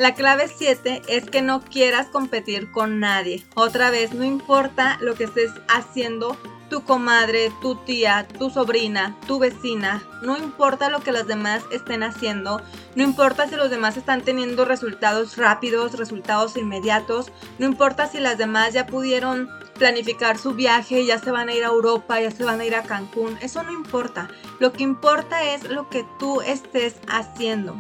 La 0.01 0.15
clave 0.15 0.47
7 0.47 1.03
es 1.09 1.29
que 1.29 1.43
no 1.43 1.61
quieras 1.61 2.07
competir 2.07 2.71
con 2.71 2.99
nadie. 2.99 3.45
Otra 3.53 3.91
vez, 3.91 4.15
no 4.15 4.23
importa 4.23 4.97
lo 4.99 5.13
que 5.13 5.25
estés 5.25 5.51
haciendo 5.67 6.35
tu 6.71 6.83
comadre, 6.83 7.51
tu 7.61 7.75
tía, 7.75 8.27
tu 8.39 8.49
sobrina, 8.49 9.15
tu 9.27 9.37
vecina, 9.37 10.01
no 10.23 10.37
importa 10.37 10.89
lo 10.89 11.01
que 11.01 11.11
los 11.11 11.27
demás 11.27 11.61
estén 11.71 12.01
haciendo, 12.01 12.63
no 12.95 13.03
importa 13.03 13.47
si 13.47 13.55
los 13.55 13.69
demás 13.69 13.95
están 13.95 14.21
teniendo 14.21 14.65
resultados 14.65 15.37
rápidos, 15.37 15.93
resultados 15.99 16.57
inmediatos, 16.57 17.31
no 17.59 17.67
importa 17.67 18.07
si 18.07 18.19
las 18.19 18.39
demás 18.39 18.73
ya 18.73 18.87
pudieron 18.87 19.51
planificar 19.77 20.39
su 20.39 20.53
viaje, 20.53 21.05
ya 21.05 21.19
se 21.19 21.29
van 21.29 21.49
a 21.49 21.53
ir 21.53 21.63
a 21.63 21.67
Europa, 21.67 22.19
ya 22.19 22.31
se 22.31 22.43
van 22.43 22.59
a 22.59 22.65
ir 22.65 22.73
a 22.73 22.81
Cancún, 22.81 23.37
eso 23.39 23.61
no 23.61 23.71
importa. 23.71 24.29
Lo 24.57 24.73
que 24.73 24.81
importa 24.81 25.43
es 25.43 25.69
lo 25.69 25.89
que 25.89 26.03
tú 26.17 26.41
estés 26.41 26.95
haciendo. 27.07 27.77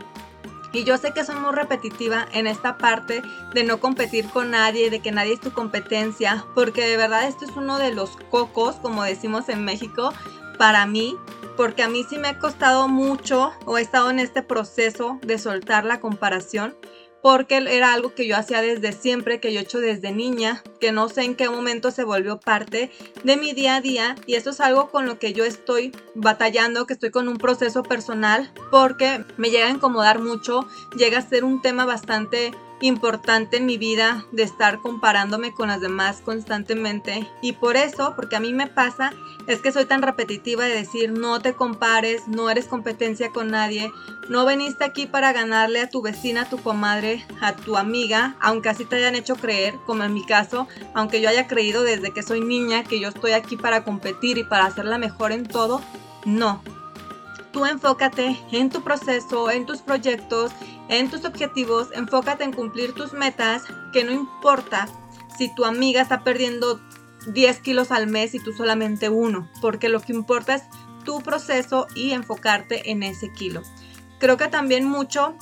Y 0.73 0.83
yo 0.83 0.97
sé 0.97 1.11
que 1.13 1.25
soy 1.25 1.35
muy 1.35 1.51
repetitiva 1.53 2.27
en 2.33 2.47
esta 2.47 2.77
parte 2.77 3.21
de 3.53 3.63
no 3.63 3.79
competir 3.79 4.29
con 4.29 4.51
nadie, 4.51 4.89
de 4.89 5.01
que 5.01 5.11
nadie 5.11 5.33
es 5.33 5.41
tu 5.41 5.51
competencia, 5.51 6.45
porque 6.55 6.85
de 6.85 6.97
verdad 6.97 7.27
esto 7.27 7.45
es 7.45 7.51
uno 7.57 7.77
de 7.77 7.93
los 7.93 8.17
cocos, 8.29 8.75
como 8.75 9.03
decimos 9.03 9.49
en 9.49 9.65
México, 9.65 10.13
para 10.57 10.85
mí, 10.85 11.17
porque 11.57 11.83
a 11.83 11.89
mí 11.89 12.05
sí 12.09 12.17
me 12.17 12.29
ha 12.29 12.39
costado 12.39 12.87
mucho 12.87 13.51
o 13.65 13.77
he 13.77 13.81
estado 13.81 14.09
en 14.09 14.19
este 14.19 14.43
proceso 14.43 15.19
de 15.23 15.37
soltar 15.37 15.85
la 15.85 15.99
comparación, 15.99 16.75
porque 17.21 17.57
era 17.57 17.93
algo 17.93 18.13
que 18.15 18.27
yo 18.27 18.35
hacía 18.35 18.61
desde 18.61 18.91
siempre, 18.91 19.39
que 19.39 19.53
yo 19.53 19.59
he 19.59 19.63
hecho 19.63 19.79
desde 19.79 20.11
niña, 20.11 20.63
que 20.79 20.91
no 20.91 21.09
sé 21.09 21.23
en 21.23 21.35
qué 21.35 21.49
momento 21.49 21.91
se 21.91 22.03
volvió 22.03 22.39
parte 22.39 22.91
de 23.23 23.37
mi 23.37 23.53
día 23.53 23.75
a 23.75 23.81
día 23.81 24.15
y 24.25 24.35
esto 24.35 24.49
es 24.51 24.61
algo 24.61 24.89
con 24.89 25.05
lo 25.05 25.19
que 25.19 25.33
yo 25.33 25.45
estoy 25.45 25.91
batallando, 26.15 26.85
que 26.85 26.93
estoy 26.93 27.11
con 27.11 27.27
un 27.27 27.37
proceso 27.37 27.83
personal 27.83 28.51
porque 28.71 29.23
me 29.37 29.49
llega 29.49 29.67
a 29.67 29.71
incomodar 29.71 30.19
mucho, 30.19 30.67
llega 30.97 31.19
a 31.19 31.27
ser 31.27 31.43
un 31.43 31.61
tema 31.61 31.85
bastante 31.85 32.51
importante 32.81 33.57
en 33.57 33.65
mi 33.65 33.77
vida 33.77 34.25
de 34.31 34.43
estar 34.43 34.79
comparándome 34.79 35.53
con 35.53 35.69
las 35.69 35.81
demás 35.81 36.21
constantemente. 36.23 37.27
Y 37.41 37.53
por 37.53 37.77
eso, 37.77 38.13
porque 38.15 38.35
a 38.35 38.39
mí 38.39 38.53
me 38.53 38.67
pasa, 38.67 39.13
es 39.47 39.59
que 39.59 39.71
soy 39.71 39.85
tan 39.85 40.01
repetitiva 40.01 40.65
de 40.65 40.75
decir 40.75 41.11
no 41.11 41.39
te 41.41 41.53
compares, 41.53 42.27
no 42.27 42.49
eres 42.49 42.67
competencia 42.67 43.31
con 43.31 43.49
nadie, 43.49 43.91
no 44.29 44.45
veniste 44.45 44.83
aquí 44.83 45.07
para 45.07 45.33
ganarle 45.33 45.81
a 45.81 45.89
tu 45.89 46.01
vecina, 46.01 46.43
a 46.43 46.49
tu 46.49 46.57
comadre, 46.57 47.25
a 47.41 47.55
tu 47.55 47.77
amiga, 47.77 48.35
aunque 48.39 48.69
así 48.69 48.85
te 48.85 48.97
hayan 48.97 49.15
hecho 49.15 49.35
creer, 49.35 49.75
como 49.85 50.03
en 50.03 50.13
mi 50.13 50.25
caso, 50.25 50.67
aunque 50.93 51.21
yo 51.21 51.29
haya 51.29 51.47
creído 51.47 51.83
desde 51.83 52.11
que 52.11 52.23
soy 52.23 52.41
niña 52.41 52.83
que 52.83 52.99
yo 52.99 53.09
estoy 53.09 53.31
aquí 53.31 53.57
para 53.57 53.83
competir 53.83 54.37
y 54.37 54.43
para 54.43 54.65
hacerla 54.65 54.97
mejor 54.97 55.31
en 55.31 55.45
todo, 55.45 55.81
no, 56.25 56.61
tú 57.51 57.65
enfócate 57.65 58.39
en 58.51 58.69
tu 58.69 58.83
proceso, 58.83 59.51
en 59.51 59.65
tus 59.65 59.81
proyectos, 59.81 60.51
en 60.89 61.09
tus 61.09 61.25
objetivos, 61.25 61.89
enfócate 61.93 62.43
en 62.43 62.53
cumplir 62.53 62.93
tus 62.93 63.13
metas, 63.13 63.63
que 63.93 64.03
no 64.03 64.11
importa 64.11 64.87
si 65.37 65.53
tu 65.53 65.65
amiga 65.65 66.01
está 66.01 66.23
perdiendo 66.23 66.79
10 67.27 67.59
kilos 67.59 67.91
al 67.91 68.07
mes 68.07 68.33
y 68.33 68.39
tú 68.39 68.53
solamente 68.53 69.09
uno, 69.09 69.49
porque 69.61 69.89
lo 69.89 69.99
que 69.99 70.13
importa 70.13 70.55
es 70.55 70.63
tu 71.03 71.21
proceso 71.21 71.87
y 71.95 72.11
enfocarte 72.11 72.91
en 72.91 73.03
ese 73.03 73.31
kilo. 73.31 73.61
Creo 74.19 74.37
que 74.37 74.47
también 74.47 74.85
mucho 74.85 75.35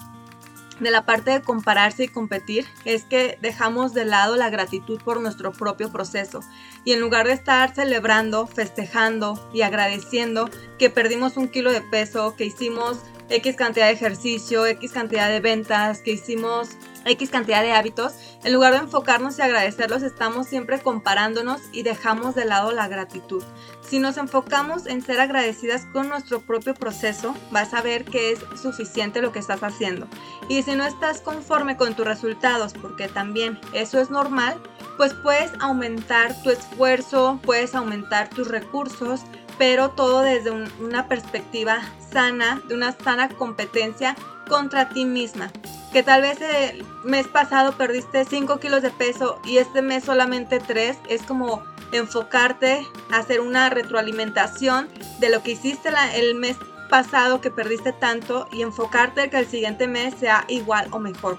de 0.79 0.91
la 0.91 1.05
parte 1.05 1.31
de 1.31 1.41
compararse 1.41 2.05
y 2.05 2.07
competir 2.07 2.65
es 2.85 3.03
que 3.03 3.37
dejamos 3.41 3.93
de 3.93 4.05
lado 4.05 4.35
la 4.35 4.49
gratitud 4.49 5.01
por 5.01 5.19
nuestro 5.21 5.51
propio 5.51 5.91
proceso 5.91 6.41
y 6.83 6.93
en 6.93 6.99
lugar 6.99 7.27
de 7.27 7.33
estar 7.33 7.73
celebrando, 7.73 8.47
festejando 8.47 9.49
y 9.53 9.61
agradeciendo 9.61 10.49
que 10.77 10.89
perdimos 10.89 11.37
un 11.37 11.49
kilo 11.49 11.71
de 11.71 11.81
peso, 11.81 12.35
que 12.35 12.45
hicimos 12.45 12.99
X 13.29 13.55
cantidad 13.55 13.87
de 13.87 13.93
ejercicio, 13.93 14.65
X 14.65 14.91
cantidad 14.91 15.29
de 15.29 15.39
ventas, 15.39 16.01
que 16.01 16.11
hicimos 16.11 16.69
X 17.05 17.29
cantidad 17.29 17.61
de 17.61 17.71
hábitos, 17.71 18.13
en 18.43 18.53
lugar 18.53 18.73
de 18.73 18.79
enfocarnos 18.79 19.37
y 19.37 19.41
agradecerlos, 19.41 20.03
estamos 20.03 20.47
siempre 20.47 20.79
comparándonos 20.79 21.61
y 21.71 21.83
dejamos 21.83 22.35
de 22.35 22.45
lado 22.45 22.71
la 22.71 22.87
gratitud. 22.87 23.43
Si 23.89 23.97
nos 23.97 24.17
enfocamos 24.17 24.86
en 24.86 25.02
ser 25.02 25.19
agradecidas 25.19 25.88
con 25.91 26.10
nuestro 26.10 26.41
propio 26.41 26.75
proceso, 26.75 27.34
vas 27.49 27.73
a 27.73 27.82
ver 27.82 28.06
que 28.06 28.32
es 28.32 28.39
suficiente 28.62 29.19
lo 29.19 29.32
que 29.32 29.39
estás 29.39 29.63
haciendo. 29.63 30.08
Y 30.47 30.62
si 30.62 30.75
no 30.75 30.86
estás 30.86 31.21
conforme 31.21 31.75
con 31.75 31.95
tus 31.95 32.06
resultados, 32.06 32.73
porque 32.73 33.08
también 33.08 33.60
eso 33.73 33.99
es 33.99 34.12
normal, 34.12 34.62
pues 34.95 35.15
puedes 35.15 35.52
aumentar 35.60 36.39
tu 36.43 36.52
esfuerzo, 36.52 37.39
puedes 37.43 37.73
aumentar 37.73 38.30
tus 38.30 38.47
recursos, 38.49 39.21
pero 39.58 39.89
todo 39.89 40.21
desde 40.21 40.52
una 40.52 41.08
perspectiva 41.08 41.82
sana, 42.12 42.62
de 42.67 42.75
una 42.75 42.91
sana 42.91 43.30
competencia 43.30 44.15
contra 44.47 44.89
ti 44.89 45.06
misma. 45.06 45.52
Que 45.91 46.04
tal 46.04 46.21
vez 46.21 46.39
el 46.41 46.86
mes 47.04 47.28
pasado 47.28 47.71
perdiste 47.71 48.23
5 48.23 48.60
kilos 48.60 48.84
de 48.84 48.91
peso 48.91 49.41
y 49.45 49.58
este 49.58 49.82
mes 49.82 50.04
solamente 50.04 50.60
3, 50.60 50.95
es 51.10 51.23
como 51.23 51.63
enfocarte, 51.91 52.86
hacer 53.12 53.41
una 53.41 53.69
retroalimentación 53.69 54.89
de 55.19 55.30
lo 55.30 55.43
que 55.43 55.52
hiciste 55.52 55.89
el 56.15 56.36
mes 56.36 56.58
pasado 56.89 57.39
que 57.39 57.52
perdiste 57.52 57.93
tanto 57.93 58.47
y 58.52 58.62
enfocarte 58.62 59.30
que 59.30 59.38
el 59.38 59.47
siguiente 59.47 59.88
mes 59.88 60.13
sea 60.19 60.45
igual 60.47 60.88
o 60.91 60.99
mejor. 60.99 61.38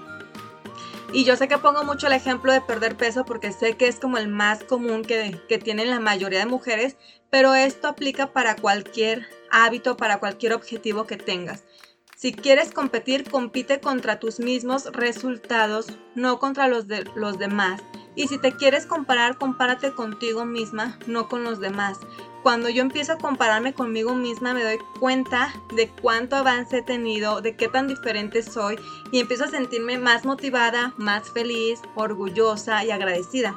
Y 1.13 1.25
yo 1.25 1.35
sé 1.35 1.49
que 1.49 1.57
pongo 1.57 1.83
mucho 1.83 2.07
el 2.07 2.13
ejemplo 2.13 2.53
de 2.53 2.61
perder 2.61 2.95
peso 2.95 3.25
porque 3.25 3.51
sé 3.51 3.75
que 3.75 3.87
es 3.87 3.99
como 3.99 4.17
el 4.17 4.29
más 4.29 4.63
común 4.63 5.03
que, 5.03 5.37
que 5.49 5.57
tienen 5.57 5.89
la 5.89 5.99
mayoría 5.99 6.39
de 6.39 6.45
mujeres, 6.45 6.95
pero 7.29 7.53
esto 7.53 7.89
aplica 7.89 8.31
para 8.31 8.55
cualquier 8.55 9.27
hábito, 9.51 9.97
para 9.97 10.19
cualquier 10.19 10.53
objetivo 10.53 11.05
que 11.05 11.17
tengas. 11.17 11.63
Si 12.15 12.33
quieres 12.33 12.71
competir, 12.71 13.29
compite 13.29 13.81
contra 13.81 14.19
tus 14.19 14.39
mismos 14.39 14.85
resultados, 14.93 15.87
no 16.15 16.39
contra 16.39 16.67
los 16.67 16.87
de 16.87 17.03
los 17.15 17.39
demás. 17.39 17.81
Y 18.15 18.27
si 18.27 18.37
te 18.37 18.53
quieres 18.53 18.85
comparar, 18.85 19.37
compárate 19.37 19.93
contigo 19.93 20.45
misma, 20.45 20.97
no 21.07 21.29
con 21.29 21.43
los 21.43 21.59
demás. 21.59 21.99
Cuando 22.43 22.69
yo 22.69 22.81
empiezo 22.81 23.13
a 23.13 23.17
compararme 23.17 23.73
conmigo 23.73 24.15
misma, 24.15 24.53
me 24.53 24.63
doy 24.63 24.79
cuenta 24.99 25.53
de 25.75 25.89
cuánto 25.89 26.35
avance 26.35 26.79
he 26.79 26.81
tenido, 26.81 27.41
de 27.41 27.55
qué 27.55 27.67
tan 27.67 27.87
diferente 27.87 28.41
soy 28.41 28.79
y 29.11 29.19
empiezo 29.19 29.45
a 29.45 29.49
sentirme 29.49 29.97
más 29.97 30.25
motivada, 30.25 30.93
más 30.97 31.29
feliz, 31.29 31.81
orgullosa 31.95 32.83
y 32.83 32.91
agradecida. 32.91 33.55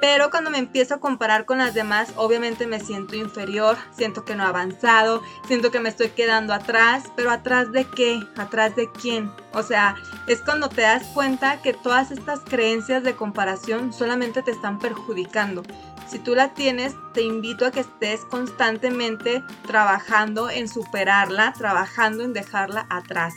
Pero 0.00 0.30
cuando 0.30 0.50
me 0.50 0.58
empiezo 0.58 0.94
a 0.94 1.00
comparar 1.00 1.46
con 1.46 1.58
las 1.58 1.72
demás, 1.72 2.12
obviamente 2.16 2.66
me 2.66 2.80
siento 2.80 3.16
inferior, 3.16 3.76
siento 3.96 4.24
que 4.24 4.34
no 4.34 4.44
he 4.44 4.46
avanzado, 4.46 5.22
siento 5.46 5.70
que 5.70 5.80
me 5.80 5.88
estoy 5.88 6.10
quedando 6.10 6.52
atrás, 6.52 7.04
pero 7.16 7.30
atrás 7.30 7.72
de 7.72 7.84
qué, 7.84 8.20
atrás 8.36 8.76
de 8.76 8.90
quién. 8.90 9.32
O 9.54 9.62
sea, 9.62 9.96
es 10.26 10.42
cuando 10.42 10.68
te 10.68 10.82
das 10.82 11.04
cuenta 11.14 11.62
que 11.62 11.72
todas 11.72 12.10
estas 12.10 12.40
creencias 12.40 13.02
de 13.04 13.16
comparación 13.16 13.92
solamente 13.92 14.42
te 14.42 14.50
están 14.50 14.78
perjudicando. 14.78 15.62
Si 16.06 16.18
tú 16.18 16.34
la 16.34 16.54
tienes, 16.54 16.94
te 17.14 17.22
invito 17.22 17.66
a 17.66 17.70
que 17.70 17.80
estés 17.80 18.20
constantemente 18.26 19.42
trabajando 19.66 20.50
en 20.50 20.68
superarla, 20.68 21.52
trabajando 21.54 22.22
en 22.22 22.32
dejarla 22.32 22.86
atrás. 22.90 23.34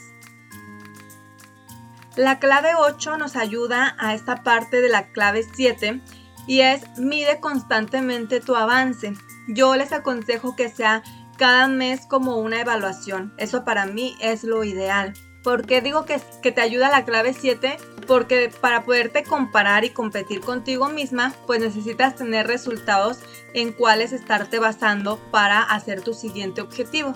La 2.15 2.38
clave 2.39 2.76
8 2.76 3.17
nos 3.17 3.38
ayuda 3.38 3.95
a 3.98 4.13
esta 4.13 4.43
parte 4.43 4.82
de 4.82 4.89
la 4.89 5.08
clave 5.13 5.43
7 5.56 6.02
y 6.50 6.62
es 6.62 6.82
mide 6.98 7.40
constantemente 7.40 8.40
tu 8.40 8.56
avance. 8.56 9.14
Yo 9.48 9.76
les 9.76 9.94
aconsejo 9.94 10.56
que 10.56 10.68
sea 10.68 11.04
cada 11.38 11.68
mes 11.68 12.08
como 12.08 12.38
una 12.38 12.60
evaluación. 12.60 13.32
Eso 13.38 13.64
para 13.64 13.86
mí 13.86 14.18
es 14.20 14.44
lo 14.44 14.64
ideal. 14.64 15.14
¿Por 15.44 15.68
qué 15.68 15.80
digo 15.82 16.06
que, 16.06 16.20
que 16.42 16.52
te 16.52 16.62
ayuda 16.62 16.90
la 16.90 17.06
clave 17.06 17.36
7? 17.36 17.78
Porque 18.08 18.52
para 18.62 18.84
poderte 18.84 19.24
comparar 19.24 19.86
y 19.86 19.92
competir 19.92 20.42
contigo 20.42 20.90
misma, 20.90 21.36
pues 21.46 21.62
necesitas 21.62 22.16
tener 22.16 22.48
resultados 22.48 23.20
en 23.54 23.72
cuáles 23.72 24.12
estarte 24.12 24.58
basando 24.58 25.20
para 25.30 25.62
hacer 25.62 26.02
tu 26.02 26.16
siguiente 26.16 26.62
objetivo. 26.62 27.14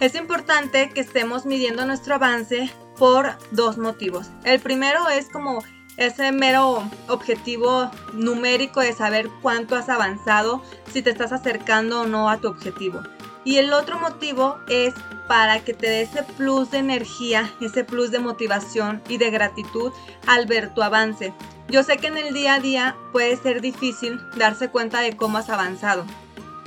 Es 0.00 0.16
importante 0.16 0.90
que 0.90 1.00
estemos 1.02 1.46
midiendo 1.46 1.86
nuestro 1.86 2.16
avance 2.16 2.68
por 2.98 3.30
dos 3.52 3.78
motivos. 3.78 4.26
El 4.42 4.58
primero 4.58 5.08
es 5.08 5.28
como 5.28 5.62
ese 6.00 6.32
mero 6.32 6.82
objetivo 7.08 7.90
numérico 8.14 8.80
de 8.80 8.94
saber 8.94 9.28
cuánto 9.42 9.76
has 9.76 9.90
avanzado, 9.90 10.62
si 10.90 11.02
te 11.02 11.10
estás 11.10 11.30
acercando 11.30 12.00
o 12.00 12.06
no 12.06 12.30
a 12.30 12.38
tu 12.38 12.48
objetivo. 12.48 13.02
Y 13.44 13.58
el 13.58 13.74
otro 13.74 13.98
motivo 13.98 14.58
es 14.68 14.94
para 15.28 15.60
que 15.60 15.74
te 15.74 15.88
dé 15.88 16.02
ese 16.02 16.22
plus 16.22 16.70
de 16.70 16.78
energía, 16.78 17.52
ese 17.60 17.84
plus 17.84 18.10
de 18.10 18.18
motivación 18.18 19.02
y 19.08 19.18
de 19.18 19.30
gratitud 19.30 19.92
al 20.26 20.46
ver 20.46 20.72
tu 20.72 20.82
avance. 20.82 21.34
Yo 21.68 21.82
sé 21.82 21.98
que 21.98 22.06
en 22.06 22.16
el 22.16 22.32
día 22.32 22.54
a 22.54 22.60
día 22.60 22.96
puede 23.12 23.36
ser 23.36 23.60
difícil 23.60 24.20
darse 24.36 24.70
cuenta 24.70 25.02
de 25.02 25.18
cómo 25.18 25.36
has 25.36 25.50
avanzado. 25.50 26.06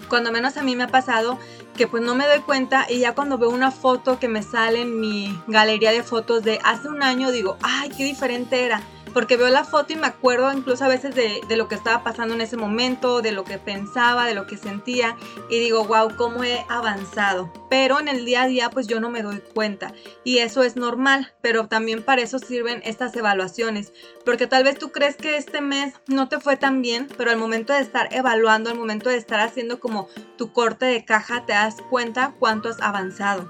Cuando 0.10 0.32
menos 0.32 0.58
a 0.58 0.64
mí 0.64 0.76
me 0.76 0.84
ha 0.84 0.90
pasado 0.90 1.40
que 1.76 1.88
pues 1.88 2.04
no 2.04 2.14
me 2.14 2.28
doy 2.28 2.42
cuenta 2.42 2.86
y 2.88 3.00
ya 3.00 3.16
cuando 3.16 3.40
veo 3.40 3.50
una 3.50 3.72
foto 3.72 4.20
que 4.20 4.28
me 4.28 4.44
sale 4.44 4.82
en 4.82 5.00
mi 5.00 5.36
galería 5.48 5.92
de 5.92 6.04
fotos 6.04 6.44
de 6.44 6.60
hace 6.64 6.88
un 6.88 7.02
año 7.02 7.32
digo, 7.32 7.58
ay, 7.64 7.90
qué 7.90 8.04
diferente 8.04 8.64
era 8.64 8.84
porque 9.14 9.38
veo 9.38 9.50
la 9.50 9.64
foto 9.64 9.94
y 9.94 9.96
me 9.96 10.08
acuerdo 10.08 10.52
incluso 10.52 10.84
a 10.84 10.88
veces 10.88 11.16
de, 11.16 11.42
lo 11.56 11.68
que 11.68 11.76
estaba 11.76 12.04
pasando 12.04 12.34
en 12.34 12.42
ese 12.42 12.58
momento, 12.58 13.22
de 13.22 13.32
lo 13.32 13.44
que 13.44 13.58
pensaba, 13.58 14.26
de 14.26 14.34
lo 14.34 14.48
que 14.48 14.58
sentía 14.58 15.16
y 15.50 15.60
digo, 15.60 15.86
wow, 15.86 16.16
cómo 16.18 16.44
he 16.44 16.66
avanzado. 16.68 17.52
Pero 17.70 18.00
en 18.00 18.08
el 18.08 18.26
día 18.26 18.44
a 18.44 18.48
día 18.48 18.70
pues 18.70 18.88
yo 18.88 19.00
no 19.00 19.10
me 19.10 19.22
doy 19.22 19.42
cuenta 19.54 19.94
y 20.24 20.40
eso 20.40 20.64
es 20.64 20.76
normal, 20.76 21.34
pero 21.42 21.68
también 21.68 22.04
para 22.04 22.22
eso 22.22 22.40
sirven 22.40 22.82
estas 22.84 23.16
evaluaciones, 23.16 23.94
porque 24.26 24.48
tal 24.48 24.64
vez 24.64 24.78
tú 24.78 24.92
crees 24.92 25.16
que 25.16 25.38
este 25.38 25.62
mes 25.62 25.94
no 26.08 26.28
te 26.28 26.40
fue 26.40 26.58
tan 26.58 26.82
bien, 26.82 27.08
pero 27.18 27.32
al 27.32 27.38
momento 27.38 27.74
de 27.74 27.80
estar 27.80 28.14
evaluando, 28.14 28.70
al 28.70 28.78
momento 28.78 29.10
de 29.10 29.18
estar 29.18 29.40
haciendo 29.40 29.80
como 29.80 30.08
tu 30.38 30.52
corte 30.52 30.86
de 30.86 31.06
caja, 31.06 31.46
te 31.46 31.54
das 31.54 31.78
cuenta 31.90 32.34
cuánto 32.40 32.70
has 32.70 32.82
avanzado. 32.82 33.48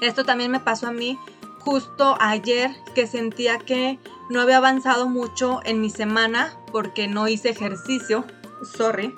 Esto 0.00 0.24
también 0.24 0.50
me 0.50 0.58
pasó 0.58 0.88
a 0.88 0.92
mí 0.92 1.16
justo 1.64 2.16
ayer 2.20 2.70
que 2.94 3.06
sentía 3.06 3.58
que 3.58 3.98
no 4.30 4.40
había 4.40 4.58
avanzado 4.58 5.08
mucho 5.08 5.60
en 5.64 5.80
mi 5.80 5.90
semana 5.90 6.56
porque 6.70 7.08
no 7.08 7.28
hice 7.28 7.50
ejercicio, 7.50 8.24
sorry. 8.76 9.14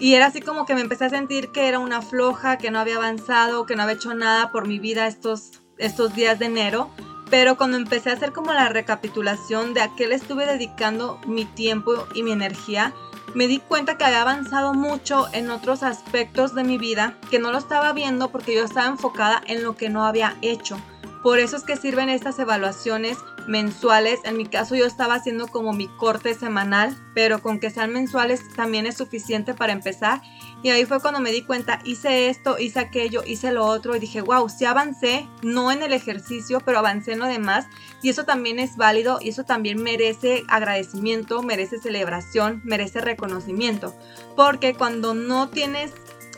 Y 0.00 0.14
era 0.14 0.26
así 0.26 0.40
como 0.40 0.64
que 0.64 0.74
me 0.74 0.80
empecé 0.80 1.06
a 1.06 1.10
sentir 1.10 1.50
que 1.50 1.68
era 1.68 1.78
una 1.78 2.02
floja, 2.02 2.56
que 2.56 2.70
no 2.70 2.78
había 2.78 2.96
avanzado, 2.96 3.66
que 3.66 3.74
no 3.74 3.82
había 3.82 3.96
hecho 3.96 4.14
nada 4.14 4.52
por 4.52 4.66
mi 4.66 4.78
vida 4.78 5.06
estos, 5.06 5.60
estos 5.76 6.14
días 6.14 6.38
de 6.38 6.46
enero. 6.46 6.90
Pero 7.30 7.56
cuando 7.56 7.76
empecé 7.76 8.10
a 8.10 8.14
hacer 8.14 8.32
como 8.32 8.52
la 8.52 8.68
recapitulación 8.68 9.74
de 9.74 9.82
a 9.82 9.94
qué 9.96 10.06
le 10.06 10.14
estuve 10.14 10.46
dedicando 10.46 11.20
mi 11.26 11.44
tiempo 11.44 12.06
y 12.14 12.22
mi 12.22 12.32
energía, 12.32 12.94
me 13.34 13.46
di 13.46 13.58
cuenta 13.58 13.98
que 13.98 14.04
había 14.04 14.22
avanzado 14.22 14.72
mucho 14.72 15.26
en 15.32 15.50
otros 15.50 15.82
aspectos 15.82 16.54
de 16.54 16.64
mi 16.64 16.78
vida 16.78 17.18
que 17.30 17.38
no 17.38 17.50
lo 17.50 17.58
estaba 17.58 17.92
viendo 17.92 18.30
porque 18.30 18.54
yo 18.54 18.64
estaba 18.64 18.86
enfocada 18.86 19.42
en 19.46 19.62
lo 19.62 19.76
que 19.76 19.90
no 19.90 20.06
había 20.06 20.36
hecho. 20.40 20.78
Por 21.22 21.38
eso 21.38 21.56
es 21.56 21.64
que 21.64 21.76
sirven 21.76 22.08
estas 22.08 22.38
evaluaciones 22.38 23.18
mensuales. 23.48 24.20
En 24.24 24.36
mi 24.36 24.46
caso 24.46 24.76
yo 24.76 24.86
estaba 24.86 25.14
haciendo 25.14 25.48
como 25.48 25.72
mi 25.72 25.88
corte 25.88 26.34
semanal, 26.34 26.96
pero 27.14 27.40
con 27.40 27.58
que 27.58 27.70
sean 27.70 27.92
mensuales 27.92 28.42
también 28.54 28.86
es 28.86 28.96
suficiente 28.96 29.54
para 29.54 29.72
empezar. 29.72 30.22
Y 30.62 30.70
ahí 30.70 30.84
fue 30.84 31.00
cuando 31.00 31.20
me 31.20 31.32
di 31.32 31.42
cuenta, 31.42 31.80
hice 31.84 32.28
esto, 32.28 32.58
hice 32.58 32.80
aquello, 32.80 33.22
hice 33.26 33.52
lo 33.52 33.64
otro 33.64 33.96
y 33.96 33.98
dije, 33.98 34.20
wow, 34.20 34.48
sí 34.48 34.64
avancé, 34.64 35.28
no 35.42 35.72
en 35.72 35.82
el 35.82 35.92
ejercicio, 35.92 36.60
pero 36.60 36.78
avancé 36.78 37.12
en 37.12 37.20
lo 37.20 37.26
demás. 37.26 37.66
Y 38.02 38.10
eso 38.10 38.24
también 38.24 38.58
es 38.58 38.76
válido 38.76 39.18
y 39.20 39.30
eso 39.30 39.44
también 39.44 39.82
merece 39.82 40.44
agradecimiento, 40.48 41.42
merece 41.42 41.78
celebración, 41.78 42.60
merece 42.64 43.00
reconocimiento. 43.00 43.94
Porque 44.36 44.74
cuando 44.74 45.14
no 45.14 45.48
tienes 45.48 45.92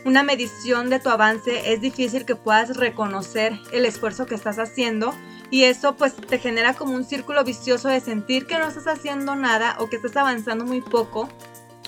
una 0.05 0.23
medición 0.23 0.89
de 0.89 0.99
tu 0.99 1.09
avance, 1.09 1.73
es 1.73 1.81
difícil 1.81 2.25
que 2.25 2.35
puedas 2.35 2.77
reconocer 2.77 3.59
el 3.71 3.85
esfuerzo 3.85 4.25
que 4.25 4.35
estás 4.35 4.57
haciendo 4.59 5.13
y 5.49 5.65
eso 5.65 5.95
pues 5.95 6.15
te 6.15 6.39
genera 6.39 6.73
como 6.73 6.93
un 6.93 7.03
círculo 7.03 7.43
vicioso 7.43 7.89
de 7.89 7.99
sentir 7.99 8.47
que 8.47 8.57
no 8.57 8.67
estás 8.67 8.87
haciendo 8.87 9.35
nada 9.35 9.75
o 9.79 9.89
que 9.89 9.97
estás 9.97 10.17
avanzando 10.17 10.65
muy 10.65 10.81
poco 10.81 11.29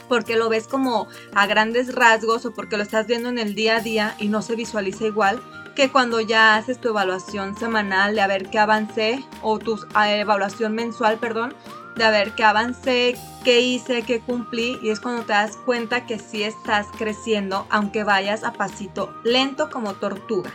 porque 0.07 0.35
lo 0.35 0.49
ves 0.49 0.67
como 0.67 1.07
a 1.33 1.47
grandes 1.47 1.95
rasgos 1.95 2.45
o 2.45 2.53
porque 2.53 2.77
lo 2.77 2.83
estás 2.83 3.07
viendo 3.07 3.29
en 3.29 3.39
el 3.39 3.55
día 3.55 3.77
a 3.77 3.79
día 3.79 4.15
y 4.19 4.27
no 4.27 4.41
se 4.41 4.55
visualiza 4.55 5.05
igual 5.05 5.41
que 5.75 5.89
cuando 5.89 6.19
ya 6.19 6.55
haces 6.55 6.79
tu 6.79 6.89
evaluación 6.89 7.57
semanal 7.57 8.13
de 8.13 8.21
a 8.21 8.27
ver 8.27 8.49
qué 8.49 8.59
avancé 8.59 9.23
o 9.41 9.57
tu 9.57 9.75
eh, 9.75 10.19
evaluación 10.19 10.73
mensual, 10.75 11.17
perdón, 11.17 11.55
de 11.95 12.09
ver 12.09 12.33
qué 12.35 12.43
avancé, 12.43 13.15
qué 13.43 13.61
hice, 13.61 14.03
qué 14.03 14.19
cumplí 14.19 14.79
y 14.81 14.89
es 14.89 14.99
cuando 14.99 15.23
te 15.23 15.33
das 15.33 15.57
cuenta 15.57 16.05
que 16.05 16.19
sí 16.19 16.43
estás 16.43 16.87
creciendo 16.97 17.67
aunque 17.69 18.03
vayas 18.03 18.43
a 18.43 18.53
pasito 18.53 19.13
lento 19.23 19.69
como 19.69 19.93
tortuga. 19.93 20.51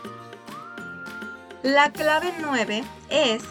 La 1.63 1.91
clave 1.93 2.33
9 2.41 2.85
es 3.11 3.43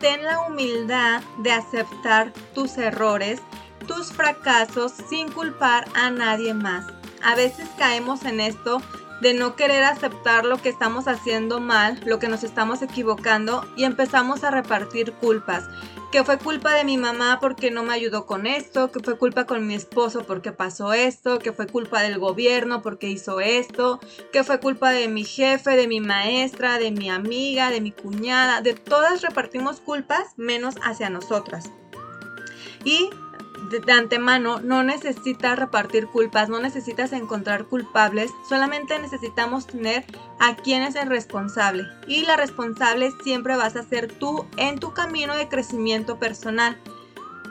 ten 0.00 0.24
la 0.24 0.40
humildad 0.40 1.22
de 1.38 1.52
aceptar 1.52 2.32
tus 2.54 2.78
errores, 2.78 3.40
tus 3.86 4.12
fracasos 4.12 4.92
sin 5.08 5.30
culpar 5.30 5.86
a 5.94 6.10
nadie 6.10 6.54
más. 6.54 6.86
A 7.22 7.34
veces 7.34 7.68
caemos 7.76 8.24
en 8.24 8.40
esto 8.40 8.80
de 9.20 9.34
no 9.34 9.54
querer 9.56 9.84
aceptar 9.84 10.44
lo 10.44 10.60
que 10.60 10.68
estamos 10.68 11.06
haciendo 11.06 11.60
mal, 11.60 12.00
lo 12.04 12.18
que 12.18 12.28
nos 12.28 12.42
estamos 12.42 12.82
equivocando 12.82 13.66
y 13.76 13.84
empezamos 13.84 14.44
a 14.44 14.50
repartir 14.50 15.12
culpas. 15.12 15.64
Que 16.10 16.24
fue 16.24 16.38
culpa 16.38 16.74
de 16.74 16.84
mi 16.84 16.96
mamá 16.96 17.38
porque 17.40 17.70
no 17.70 17.84
me 17.84 17.94
ayudó 17.94 18.26
con 18.26 18.46
esto, 18.46 18.90
que 18.90 19.00
fue 19.00 19.16
culpa 19.16 19.46
con 19.46 19.66
mi 19.66 19.74
esposo 19.74 20.24
porque 20.24 20.50
pasó 20.50 20.92
esto, 20.92 21.38
que 21.38 21.52
fue 21.52 21.66
culpa 21.66 22.02
del 22.02 22.18
gobierno 22.18 22.82
porque 22.82 23.08
hizo 23.08 23.40
esto, 23.40 24.00
que 24.32 24.42
fue 24.42 24.58
culpa 24.58 24.90
de 24.90 25.06
mi 25.06 25.24
jefe, 25.24 25.76
de 25.76 25.86
mi 25.86 26.00
maestra, 26.00 26.78
de 26.78 26.90
mi 26.90 27.10
amiga, 27.10 27.70
de 27.70 27.80
mi 27.80 27.92
cuñada, 27.92 28.60
de 28.60 28.74
todas 28.74 29.22
repartimos 29.22 29.80
culpas 29.80 30.34
menos 30.36 30.74
hacia 30.82 31.10
nosotras. 31.10 31.70
Y 32.84 33.10
de 33.78 33.92
antemano 33.92 34.60
no 34.60 34.82
necesitas 34.82 35.58
repartir 35.58 36.08
culpas, 36.08 36.48
no 36.48 36.58
necesitas 36.58 37.12
encontrar 37.12 37.66
culpables, 37.66 38.32
solamente 38.48 38.98
necesitamos 38.98 39.66
tener 39.66 40.04
a 40.40 40.56
quién 40.56 40.82
es 40.82 40.96
el 40.96 41.08
responsable. 41.08 41.86
Y 42.08 42.22
la 42.22 42.36
responsable 42.36 43.12
siempre 43.22 43.56
vas 43.56 43.76
a 43.76 43.84
ser 43.84 44.12
tú 44.12 44.46
en 44.56 44.80
tu 44.80 44.92
camino 44.92 45.36
de 45.36 45.48
crecimiento 45.48 46.18
personal. 46.18 46.76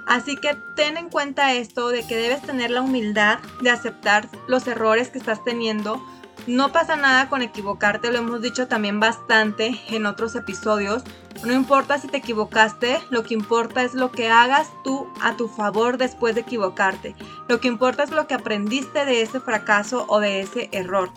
Así 0.07 0.35
que 0.35 0.57
ten 0.75 0.97
en 0.97 1.09
cuenta 1.09 1.53
esto 1.53 1.89
de 1.89 2.05
que 2.05 2.17
debes 2.17 2.41
tener 2.41 2.71
la 2.71 2.81
humildad 2.81 3.39
de 3.61 3.69
aceptar 3.69 4.27
los 4.47 4.67
errores 4.67 5.09
que 5.09 5.19
estás 5.19 5.43
teniendo. 5.43 6.03
No 6.49 6.71
pasa 6.71 6.95
nada 6.95 7.29
con 7.29 7.43
equivocarte, 7.43 8.11
lo 8.11 8.17
hemos 8.17 8.41
dicho 8.41 8.67
también 8.67 8.99
bastante 8.99 9.79
en 9.89 10.07
otros 10.07 10.33
episodios. 10.33 11.03
No 11.45 11.53
importa 11.53 11.99
si 11.99 12.07
te 12.07 12.17
equivocaste, 12.17 12.99
lo 13.11 13.21
que 13.21 13.35
importa 13.35 13.83
es 13.83 13.93
lo 13.93 14.11
que 14.11 14.31
hagas 14.31 14.67
tú 14.83 15.07
a 15.21 15.37
tu 15.37 15.47
favor 15.47 15.99
después 15.99 16.33
de 16.33 16.41
equivocarte. 16.41 17.15
Lo 17.47 17.59
que 17.59 17.67
importa 17.67 18.01
es 18.01 18.09
lo 18.09 18.25
que 18.25 18.33
aprendiste 18.33 19.05
de 19.05 19.21
ese 19.21 19.39
fracaso 19.39 20.07
o 20.09 20.19
de 20.19 20.41
ese 20.41 20.69
error. 20.71 21.11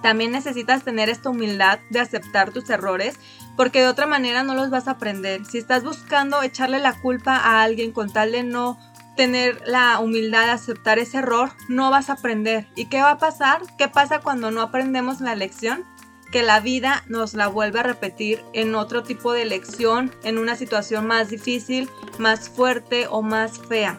También 0.00 0.32
necesitas 0.32 0.82
tener 0.82 1.10
esta 1.10 1.28
humildad 1.28 1.78
de 1.90 2.00
aceptar 2.00 2.50
tus 2.50 2.70
errores 2.70 3.16
porque 3.54 3.80
de 3.80 3.88
otra 3.88 4.06
manera 4.06 4.44
no 4.44 4.54
los 4.54 4.70
vas 4.70 4.88
a 4.88 4.92
aprender. 4.92 5.44
Si 5.44 5.58
estás 5.58 5.84
buscando 5.84 6.40
echarle 6.40 6.78
la 6.78 6.98
culpa 6.98 7.36
a 7.36 7.62
alguien 7.62 7.92
con 7.92 8.10
tal 8.10 8.32
de 8.32 8.44
no 8.44 8.78
tener 9.18 9.60
la 9.66 9.98
humildad 9.98 10.44
de 10.44 10.52
aceptar 10.52 11.00
ese 11.00 11.18
error, 11.18 11.50
no 11.68 11.90
vas 11.90 12.08
a 12.08 12.12
aprender. 12.12 12.68
¿Y 12.76 12.86
qué 12.86 13.02
va 13.02 13.10
a 13.10 13.18
pasar? 13.18 13.62
¿Qué 13.76 13.88
pasa 13.88 14.20
cuando 14.20 14.52
no 14.52 14.62
aprendemos 14.62 15.20
la 15.20 15.34
lección? 15.34 15.84
que 16.30 16.42
la 16.42 16.60
vida 16.60 17.04
nos 17.08 17.32
la 17.32 17.48
vuelve 17.48 17.80
a 17.80 17.84
repetir 17.84 18.44
en 18.52 18.74
otro 18.74 19.02
tipo 19.02 19.32
de 19.32 19.46
lección, 19.46 20.14
en 20.24 20.36
una 20.36 20.56
situación 20.56 21.06
más 21.06 21.30
difícil, 21.30 21.88
más 22.18 22.50
fuerte 22.50 23.06
o 23.08 23.22
más 23.22 23.58
fea. 23.66 23.98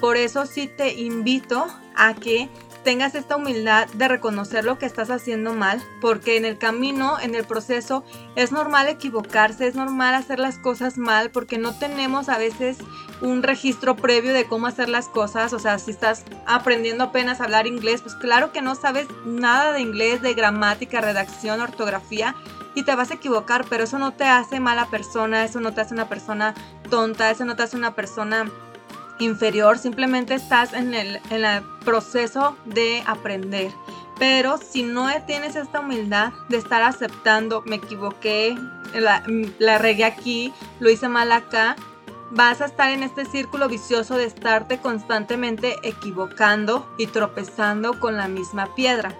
Por 0.00 0.16
eso 0.16 0.46
sí 0.46 0.68
te 0.68 0.94
invito 0.94 1.66
a 1.96 2.14
que 2.14 2.48
tengas 2.84 3.14
esta 3.14 3.36
humildad 3.36 3.88
de 3.94 4.06
reconocer 4.06 4.64
lo 4.64 4.78
que 4.78 4.86
estás 4.86 5.10
haciendo 5.10 5.54
mal, 5.54 5.82
porque 6.00 6.36
en 6.36 6.44
el 6.44 6.58
camino, 6.58 7.18
en 7.18 7.34
el 7.34 7.44
proceso, 7.44 8.04
es 8.36 8.52
normal 8.52 8.88
equivocarse, 8.88 9.66
es 9.66 9.74
normal 9.74 10.14
hacer 10.14 10.38
las 10.38 10.58
cosas 10.58 10.98
mal, 10.98 11.30
porque 11.30 11.58
no 11.58 11.76
tenemos 11.76 12.28
a 12.28 12.38
veces 12.38 12.78
un 13.20 13.42
registro 13.42 13.96
previo 13.96 14.32
de 14.32 14.46
cómo 14.46 14.66
hacer 14.66 14.88
las 14.88 15.08
cosas, 15.08 15.52
o 15.52 15.58
sea, 15.58 15.78
si 15.78 15.90
estás 15.90 16.24
aprendiendo 16.46 17.04
apenas 17.04 17.40
a 17.40 17.44
hablar 17.44 17.66
inglés, 17.66 18.02
pues 18.02 18.14
claro 18.14 18.52
que 18.52 18.62
no 18.62 18.74
sabes 18.74 19.08
nada 19.24 19.72
de 19.72 19.80
inglés, 19.80 20.22
de 20.22 20.34
gramática, 20.34 21.00
redacción, 21.00 21.60
ortografía, 21.60 22.36
y 22.74 22.82
te 22.82 22.94
vas 22.94 23.10
a 23.10 23.14
equivocar, 23.14 23.64
pero 23.68 23.84
eso 23.84 23.98
no 23.98 24.12
te 24.12 24.24
hace 24.24 24.60
mala 24.60 24.86
persona, 24.86 25.44
eso 25.44 25.60
no 25.60 25.72
te 25.72 25.80
hace 25.80 25.94
una 25.94 26.08
persona 26.08 26.54
tonta, 26.90 27.30
eso 27.30 27.44
no 27.44 27.56
te 27.56 27.62
hace 27.62 27.76
una 27.76 27.94
persona 27.94 28.50
inferior, 29.18 29.78
simplemente 29.78 30.34
estás 30.34 30.72
en 30.72 30.94
el, 30.94 31.20
proceso 31.84 32.56
de 32.64 33.02
aprender. 33.06 33.70
Pero 34.18 34.58
si 34.58 34.82
no 34.82 35.08
tienes 35.26 35.56
esta 35.56 35.80
humildad 35.80 36.32
de 36.48 36.56
estar 36.56 36.82
aceptando, 36.82 37.62
me 37.66 37.76
equivoqué, 37.76 38.56
la, 38.94 39.22
la 39.58 39.78
regué 39.78 40.04
aquí, 40.04 40.52
lo 40.80 40.88
hice 40.88 41.08
mal 41.08 41.32
acá, 41.32 41.76
vas 42.30 42.60
a 42.60 42.66
estar 42.66 42.90
en 42.90 43.02
este 43.02 43.24
círculo 43.24 43.68
vicioso 43.68 44.16
de 44.16 44.24
estarte 44.24 44.78
constantemente 44.78 45.76
equivocando 45.82 46.88
y 46.98 47.06
tropezando 47.06 48.00
con 48.00 48.16
la 48.16 48.28
misma 48.28 48.74
piedra. 48.74 49.14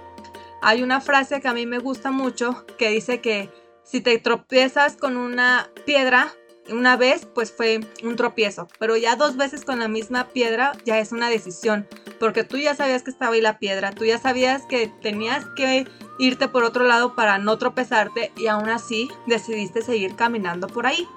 Hay 0.62 0.82
una 0.82 1.00
frase 1.00 1.40
que 1.40 1.48
a 1.48 1.54
mí 1.54 1.66
me 1.66 1.78
gusta 1.78 2.10
mucho 2.10 2.64
que 2.78 2.88
dice 2.88 3.20
que 3.20 3.50
si 3.82 4.00
te 4.00 4.18
tropiezas 4.18 4.96
con 4.96 5.18
una 5.18 5.68
piedra, 5.84 6.32
una 6.70 6.96
vez 6.96 7.26
pues 7.26 7.52
fue 7.52 7.80
un 8.02 8.16
tropiezo, 8.16 8.68
pero 8.78 8.96
ya 8.96 9.16
dos 9.16 9.36
veces 9.36 9.64
con 9.64 9.78
la 9.80 9.88
misma 9.88 10.28
piedra 10.28 10.72
ya 10.84 10.98
es 10.98 11.12
una 11.12 11.28
decisión, 11.28 11.86
porque 12.18 12.44
tú 12.44 12.56
ya 12.56 12.74
sabías 12.74 13.02
que 13.02 13.10
estaba 13.10 13.34
ahí 13.34 13.40
la 13.40 13.58
piedra, 13.58 13.92
tú 13.92 14.04
ya 14.04 14.18
sabías 14.18 14.62
que 14.66 14.88
tenías 15.02 15.44
que 15.56 15.86
irte 16.18 16.48
por 16.48 16.64
otro 16.64 16.84
lado 16.84 17.14
para 17.14 17.38
no 17.38 17.58
tropezarte 17.58 18.32
y 18.36 18.46
aún 18.46 18.68
así 18.68 19.08
decidiste 19.26 19.82
seguir 19.82 20.16
caminando 20.16 20.66
por 20.66 20.86
ahí. 20.86 21.08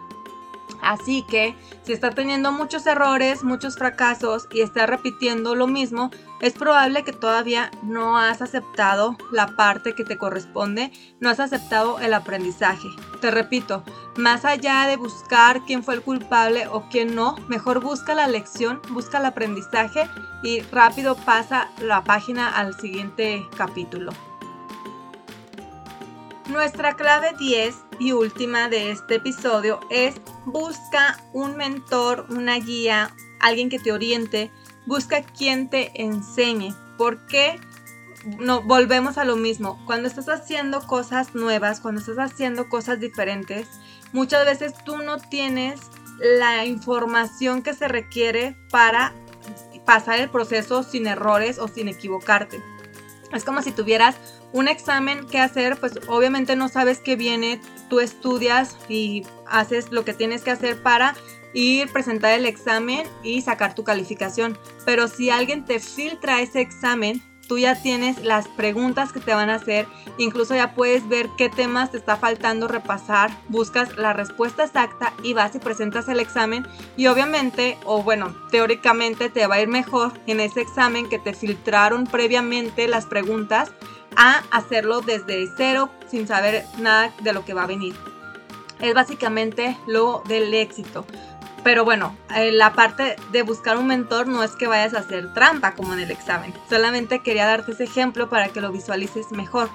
Así 0.81 1.23
que 1.29 1.55
si 1.83 1.93
está 1.93 2.11
teniendo 2.11 2.51
muchos 2.51 2.85
errores, 2.85 3.43
muchos 3.43 3.75
fracasos 3.75 4.47
y 4.51 4.61
está 4.61 4.85
repitiendo 4.85 5.55
lo 5.55 5.67
mismo, 5.67 6.11
es 6.39 6.53
probable 6.53 7.03
que 7.03 7.13
todavía 7.13 7.71
no 7.83 8.17
has 8.17 8.41
aceptado 8.41 9.17
la 9.31 9.47
parte 9.55 9.95
que 9.95 10.03
te 10.03 10.17
corresponde, 10.17 10.91
no 11.19 11.29
has 11.29 11.39
aceptado 11.39 11.99
el 11.99 12.13
aprendizaje. 12.13 12.87
Te 13.21 13.31
repito, 13.31 13.83
más 14.17 14.45
allá 14.45 14.85
de 14.87 14.97
buscar 14.97 15.63
quién 15.65 15.83
fue 15.83 15.95
el 15.95 16.01
culpable 16.01 16.67
o 16.67 16.83
quién 16.89 17.15
no, 17.15 17.35
mejor 17.47 17.81
busca 17.81 18.13
la 18.13 18.27
lección, 18.27 18.81
busca 18.89 19.17
el 19.17 19.25
aprendizaje 19.25 20.07
y 20.43 20.61
rápido 20.61 21.15
pasa 21.15 21.69
la 21.81 22.03
página 22.03 22.55
al 22.55 22.79
siguiente 22.79 23.47
capítulo. 23.57 24.11
Nuestra 26.49 26.95
clave 26.95 27.33
10 27.37 27.75
y 27.99 28.13
última 28.13 28.69
de 28.69 28.91
este 28.91 29.15
episodio 29.15 29.81
es 29.89 30.15
busca 30.45 31.21
un 31.33 31.57
mentor, 31.57 32.25
una 32.29 32.55
guía, 32.55 33.13
alguien 33.41 33.69
que 33.69 33.79
te 33.79 33.91
oriente, 33.91 34.49
busca 34.85 35.23
quien 35.23 35.69
te 35.69 35.91
enseñe. 36.01 36.73
porque 36.97 37.59
No, 38.39 38.61
volvemos 38.61 39.17
a 39.17 39.25
lo 39.25 39.35
mismo. 39.35 39.77
Cuando 39.85 40.07
estás 40.07 40.29
haciendo 40.29 40.81
cosas 40.87 41.35
nuevas, 41.35 41.81
cuando 41.81 41.99
estás 41.99 42.17
haciendo 42.17 42.69
cosas 42.69 42.99
diferentes, 42.99 43.67
muchas 44.13 44.45
veces 44.45 44.73
tú 44.85 44.97
no 44.97 45.17
tienes 45.17 45.81
la 46.19 46.65
información 46.65 47.61
que 47.61 47.73
se 47.73 47.89
requiere 47.89 48.55
para 48.71 49.13
pasar 49.85 50.19
el 50.19 50.29
proceso 50.29 50.83
sin 50.83 51.07
errores 51.07 51.59
o 51.59 51.67
sin 51.67 51.89
equivocarte. 51.89 52.61
Es 53.33 53.43
como 53.43 53.61
si 53.61 53.71
tuvieras 53.71 54.15
un 54.53 54.67
examen 54.67 55.25
que 55.27 55.39
hacer, 55.39 55.77
pues 55.77 55.99
obviamente 56.07 56.55
no 56.55 56.69
sabes 56.69 56.99
qué 56.99 57.15
viene, 57.15 57.59
tú 57.89 57.99
estudias 57.99 58.77
y 58.89 59.23
haces 59.45 59.91
lo 59.91 60.05
que 60.05 60.13
tienes 60.13 60.43
que 60.43 60.51
hacer 60.51 60.81
para 60.81 61.15
ir, 61.53 61.91
presentar 61.91 62.33
el 62.33 62.45
examen 62.45 63.07
y 63.23 63.41
sacar 63.41 63.75
tu 63.75 63.83
calificación. 63.83 64.57
Pero 64.85 65.07
si 65.07 65.29
alguien 65.29 65.65
te 65.65 65.79
filtra 65.79 66.41
ese 66.41 66.61
examen, 66.61 67.21
tú 67.47 67.57
ya 67.57 67.81
tienes 67.81 68.23
las 68.23 68.47
preguntas 68.47 69.11
que 69.11 69.19
te 69.19 69.33
van 69.33 69.49
a 69.49 69.55
hacer, 69.55 69.87
incluso 70.17 70.55
ya 70.55 70.75
puedes 70.75 71.07
ver 71.07 71.29
qué 71.37 71.49
temas 71.49 71.91
te 71.91 71.97
está 71.97 72.17
faltando 72.17 72.67
repasar, 72.67 73.31
buscas 73.49 73.97
la 73.97 74.13
respuesta 74.13 74.65
exacta 74.65 75.13
y 75.23 75.33
vas 75.33 75.55
y 75.55 75.59
presentas 75.59 76.07
el 76.09 76.19
examen 76.19 76.67
y 76.95 77.07
obviamente, 77.07 77.77
o 77.85 78.03
bueno, 78.03 78.35
teóricamente 78.51 79.29
te 79.29 79.47
va 79.47 79.55
a 79.55 79.61
ir 79.61 79.67
mejor 79.67 80.11
en 80.27 80.39
ese 80.39 80.61
examen 80.61 81.09
que 81.09 81.19
te 81.19 81.33
filtraron 81.33 82.05
previamente 82.05 82.87
las 82.87 83.05
preguntas 83.05 83.71
a 84.15 84.43
hacerlo 84.51 85.01
desde 85.01 85.47
cero 85.55 85.89
sin 86.09 86.27
saber 86.27 86.65
nada 86.79 87.13
de 87.21 87.33
lo 87.33 87.45
que 87.45 87.53
va 87.53 87.63
a 87.63 87.67
venir. 87.67 87.95
Es 88.79 88.93
básicamente 88.93 89.77
lo 89.87 90.21
del 90.27 90.53
éxito. 90.53 91.05
Pero 91.67 91.83
bueno, 91.83 92.15
eh, 92.33 92.53
la 92.53 92.71
parte 92.71 93.17
de 93.33 93.41
buscar 93.41 93.77
un 93.77 93.87
mentor 93.87 94.25
no 94.25 94.41
es 94.41 94.51
que 94.51 94.67
vayas 94.67 94.93
a 94.93 94.99
hacer 94.99 95.33
trampa 95.33 95.73
como 95.73 95.93
en 95.93 95.99
el 95.99 96.11
examen. 96.11 96.53
Solamente 96.69 97.19
quería 97.19 97.45
darte 97.45 97.73
ese 97.73 97.83
ejemplo 97.83 98.29
para 98.29 98.47
que 98.47 98.61
lo 98.61 98.71
visualices 98.71 99.33
mejor. 99.33 99.69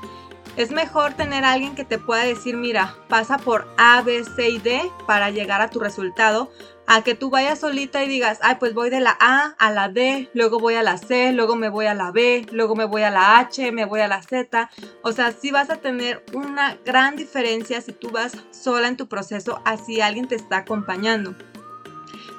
Es 0.57 0.71
mejor 0.71 1.13
tener 1.13 1.45
alguien 1.45 1.75
que 1.75 1.85
te 1.85 1.99
pueda 1.99 2.25
decir, 2.25 2.57
mira, 2.57 2.97
pasa 3.11 3.37
por 3.37 3.69
A, 3.77 4.01
B, 4.01 4.25
C 4.25 4.49
y 4.49 4.59
D 4.59 4.91
para 5.07 5.29
llegar 5.29 5.61
a 5.61 5.69
tu 5.69 5.81
resultado, 5.81 6.51
a 6.87 7.03
que 7.05 7.15
tú 7.15 7.29
vayas 7.29 7.61
solita 7.61 8.03
y 8.03 8.09
digas, 8.09 8.39
ay, 8.41 8.57
pues 8.59 8.73
voy 8.73 8.89
de 8.89 9.01
la 9.01 9.15
A 9.21 9.55
a 9.59 9.71
la 9.71 9.91
D, 9.91 10.31
luego 10.33 10.59
voy 10.59 10.77
a 10.77 10.83
la 10.83 10.97
C, 10.97 11.33
luego 11.33 11.57
me 11.57 11.69
voy 11.69 11.85
a 11.85 11.95
la 11.95 12.11
B, 12.11 12.47
luego 12.53 12.75
me 12.75 12.87
voy 12.87 13.03
a 13.03 13.11
la 13.11 13.39
H, 13.39 13.71
me 13.71 13.85
voy 13.85 14.01
a 14.01 14.09
la 14.09 14.23
Z. 14.23 14.71
O 15.03 15.13
sea, 15.13 15.33
sí 15.33 15.51
vas 15.51 15.69
a 15.69 15.77
tener 15.77 16.25
una 16.33 16.79
gran 16.87 17.17
diferencia 17.17 17.83
si 17.83 17.93
tú 17.93 18.09
vas 18.09 18.33
sola 18.51 18.89
en 18.89 18.97
tu 18.97 19.09
proceso, 19.09 19.61
así 19.67 20.01
alguien 20.01 20.27
te 20.27 20.37
está 20.37 20.57
acompañando. 20.57 21.35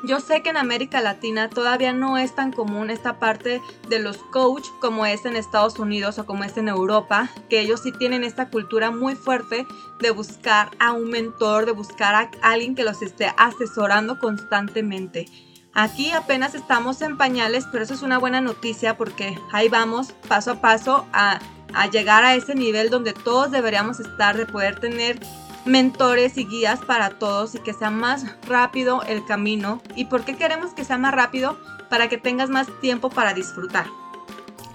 Yo 0.05 0.19
sé 0.19 0.43
que 0.43 0.49
en 0.49 0.57
América 0.57 0.99
Latina 0.99 1.49
todavía 1.49 1.93
no 1.93 2.17
es 2.17 2.35
tan 2.35 2.51
común 2.51 2.89
esta 2.89 3.19
parte 3.19 3.61
de 3.87 3.99
los 3.99 4.17
coach 4.17 4.67
como 4.81 5.05
es 5.05 5.23
en 5.23 5.37
Estados 5.37 5.79
Unidos 5.79 6.19
o 6.19 6.25
como 6.25 6.43
es 6.43 6.57
en 6.57 6.67
Europa, 6.67 7.29
que 7.49 7.61
ellos 7.61 7.79
sí 7.83 7.93
tienen 7.93 8.25
esta 8.25 8.49
cultura 8.49 8.91
muy 8.91 9.15
fuerte 9.15 9.65
de 10.01 10.11
buscar 10.11 10.71
a 10.77 10.91
un 10.91 11.09
mentor, 11.09 11.65
de 11.65 11.71
buscar 11.71 12.15
a 12.15 12.29
alguien 12.41 12.75
que 12.75 12.83
los 12.83 13.01
esté 13.01 13.33
asesorando 13.37 14.19
constantemente. 14.19 15.25
Aquí 15.73 16.11
apenas 16.11 16.53
estamos 16.53 17.01
en 17.01 17.15
pañales, 17.15 17.65
pero 17.71 17.85
eso 17.85 17.93
es 17.93 18.01
una 18.01 18.17
buena 18.17 18.41
noticia 18.41 18.97
porque 18.97 19.39
ahí 19.53 19.69
vamos 19.69 20.11
paso 20.27 20.51
a 20.51 20.61
paso 20.61 21.07
a, 21.13 21.39
a 21.73 21.87
llegar 21.87 22.25
a 22.25 22.35
ese 22.35 22.55
nivel 22.55 22.89
donde 22.89 23.13
todos 23.13 23.51
deberíamos 23.51 24.01
estar, 24.01 24.35
de 24.35 24.45
poder 24.45 24.81
tener 24.81 25.17
mentores 25.65 26.37
y 26.37 26.45
guías 26.45 26.79
para 26.79 27.11
todos 27.11 27.55
y 27.55 27.59
que 27.59 27.73
sea 27.73 27.89
más 27.89 28.25
rápido 28.47 29.01
el 29.03 29.25
camino. 29.25 29.81
¿Y 29.95 30.05
por 30.05 30.25
qué 30.25 30.35
queremos 30.35 30.73
que 30.73 30.85
sea 30.85 30.97
más 30.97 31.13
rápido? 31.13 31.57
Para 31.89 32.09
que 32.09 32.17
tengas 32.17 32.49
más 32.49 32.67
tiempo 32.81 33.09
para 33.09 33.33
disfrutar. 33.33 33.87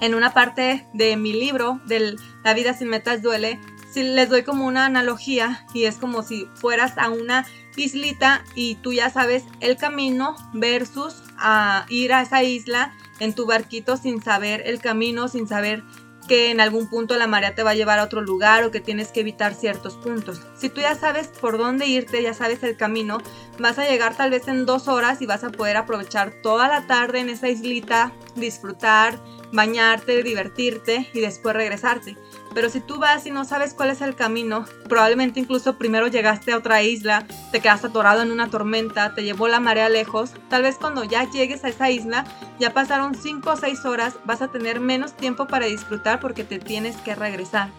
En 0.00 0.14
una 0.14 0.32
parte 0.32 0.86
de 0.92 1.16
mi 1.16 1.32
libro, 1.32 1.80
de 1.86 2.16
La 2.44 2.54
vida 2.54 2.72
sin 2.72 2.88
metas 2.88 3.22
duele, 3.22 3.58
si 3.92 4.02
les 4.02 4.28
doy 4.28 4.42
como 4.42 4.66
una 4.66 4.86
analogía 4.86 5.66
y 5.74 5.84
es 5.84 5.96
como 5.96 6.22
si 6.22 6.46
fueras 6.54 6.96
a 6.98 7.08
una 7.08 7.46
islita 7.76 8.44
y 8.54 8.76
tú 8.76 8.92
ya 8.92 9.10
sabes 9.10 9.44
el 9.60 9.76
camino 9.76 10.36
versus 10.52 11.22
a 11.38 11.86
ir 11.88 12.12
a 12.12 12.22
esa 12.22 12.42
isla 12.42 12.92
en 13.18 13.34
tu 13.34 13.46
barquito 13.46 13.96
sin 13.96 14.22
saber 14.22 14.62
el 14.66 14.80
camino, 14.80 15.28
sin 15.28 15.48
saber 15.48 15.82
que 16.28 16.50
en 16.50 16.60
algún 16.60 16.86
punto 16.88 17.16
la 17.16 17.26
marea 17.26 17.56
te 17.56 17.64
va 17.64 17.70
a 17.70 17.74
llevar 17.74 17.98
a 17.98 18.04
otro 18.04 18.20
lugar 18.20 18.62
o 18.62 18.70
que 18.70 18.80
tienes 18.80 19.08
que 19.08 19.20
evitar 19.20 19.54
ciertos 19.54 19.96
puntos. 19.96 20.40
Si 20.56 20.68
tú 20.68 20.80
ya 20.80 20.94
sabes 20.94 21.28
por 21.28 21.58
dónde 21.58 21.86
irte, 21.86 22.22
ya 22.22 22.34
sabes 22.34 22.62
el 22.62 22.76
camino, 22.76 23.18
vas 23.58 23.78
a 23.78 23.88
llegar 23.88 24.16
tal 24.16 24.30
vez 24.30 24.46
en 24.46 24.66
dos 24.66 24.86
horas 24.86 25.20
y 25.20 25.26
vas 25.26 25.42
a 25.42 25.50
poder 25.50 25.76
aprovechar 25.76 26.30
toda 26.42 26.68
la 26.68 26.86
tarde 26.86 27.18
en 27.18 27.30
esa 27.30 27.48
islita, 27.48 28.12
disfrutar, 28.36 29.18
bañarte, 29.52 30.22
divertirte 30.22 31.08
y 31.12 31.20
después 31.20 31.56
regresarte. 31.56 32.16
Pero 32.58 32.70
si 32.70 32.80
tú 32.80 32.98
vas 32.98 33.24
y 33.24 33.30
no 33.30 33.44
sabes 33.44 33.72
cuál 33.72 33.90
es 33.90 34.00
el 34.00 34.16
camino, 34.16 34.64
probablemente 34.88 35.38
incluso 35.38 35.78
primero 35.78 36.08
llegaste 36.08 36.50
a 36.50 36.56
otra 36.56 36.82
isla, 36.82 37.24
te 37.52 37.60
quedaste 37.60 37.86
atorado 37.86 38.20
en 38.20 38.32
una 38.32 38.50
tormenta, 38.50 39.14
te 39.14 39.22
llevó 39.22 39.46
la 39.46 39.60
marea 39.60 39.88
lejos, 39.88 40.32
tal 40.48 40.62
vez 40.62 40.74
cuando 40.74 41.04
ya 41.04 41.22
llegues 41.30 41.62
a 41.62 41.68
esa 41.68 41.88
isla, 41.88 42.24
ya 42.58 42.74
pasaron 42.74 43.14
5 43.14 43.48
o 43.48 43.56
6 43.56 43.84
horas, 43.84 44.16
vas 44.24 44.42
a 44.42 44.48
tener 44.48 44.80
menos 44.80 45.16
tiempo 45.16 45.46
para 45.46 45.66
disfrutar 45.66 46.18
porque 46.18 46.42
te 46.42 46.58
tienes 46.58 46.96
que 46.96 47.14
regresar. 47.14 47.70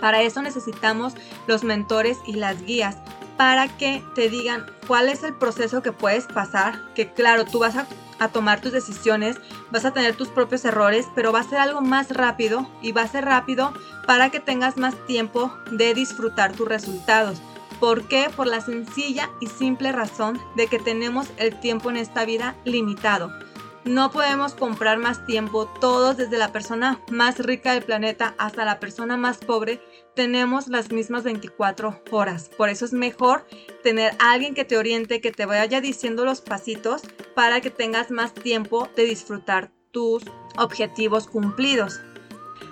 Para 0.00 0.22
eso 0.22 0.42
necesitamos 0.42 1.14
los 1.46 1.62
mentores 1.62 2.18
y 2.26 2.32
las 2.32 2.60
guías 2.60 2.96
para 3.36 3.68
que 3.68 4.02
te 4.16 4.28
digan 4.28 4.66
cuál 4.88 5.08
es 5.08 5.22
el 5.22 5.34
proceso 5.34 5.80
que 5.80 5.92
puedes 5.92 6.26
pasar, 6.26 6.92
que 6.96 7.12
claro, 7.12 7.44
tú 7.44 7.60
vas 7.60 7.76
a 7.76 7.86
a 8.22 8.28
tomar 8.28 8.60
tus 8.60 8.72
decisiones, 8.72 9.36
vas 9.70 9.84
a 9.84 9.92
tener 9.92 10.14
tus 10.16 10.28
propios 10.28 10.64
errores, 10.64 11.06
pero 11.14 11.32
va 11.32 11.40
a 11.40 11.44
ser 11.48 11.58
algo 11.58 11.80
más 11.80 12.10
rápido 12.10 12.68
y 12.80 12.92
va 12.92 13.02
a 13.02 13.08
ser 13.08 13.24
rápido 13.24 13.72
para 14.06 14.30
que 14.30 14.40
tengas 14.40 14.76
más 14.76 14.94
tiempo 15.06 15.52
de 15.70 15.94
disfrutar 15.94 16.52
tus 16.52 16.68
resultados. 16.68 17.40
¿Por 17.80 18.04
qué? 18.04 18.30
Por 18.34 18.46
la 18.46 18.60
sencilla 18.60 19.30
y 19.40 19.48
simple 19.48 19.90
razón 19.90 20.40
de 20.54 20.68
que 20.68 20.78
tenemos 20.78 21.26
el 21.36 21.58
tiempo 21.58 21.90
en 21.90 21.96
esta 21.96 22.24
vida 22.24 22.54
limitado. 22.64 23.32
No 23.84 24.12
podemos 24.12 24.54
comprar 24.54 24.98
más 24.98 25.26
tiempo, 25.26 25.66
todos 25.66 26.16
desde 26.16 26.38
la 26.38 26.52
persona 26.52 27.00
más 27.10 27.40
rica 27.40 27.72
del 27.72 27.82
planeta 27.82 28.36
hasta 28.38 28.64
la 28.64 28.78
persona 28.78 29.16
más 29.16 29.38
pobre, 29.38 29.80
tenemos 30.14 30.68
las 30.68 30.92
mismas 30.92 31.24
24 31.24 32.00
horas. 32.12 32.48
Por 32.56 32.68
eso 32.68 32.84
es 32.84 32.92
mejor 32.92 33.44
tener 33.82 34.12
a 34.20 34.32
alguien 34.32 34.54
que 34.54 34.64
te 34.64 34.76
oriente, 34.76 35.20
que 35.20 35.32
te 35.32 35.46
vaya 35.46 35.80
diciendo 35.80 36.24
los 36.24 36.40
pasitos 36.40 37.02
para 37.34 37.60
que 37.60 37.70
tengas 37.70 38.12
más 38.12 38.34
tiempo 38.34 38.88
de 38.94 39.04
disfrutar 39.04 39.72
tus 39.90 40.22
objetivos 40.56 41.26
cumplidos. 41.26 42.00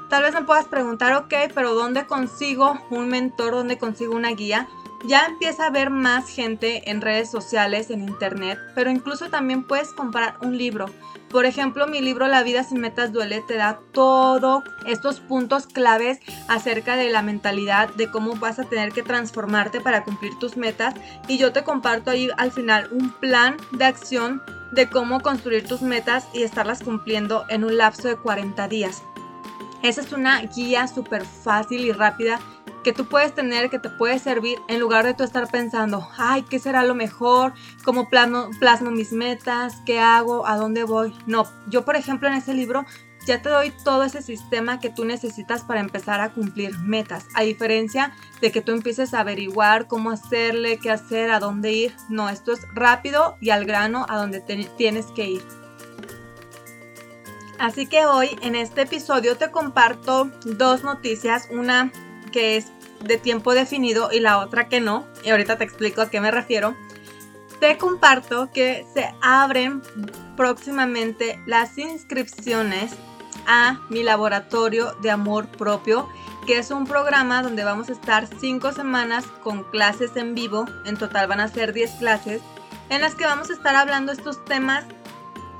Tal 0.08 0.22
vez 0.22 0.32
me 0.32 0.44
puedas 0.44 0.66
preguntar, 0.66 1.14
ok, 1.14 1.34
pero 1.54 1.74
¿dónde 1.74 2.06
consigo 2.06 2.80
un 2.90 3.08
mentor? 3.08 3.52
¿Dónde 3.52 3.78
consigo 3.78 4.14
una 4.14 4.30
guía? 4.30 4.68
Ya 5.06 5.24
empieza 5.24 5.64
a 5.64 5.68
haber 5.68 5.88
más 5.88 6.28
gente 6.28 6.90
en 6.90 7.00
redes 7.00 7.30
sociales, 7.30 7.90
en 7.90 8.02
internet, 8.02 8.58
pero 8.74 8.90
incluso 8.90 9.30
también 9.30 9.64
puedes 9.64 9.92
comprar 9.94 10.34
un 10.42 10.58
libro. 10.58 10.86
Por 11.30 11.46
ejemplo, 11.46 11.86
mi 11.86 12.00
libro 12.00 12.26
La 12.26 12.42
vida 12.42 12.64
sin 12.64 12.80
metas 12.80 13.12
duele 13.12 13.42
te 13.46 13.54
da 13.54 13.80
todos 13.92 14.62
estos 14.84 15.20
puntos 15.20 15.66
claves 15.66 16.18
acerca 16.48 16.96
de 16.96 17.08
la 17.10 17.22
mentalidad, 17.22 17.88
de 17.94 18.10
cómo 18.10 18.34
vas 18.34 18.58
a 18.58 18.64
tener 18.64 18.92
que 18.92 19.02
transformarte 19.02 19.80
para 19.80 20.04
cumplir 20.04 20.38
tus 20.38 20.56
metas 20.56 20.94
y 21.28 21.38
yo 21.38 21.52
te 21.52 21.64
comparto 21.64 22.10
ahí 22.10 22.28
al 22.36 22.52
final 22.52 22.88
un 22.92 23.10
plan 23.10 23.56
de 23.72 23.86
acción 23.86 24.42
de 24.72 24.90
cómo 24.90 25.20
construir 25.20 25.66
tus 25.66 25.80
metas 25.82 26.28
y 26.34 26.42
estarlas 26.42 26.82
cumpliendo 26.82 27.44
en 27.48 27.64
un 27.64 27.78
lapso 27.78 28.08
de 28.08 28.16
40 28.16 28.68
días. 28.68 29.02
Esa 29.82 30.02
es 30.02 30.12
una 30.12 30.42
guía 30.42 30.86
súper 30.88 31.24
fácil 31.24 31.86
y 31.86 31.92
rápida 31.92 32.38
que 32.82 32.92
tú 32.92 33.06
puedes 33.06 33.34
tener, 33.34 33.70
que 33.70 33.78
te 33.78 33.90
puede 33.90 34.18
servir, 34.18 34.58
en 34.68 34.80
lugar 34.80 35.04
de 35.04 35.14
tú 35.14 35.24
estar 35.24 35.50
pensando, 35.50 36.08
ay, 36.16 36.42
¿qué 36.42 36.58
será 36.58 36.82
lo 36.82 36.94
mejor? 36.94 37.52
¿Cómo 37.84 38.08
plasmo, 38.08 38.50
plasmo 38.58 38.90
mis 38.90 39.12
metas? 39.12 39.76
¿Qué 39.84 39.98
hago? 40.00 40.46
¿A 40.46 40.56
dónde 40.56 40.84
voy? 40.84 41.14
No, 41.26 41.46
yo 41.68 41.84
por 41.84 41.96
ejemplo 41.96 42.28
en 42.28 42.34
ese 42.34 42.54
libro 42.54 42.86
ya 43.26 43.42
te 43.42 43.50
doy 43.50 43.72
todo 43.84 44.04
ese 44.04 44.22
sistema 44.22 44.80
que 44.80 44.88
tú 44.88 45.04
necesitas 45.04 45.62
para 45.62 45.80
empezar 45.80 46.20
a 46.20 46.32
cumplir 46.32 46.78
metas. 46.78 47.26
A 47.34 47.42
diferencia 47.42 48.14
de 48.40 48.50
que 48.50 48.62
tú 48.62 48.72
empieces 48.72 49.12
a 49.12 49.20
averiguar 49.20 49.86
cómo 49.86 50.10
hacerle, 50.10 50.78
qué 50.78 50.90
hacer, 50.90 51.30
a 51.30 51.38
dónde 51.38 51.72
ir. 51.72 51.94
No, 52.08 52.28
esto 52.28 52.52
es 52.52 52.60
rápido 52.72 53.36
y 53.40 53.50
al 53.50 53.66
grano 53.66 54.06
a 54.08 54.16
donde 54.16 54.40
tienes 54.40 55.06
que 55.14 55.28
ir. 55.28 55.42
Así 57.58 57.86
que 57.86 58.06
hoy 58.06 58.30
en 58.40 58.54
este 58.54 58.82
episodio 58.82 59.36
te 59.36 59.50
comparto 59.50 60.30
dos 60.46 60.82
noticias. 60.82 61.46
Una 61.50 61.92
que 62.30 62.56
es 62.56 62.66
de 63.04 63.16
tiempo 63.16 63.54
definido 63.54 64.10
y 64.12 64.20
la 64.20 64.38
otra 64.38 64.68
que 64.68 64.80
no. 64.80 65.06
Y 65.24 65.30
ahorita 65.30 65.58
te 65.58 65.64
explico 65.64 66.02
a 66.02 66.10
qué 66.10 66.20
me 66.20 66.30
refiero. 66.30 66.76
Te 67.60 67.76
comparto 67.76 68.50
que 68.52 68.86
se 68.94 69.12
abren 69.20 69.82
próximamente 70.36 71.38
las 71.46 71.76
inscripciones 71.76 72.92
a 73.46 73.80
mi 73.90 74.02
laboratorio 74.02 74.94
de 75.02 75.10
amor 75.10 75.48
propio, 75.48 76.08
que 76.46 76.58
es 76.58 76.70
un 76.70 76.86
programa 76.86 77.42
donde 77.42 77.64
vamos 77.64 77.90
a 77.90 77.92
estar 77.92 78.28
cinco 78.40 78.72
semanas 78.72 79.24
con 79.42 79.64
clases 79.64 80.16
en 80.16 80.34
vivo. 80.34 80.66
En 80.86 80.96
total 80.96 81.26
van 81.26 81.40
a 81.40 81.48
ser 81.48 81.72
10 81.72 81.90
clases 81.98 82.40
en 82.88 83.00
las 83.00 83.14
que 83.14 83.24
vamos 83.24 83.50
a 83.50 83.52
estar 83.52 83.76
hablando 83.76 84.12
estos 84.12 84.44
temas 84.44 84.84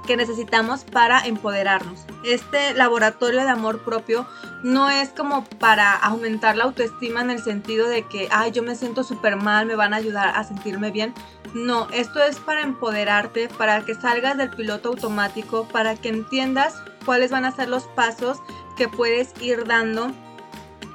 que 0.06 0.16
necesitamos 0.16 0.84
para 0.84 1.26
empoderarnos. 1.26 2.04
Este 2.24 2.74
laboratorio 2.74 3.40
de 3.40 3.48
amor 3.48 3.80
propio 3.80 4.26
no 4.62 4.90
es 4.90 5.10
como 5.10 5.44
para 5.44 5.94
aumentar 5.94 6.56
la 6.56 6.64
autoestima 6.64 7.20
en 7.20 7.30
el 7.30 7.42
sentido 7.42 7.88
de 7.88 8.02
que, 8.02 8.29
ay, 8.31 8.52
yo 8.52 8.62
me 8.62 8.75
siento 8.75 9.04
súper 9.04 9.37
mal, 9.37 9.66
me 9.66 9.77
van 9.77 9.94
a 9.94 9.98
ayudar 9.98 10.37
a 10.37 10.44
sentirme 10.44 10.90
bien. 10.90 11.14
No, 11.54 11.88
esto 11.90 12.22
es 12.22 12.38
para 12.38 12.62
empoderarte, 12.62 13.48
para 13.48 13.85
que 13.85 13.94
salgas 13.94 14.37
del 14.37 14.50
piloto 14.50 14.90
automático, 14.90 15.66
para 15.68 15.96
que 15.96 16.08
entiendas 16.08 16.75
cuáles 17.04 17.31
van 17.31 17.44
a 17.44 17.52
ser 17.52 17.68
los 17.68 17.85
pasos 17.85 18.38
que 18.77 18.88
puedes 18.88 19.33
ir 19.40 19.64
dando 19.66 20.12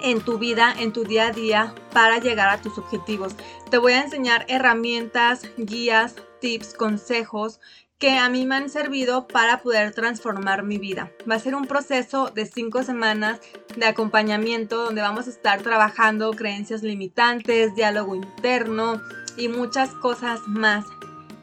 en 0.01 0.21
tu 0.21 0.38
vida, 0.38 0.73
en 0.77 0.93
tu 0.93 1.03
día 1.03 1.27
a 1.27 1.32
día, 1.32 1.73
para 1.91 2.19
llegar 2.19 2.49
a 2.49 2.61
tus 2.61 2.77
objetivos. 2.77 3.36
Te 3.69 3.77
voy 3.77 3.93
a 3.93 4.03
enseñar 4.03 4.45
herramientas, 4.47 5.41
guías, 5.57 6.15
tips, 6.41 6.73
consejos 6.73 7.59
que 7.97 8.17
a 8.17 8.29
mí 8.29 8.45
me 8.45 8.55
han 8.55 8.69
servido 8.69 9.27
para 9.27 9.61
poder 9.61 9.93
transformar 9.93 10.63
mi 10.63 10.77
vida. 10.77 11.11
Va 11.29 11.35
a 11.35 11.39
ser 11.39 11.55
un 11.55 11.65
proceso 11.65 12.29
de 12.29 12.45
cinco 12.45 12.83
semanas 12.83 13.39
de 13.75 13.85
acompañamiento 13.85 14.83
donde 14.83 15.01
vamos 15.01 15.27
a 15.27 15.29
estar 15.29 15.61
trabajando 15.61 16.31
creencias 16.31 16.83
limitantes, 16.83 17.73
diálogo 17.75 18.15
interno 18.15 19.01
y 19.37 19.47
muchas 19.47 19.91
cosas 19.91 20.41
más. 20.47 20.85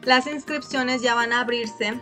Las 0.03 0.27
inscripciones 0.27 1.01
ya 1.01 1.15
van 1.15 1.33
a 1.33 1.41
abrirse 1.41 1.99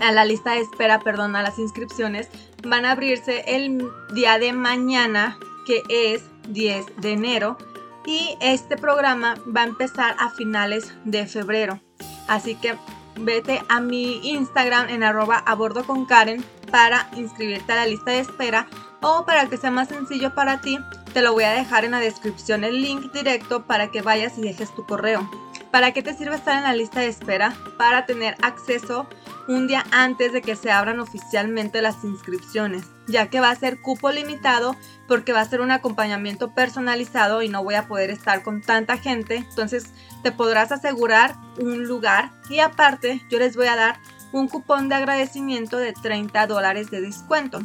a 0.00 0.12
la 0.12 0.24
lista 0.24 0.52
de 0.52 0.60
espera, 0.60 1.00
perdón, 1.00 1.36
a 1.36 1.42
las 1.42 1.58
inscripciones 1.58 2.28
van 2.62 2.84
a 2.84 2.92
abrirse 2.92 3.44
el 3.46 3.88
día 4.14 4.38
de 4.38 4.52
mañana, 4.52 5.38
que 5.66 5.82
es 5.88 6.24
10 6.48 7.00
de 7.00 7.12
enero, 7.12 7.58
y 8.04 8.36
este 8.40 8.76
programa 8.76 9.36
va 9.54 9.62
a 9.62 9.66
empezar 9.66 10.16
a 10.18 10.30
finales 10.30 10.92
de 11.04 11.26
febrero. 11.26 11.80
Así 12.28 12.54
que 12.56 12.76
vete 13.16 13.62
a 13.68 13.80
mi 13.80 14.20
Instagram 14.30 14.88
en 14.88 15.02
arroba 15.02 15.38
a 15.38 15.54
bordo 15.54 15.84
con 15.84 16.06
Karen 16.06 16.44
para 16.70 17.08
inscribirte 17.16 17.72
a 17.72 17.76
la 17.76 17.86
lista 17.86 18.10
de 18.10 18.20
espera 18.20 18.66
o 19.00 19.24
para 19.26 19.48
que 19.48 19.56
sea 19.56 19.70
más 19.70 19.88
sencillo 19.88 20.34
para 20.34 20.60
ti, 20.60 20.78
te 21.12 21.22
lo 21.22 21.32
voy 21.32 21.44
a 21.44 21.50
dejar 21.50 21.84
en 21.84 21.90
la 21.90 22.00
descripción 22.00 22.64
el 22.64 22.80
link 22.80 23.12
directo 23.12 23.64
para 23.64 23.90
que 23.90 24.00
vayas 24.00 24.38
y 24.38 24.42
dejes 24.42 24.74
tu 24.74 24.86
correo. 24.86 25.28
¿Para 25.70 25.92
qué 25.92 26.02
te 26.02 26.14
sirve 26.14 26.36
estar 26.36 26.56
en 26.56 26.64
la 26.64 26.74
lista 26.74 27.00
de 27.00 27.08
espera? 27.08 27.54
Para 27.78 28.06
tener 28.06 28.36
acceso 28.42 29.08
un 29.48 29.66
día 29.66 29.84
antes 29.90 30.32
de 30.32 30.42
que 30.42 30.54
se 30.54 30.70
abran 30.70 31.00
oficialmente 31.00 31.82
las 31.82 32.04
inscripciones, 32.04 32.84
ya 33.12 33.30
que 33.30 33.38
va 33.38 33.50
a 33.50 33.56
ser 33.56 33.80
cupo 33.80 34.10
limitado 34.10 34.74
porque 35.06 35.32
va 35.32 35.40
a 35.40 35.48
ser 35.48 35.60
un 35.60 35.70
acompañamiento 35.70 36.54
personalizado 36.54 37.42
y 37.42 37.48
no 37.48 37.62
voy 37.62 37.74
a 37.74 37.86
poder 37.86 38.10
estar 38.10 38.42
con 38.42 38.62
tanta 38.62 38.96
gente, 38.96 39.36
entonces 39.36 39.90
te 40.24 40.32
podrás 40.32 40.72
asegurar 40.72 41.36
un 41.60 41.84
lugar 41.84 42.32
y 42.50 42.58
aparte 42.58 43.20
yo 43.30 43.38
les 43.38 43.56
voy 43.56 43.68
a 43.68 43.76
dar 43.76 44.00
un 44.32 44.48
cupón 44.48 44.88
de 44.88 44.96
agradecimiento 44.96 45.76
de 45.76 45.92
30 45.92 46.46
dólares 46.46 46.90
de 46.90 47.02
descuento. 47.02 47.60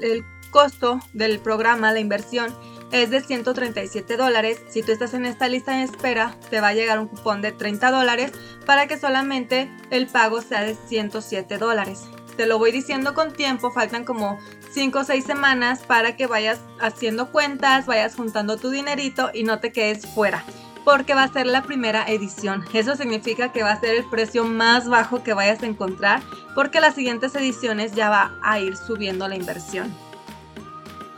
El 0.00 0.24
costo 0.50 1.00
del 1.12 1.38
programa, 1.38 1.92
la 1.92 2.00
inversión, 2.00 2.54
es 2.92 3.10
de 3.10 3.20
137 3.20 4.16
dólares. 4.16 4.60
Si 4.70 4.82
tú 4.82 4.92
estás 4.92 5.12
en 5.14 5.26
esta 5.26 5.48
lista 5.48 5.72
de 5.76 5.82
espera, 5.82 6.34
te 6.50 6.60
va 6.60 6.68
a 6.68 6.74
llegar 6.74 6.98
un 6.98 7.08
cupón 7.08 7.42
de 7.42 7.52
30 7.52 7.90
dólares 7.90 8.32
para 8.64 8.86
que 8.86 8.98
solamente 8.98 9.70
el 9.90 10.06
pago 10.06 10.40
sea 10.40 10.62
de 10.62 10.74
107 10.74 11.58
dólares. 11.58 12.04
Te 12.36 12.46
lo 12.46 12.58
voy 12.58 12.70
diciendo 12.70 13.14
con 13.14 13.32
tiempo, 13.32 13.70
faltan 13.70 14.04
como 14.04 14.38
5 14.72 14.98
o 14.98 15.04
6 15.04 15.24
semanas 15.24 15.80
para 15.80 16.16
que 16.16 16.26
vayas 16.26 16.60
haciendo 16.80 17.30
cuentas, 17.32 17.86
vayas 17.86 18.14
juntando 18.14 18.56
tu 18.58 18.70
dinerito 18.70 19.30
y 19.32 19.44
no 19.44 19.58
te 19.58 19.72
quedes 19.72 20.06
fuera. 20.06 20.44
Porque 20.84 21.14
va 21.14 21.24
a 21.24 21.32
ser 21.32 21.46
la 21.46 21.62
primera 21.62 22.04
edición. 22.06 22.64
Eso 22.72 22.94
significa 22.94 23.52
que 23.52 23.62
va 23.62 23.72
a 23.72 23.80
ser 23.80 23.96
el 23.96 24.04
precio 24.08 24.44
más 24.44 24.88
bajo 24.88 25.22
que 25.22 25.34
vayas 25.34 25.62
a 25.62 25.66
encontrar 25.66 26.22
porque 26.54 26.80
las 26.80 26.94
siguientes 26.94 27.34
ediciones 27.34 27.92
ya 27.92 28.10
va 28.10 28.38
a 28.42 28.60
ir 28.60 28.76
subiendo 28.76 29.26
la 29.26 29.36
inversión 29.36 30.05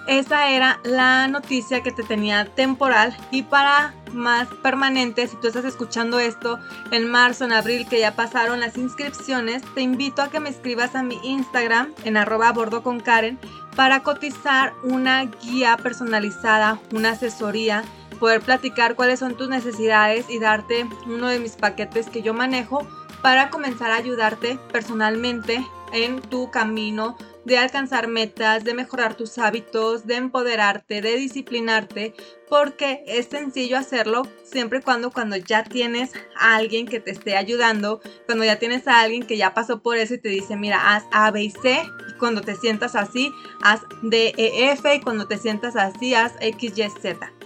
esa 0.09 0.49
era 0.49 0.81
la 0.85 1.29
noticia 1.29 1.83
que 1.83 1.93
te 1.93 2.03
tenía 2.03 2.47
temporal 2.47 3.15
y 3.31 3.43
para 3.43 3.95
más 4.13 4.49
permanente, 4.63 5.27
si 5.27 5.37
tú 5.37 5.49
estás 5.49 5.67
escuchando 5.67 6.19
esto 6.19 6.59
en 6.91 7.11
marzo, 7.11 7.45
en 7.45 7.53
abril, 7.53 7.87
que 7.87 8.01
ya 8.01 8.17
pasaron 8.17 8.59
las 8.59 8.79
inscripciones, 8.79 9.63
te 9.75 9.83
invito 9.83 10.23
a 10.23 10.31
que 10.31 10.41
me 10.41 10.49
escribas 10.49 10.95
a 10.95 11.03
mi 11.03 11.21
Instagram 11.23 11.93
en 12.05 12.17
arroba 12.17 12.51
bordo 12.53 12.83
con 12.83 13.01
Karen 13.01 13.39
para 13.77 14.03
cotizar 14.03 14.73
una 14.83 15.27
guía 15.27 15.77
personalizada, 15.77 16.81
una 16.93 17.11
asesoría, 17.11 17.85
poder 18.19 18.41
platicar 18.41 18.95
cuáles 18.95 19.21
son 19.21 19.37
tus 19.37 19.51
necesidades 19.51 20.31
y 20.31 20.39
darte 20.39 20.89
uno 21.07 21.29
de 21.29 21.39
mis 21.39 21.57
paquetes 21.57 22.09
que 22.09 22.23
yo 22.23 22.33
manejo 22.33 22.87
para 23.21 23.51
comenzar 23.51 23.91
a 23.91 23.97
ayudarte 23.97 24.59
personalmente 24.73 25.65
en 25.93 26.21
tu 26.21 26.51
camino 26.51 27.17
de 27.45 27.59
alcanzar 27.59 28.09
metas, 28.09 28.65
de 28.65 28.75
mejorar 28.75 29.17
tus 29.17 29.39
hábitos, 29.39 30.07
de 30.07 30.17
empoderarte, 30.17 31.01
de 31.01 31.17
disciplinarte, 31.17 32.15
porque 32.49 33.03
es 33.07 33.27
sencillo 33.27 33.79
hacerlo 33.79 34.23
siempre 34.43 34.79
y 34.79 34.83
cuando 34.83 35.11
cuando 35.11 35.37
ya 35.37 35.65
tienes 35.65 36.13
a 36.37 36.57
alguien 36.57 36.87
que 36.87 37.01
te 37.01 37.11
esté 37.11 37.37
ayudando, 37.37 38.01
cuando 38.27 38.45
ya 38.45 38.59
tienes 38.59 38.87
a 38.87 39.01
alguien 39.01 39.27
que 39.27 39.37
ya 39.37 39.55
pasó 39.55 39.83
por 39.83 39.97
eso 39.97 40.15
y 40.15 40.19
te 40.19 40.29
dice, 40.29 40.57
mira, 40.57 40.95
haz 40.95 41.05
A, 41.13 41.31
B 41.31 41.45
y 41.45 41.51
C, 41.51 41.83
y 42.09 42.19
cuando 42.19 42.41
te 42.41 42.55
sientas 42.55 42.95
así, 42.95 43.33
haz 43.63 43.83
D, 44.03 44.35
E, 44.37 44.73
F, 44.73 44.95
y 44.95 45.01
cuando 45.01 45.27
te 45.27 45.39
sientas 45.39 45.77
así, 45.77 46.15
haz 46.15 46.33
X, 46.41 46.77
Y, 46.77 46.91
Z. 47.01 47.38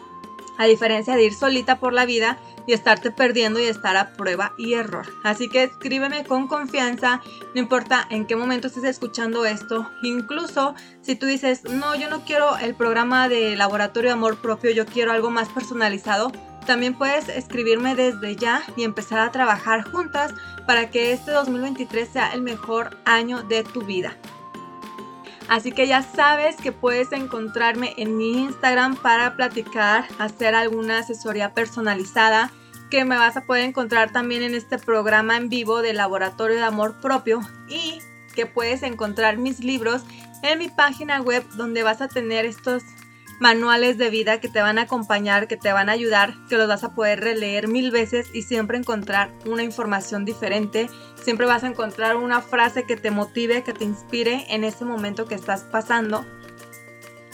A 0.62 0.66
diferencia 0.66 1.16
de 1.16 1.24
ir 1.24 1.34
solita 1.34 1.80
por 1.80 1.92
la 1.92 2.06
vida, 2.06 2.38
y 2.68 2.72
estarte 2.72 3.10
perdiendo 3.10 3.58
y 3.58 3.64
estar 3.64 3.96
a 3.96 4.12
prueba 4.12 4.52
y 4.56 4.74
error. 4.74 5.06
Así 5.24 5.48
que 5.48 5.64
escríbeme 5.64 6.22
con 6.22 6.46
confianza, 6.46 7.20
no 7.52 7.60
importa 7.60 8.06
en 8.10 8.26
qué 8.28 8.36
momento 8.36 8.68
estés 8.68 8.84
escuchando 8.84 9.44
esto, 9.44 9.90
incluso 10.04 10.76
si 11.00 11.16
tú 11.16 11.26
dices, 11.26 11.64
no, 11.64 11.96
yo 11.96 12.08
no 12.08 12.24
quiero 12.24 12.56
el 12.58 12.76
programa 12.76 13.28
de 13.28 13.56
laboratorio 13.56 14.10
de 14.10 14.14
amor 14.14 14.40
propio, 14.40 14.70
yo 14.70 14.86
quiero 14.86 15.10
algo 15.10 15.30
más 15.30 15.48
personalizado, 15.48 16.30
también 16.64 16.94
puedes 16.94 17.28
escribirme 17.28 17.96
desde 17.96 18.36
ya 18.36 18.62
y 18.76 18.84
empezar 18.84 19.18
a 19.18 19.32
trabajar 19.32 19.82
juntas 19.90 20.32
para 20.64 20.90
que 20.90 21.12
este 21.12 21.32
2023 21.32 22.08
sea 22.08 22.32
el 22.34 22.42
mejor 22.42 22.96
año 23.04 23.42
de 23.42 23.64
tu 23.64 23.82
vida. 23.82 24.16
Así 25.48 25.72
que 25.72 25.86
ya 25.86 26.02
sabes 26.02 26.56
que 26.56 26.72
puedes 26.72 27.12
encontrarme 27.12 27.94
en 27.96 28.16
mi 28.16 28.38
Instagram 28.42 28.96
para 28.96 29.36
platicar, 29.36 30.06
hacer 30.18 30.54
alguna 30.54 30.98
asesoría 30.98 31.54
personalizada, 31.54 32.50
que 32.90 33.04
me 33.04 33.16
vas 33.16 33.36
a 33.36 33.44
poder 33.44 33.64
encontrar 33.64 34.12
también 34.12 34.42
en 34.42 34.54
este 34.54 34.78
programa 34.78 35.36
en 35.36 35.48
vivo 35.48 35.80
de 35.82 35.94
Laboratorio 35.94 36.56
de 36.56 36.62
Amor 36.62 37.00
Propio 37.00 37.40
y 37.68 38.00
que 38.34 38.46
puedes 38.46 38.82
encontrar 38.82 39.38
mis 39.38 39.60
libros 39.60 40.02
en 40.42 40.58
mi 40.58 40.68
página 40.68 41.20
web 41.20 41.44
donde 41.54 41.82
vas 41.82 42.00
a 42.00 42.08
tener 42.08 42.44
estos 42.44 42.82
manuales 43.42 43.98
de 43.98 44.08
vida 44.08 44.40
que 44.40 44.48
te 44.48 44.62
van 44.62 44.78
a 44.78 44.82
acompañar, 44.82 45.48
que 45.48 45.56
te 45.56 45.72
van 45.72 45.88
a 45.88 45.92
ayudar, 45.92 46.32
que 46.48 46.56
los 46.56 46.68
vas 46.68 46.84
a 46.84 46.94
poder 46.94 47.18
releer 47.18 47.66
mil 47.66 47.90
veces 47.90 48.28
y 48.32 48.42
siempre 48.42 48.78
encontrar 48.78 49.32
una 49.44 49.64
información 49.64 50.24
diferente. 50.24 50.88
Siempre 51.20 51.46
vas 51.46 51.64
a 51.64 51.66
encontrar 51.66 52.14
una 52.14 52.40
frase 52.40 52.84
que 52.84 52.96
te 52.96 53.10
motive, 53.10 53.64
que 53.64 53.72
te 53.72 53.82
inspire 53.82 54.46
en 54.48 54.62
ese 54.62 54.84
momento 54.84 55.26
que 55.26 55.34
estás 55.34 55.62
pasando. 55.62 56.24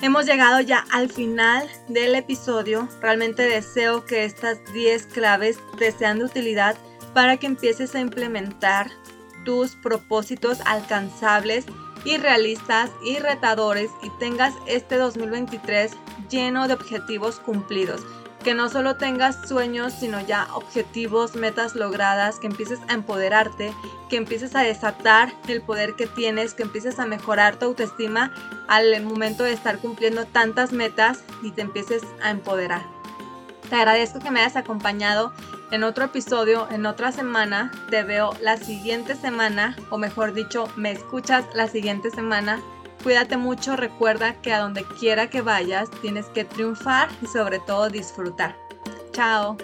Hemos 0.00 0.24
llegado 0.24 0.60
ya 0.62 0.86
al 0.92 1.10
final 1.10 1.68
del 1.88 2.14
episodio. 2.14 2.88
Realmente 3.02 3.42
deseo 3.42 4.06
que 4.06 4.24
estas 4.24 4.60
10 4.72 5.08
claves 5.08 5.58
te 5.76 5.92
sean 5.92 6.20
de 6.20 6.24
utilidad 6.24 6.78
para 7.12 7.36
que 7.36 7.46
empieces 7.46 7.94
a 7.94 8.00
implementar 8.00 8.90
tus 9.44 9.76
propósitos 9.76 10.60
alcanzables 10.64 11.66
y 12.08 12.16
realistas 12.16 12.90
y 13.04 13.18
retadores 13.18 13.90
y 14.02 14.08
tengas 14.18 14.54
este 14.64 14.96
2023 14.96 15.92
lleno 16.30 16.66
de 16.66 16.72
objetivos 16.72 17.38
cumplidos. 17.38 18.00
Que 18.42 18.54
no 18.54 18.70
solo 18.70 18.96
tengas 18.96 19.46
sueños, 19.46 19.92
sino 19.92 20.18
ya 20.22 20.48
objetivos, 20.54 21.34
metas 21.34 21.74
logradas, 21.74 22.38
que 22.38 22.46
empieces 22.46 22.78
a 22.88 22.94
empoderarte, 22.94 23.74
que 24.08 24.16
empieces 24.16 24.54
a 24.54 24.62
desatar 24.62 25.34
el 25.48 25.60
poder 25.60 25.96
que 25.96 26.06
tienes, 26.06 26.54
que 26.54 26.62
empieces 26.62 26.98
a 26.98 27.04
mejorar 27.04 27.58
tu 27.58 27.66
autoestima 27.66 28.32
al 28.68 29.02
momento 29.02 29.44
de 29.44 29.52
estar 29.52 29.78
cumpliendo 29.78 30.24
tantas 30.24 30.72
metas 30.72 31.24
y 31.42 31.50
te 31.50 31.60
empieces 31.60 32.02
a 32.22 32.30
empoderar. 32.30 32.86
Te 33.68 33.76
agradezco 33.76 34.18
que 34.18 34.30
me 34.30 34.40
hayas 34.40 34.56
acompañado 34.56 35.34
en 35.70 35.84
otro 35.84 36.06
episodio, 36.06 36.68
en 36.70 36.86
otra 36.86 37.12
semana. 37.12 37.70
Te 37.90 38.02
veo 38.02 38.32
la 38.42 38.56
siguiente 38.56 39.14
semana, 39.14 39.76
o 39.90 39.98
mejor 39.98 40.32
dicho, 40.32 40.68
me 40.76 40.92
escuchas 40.92 41.44
la 41.54 41.68
siguiente 41.68 42.10
semana. 42.10 42.60
Cuídate 43.02 43.36
mucho, 43.36 43.76
recuerda 43.76 44.34
que 44.40 44.52
a 44.52 44.60
donde 44.60 44.84
quiera 44.98 45.30
que 45.30 45.40
vayas 45.40 45.90
tienes 46.02 46.26
que 46.26 46.44
triunfar 46.44 47.08
y 47.22 47.26
sobre 47.26 47.60
todo 47.60 47.88
disfrutar. 47.88 48.56
Chao. 49.12 49.56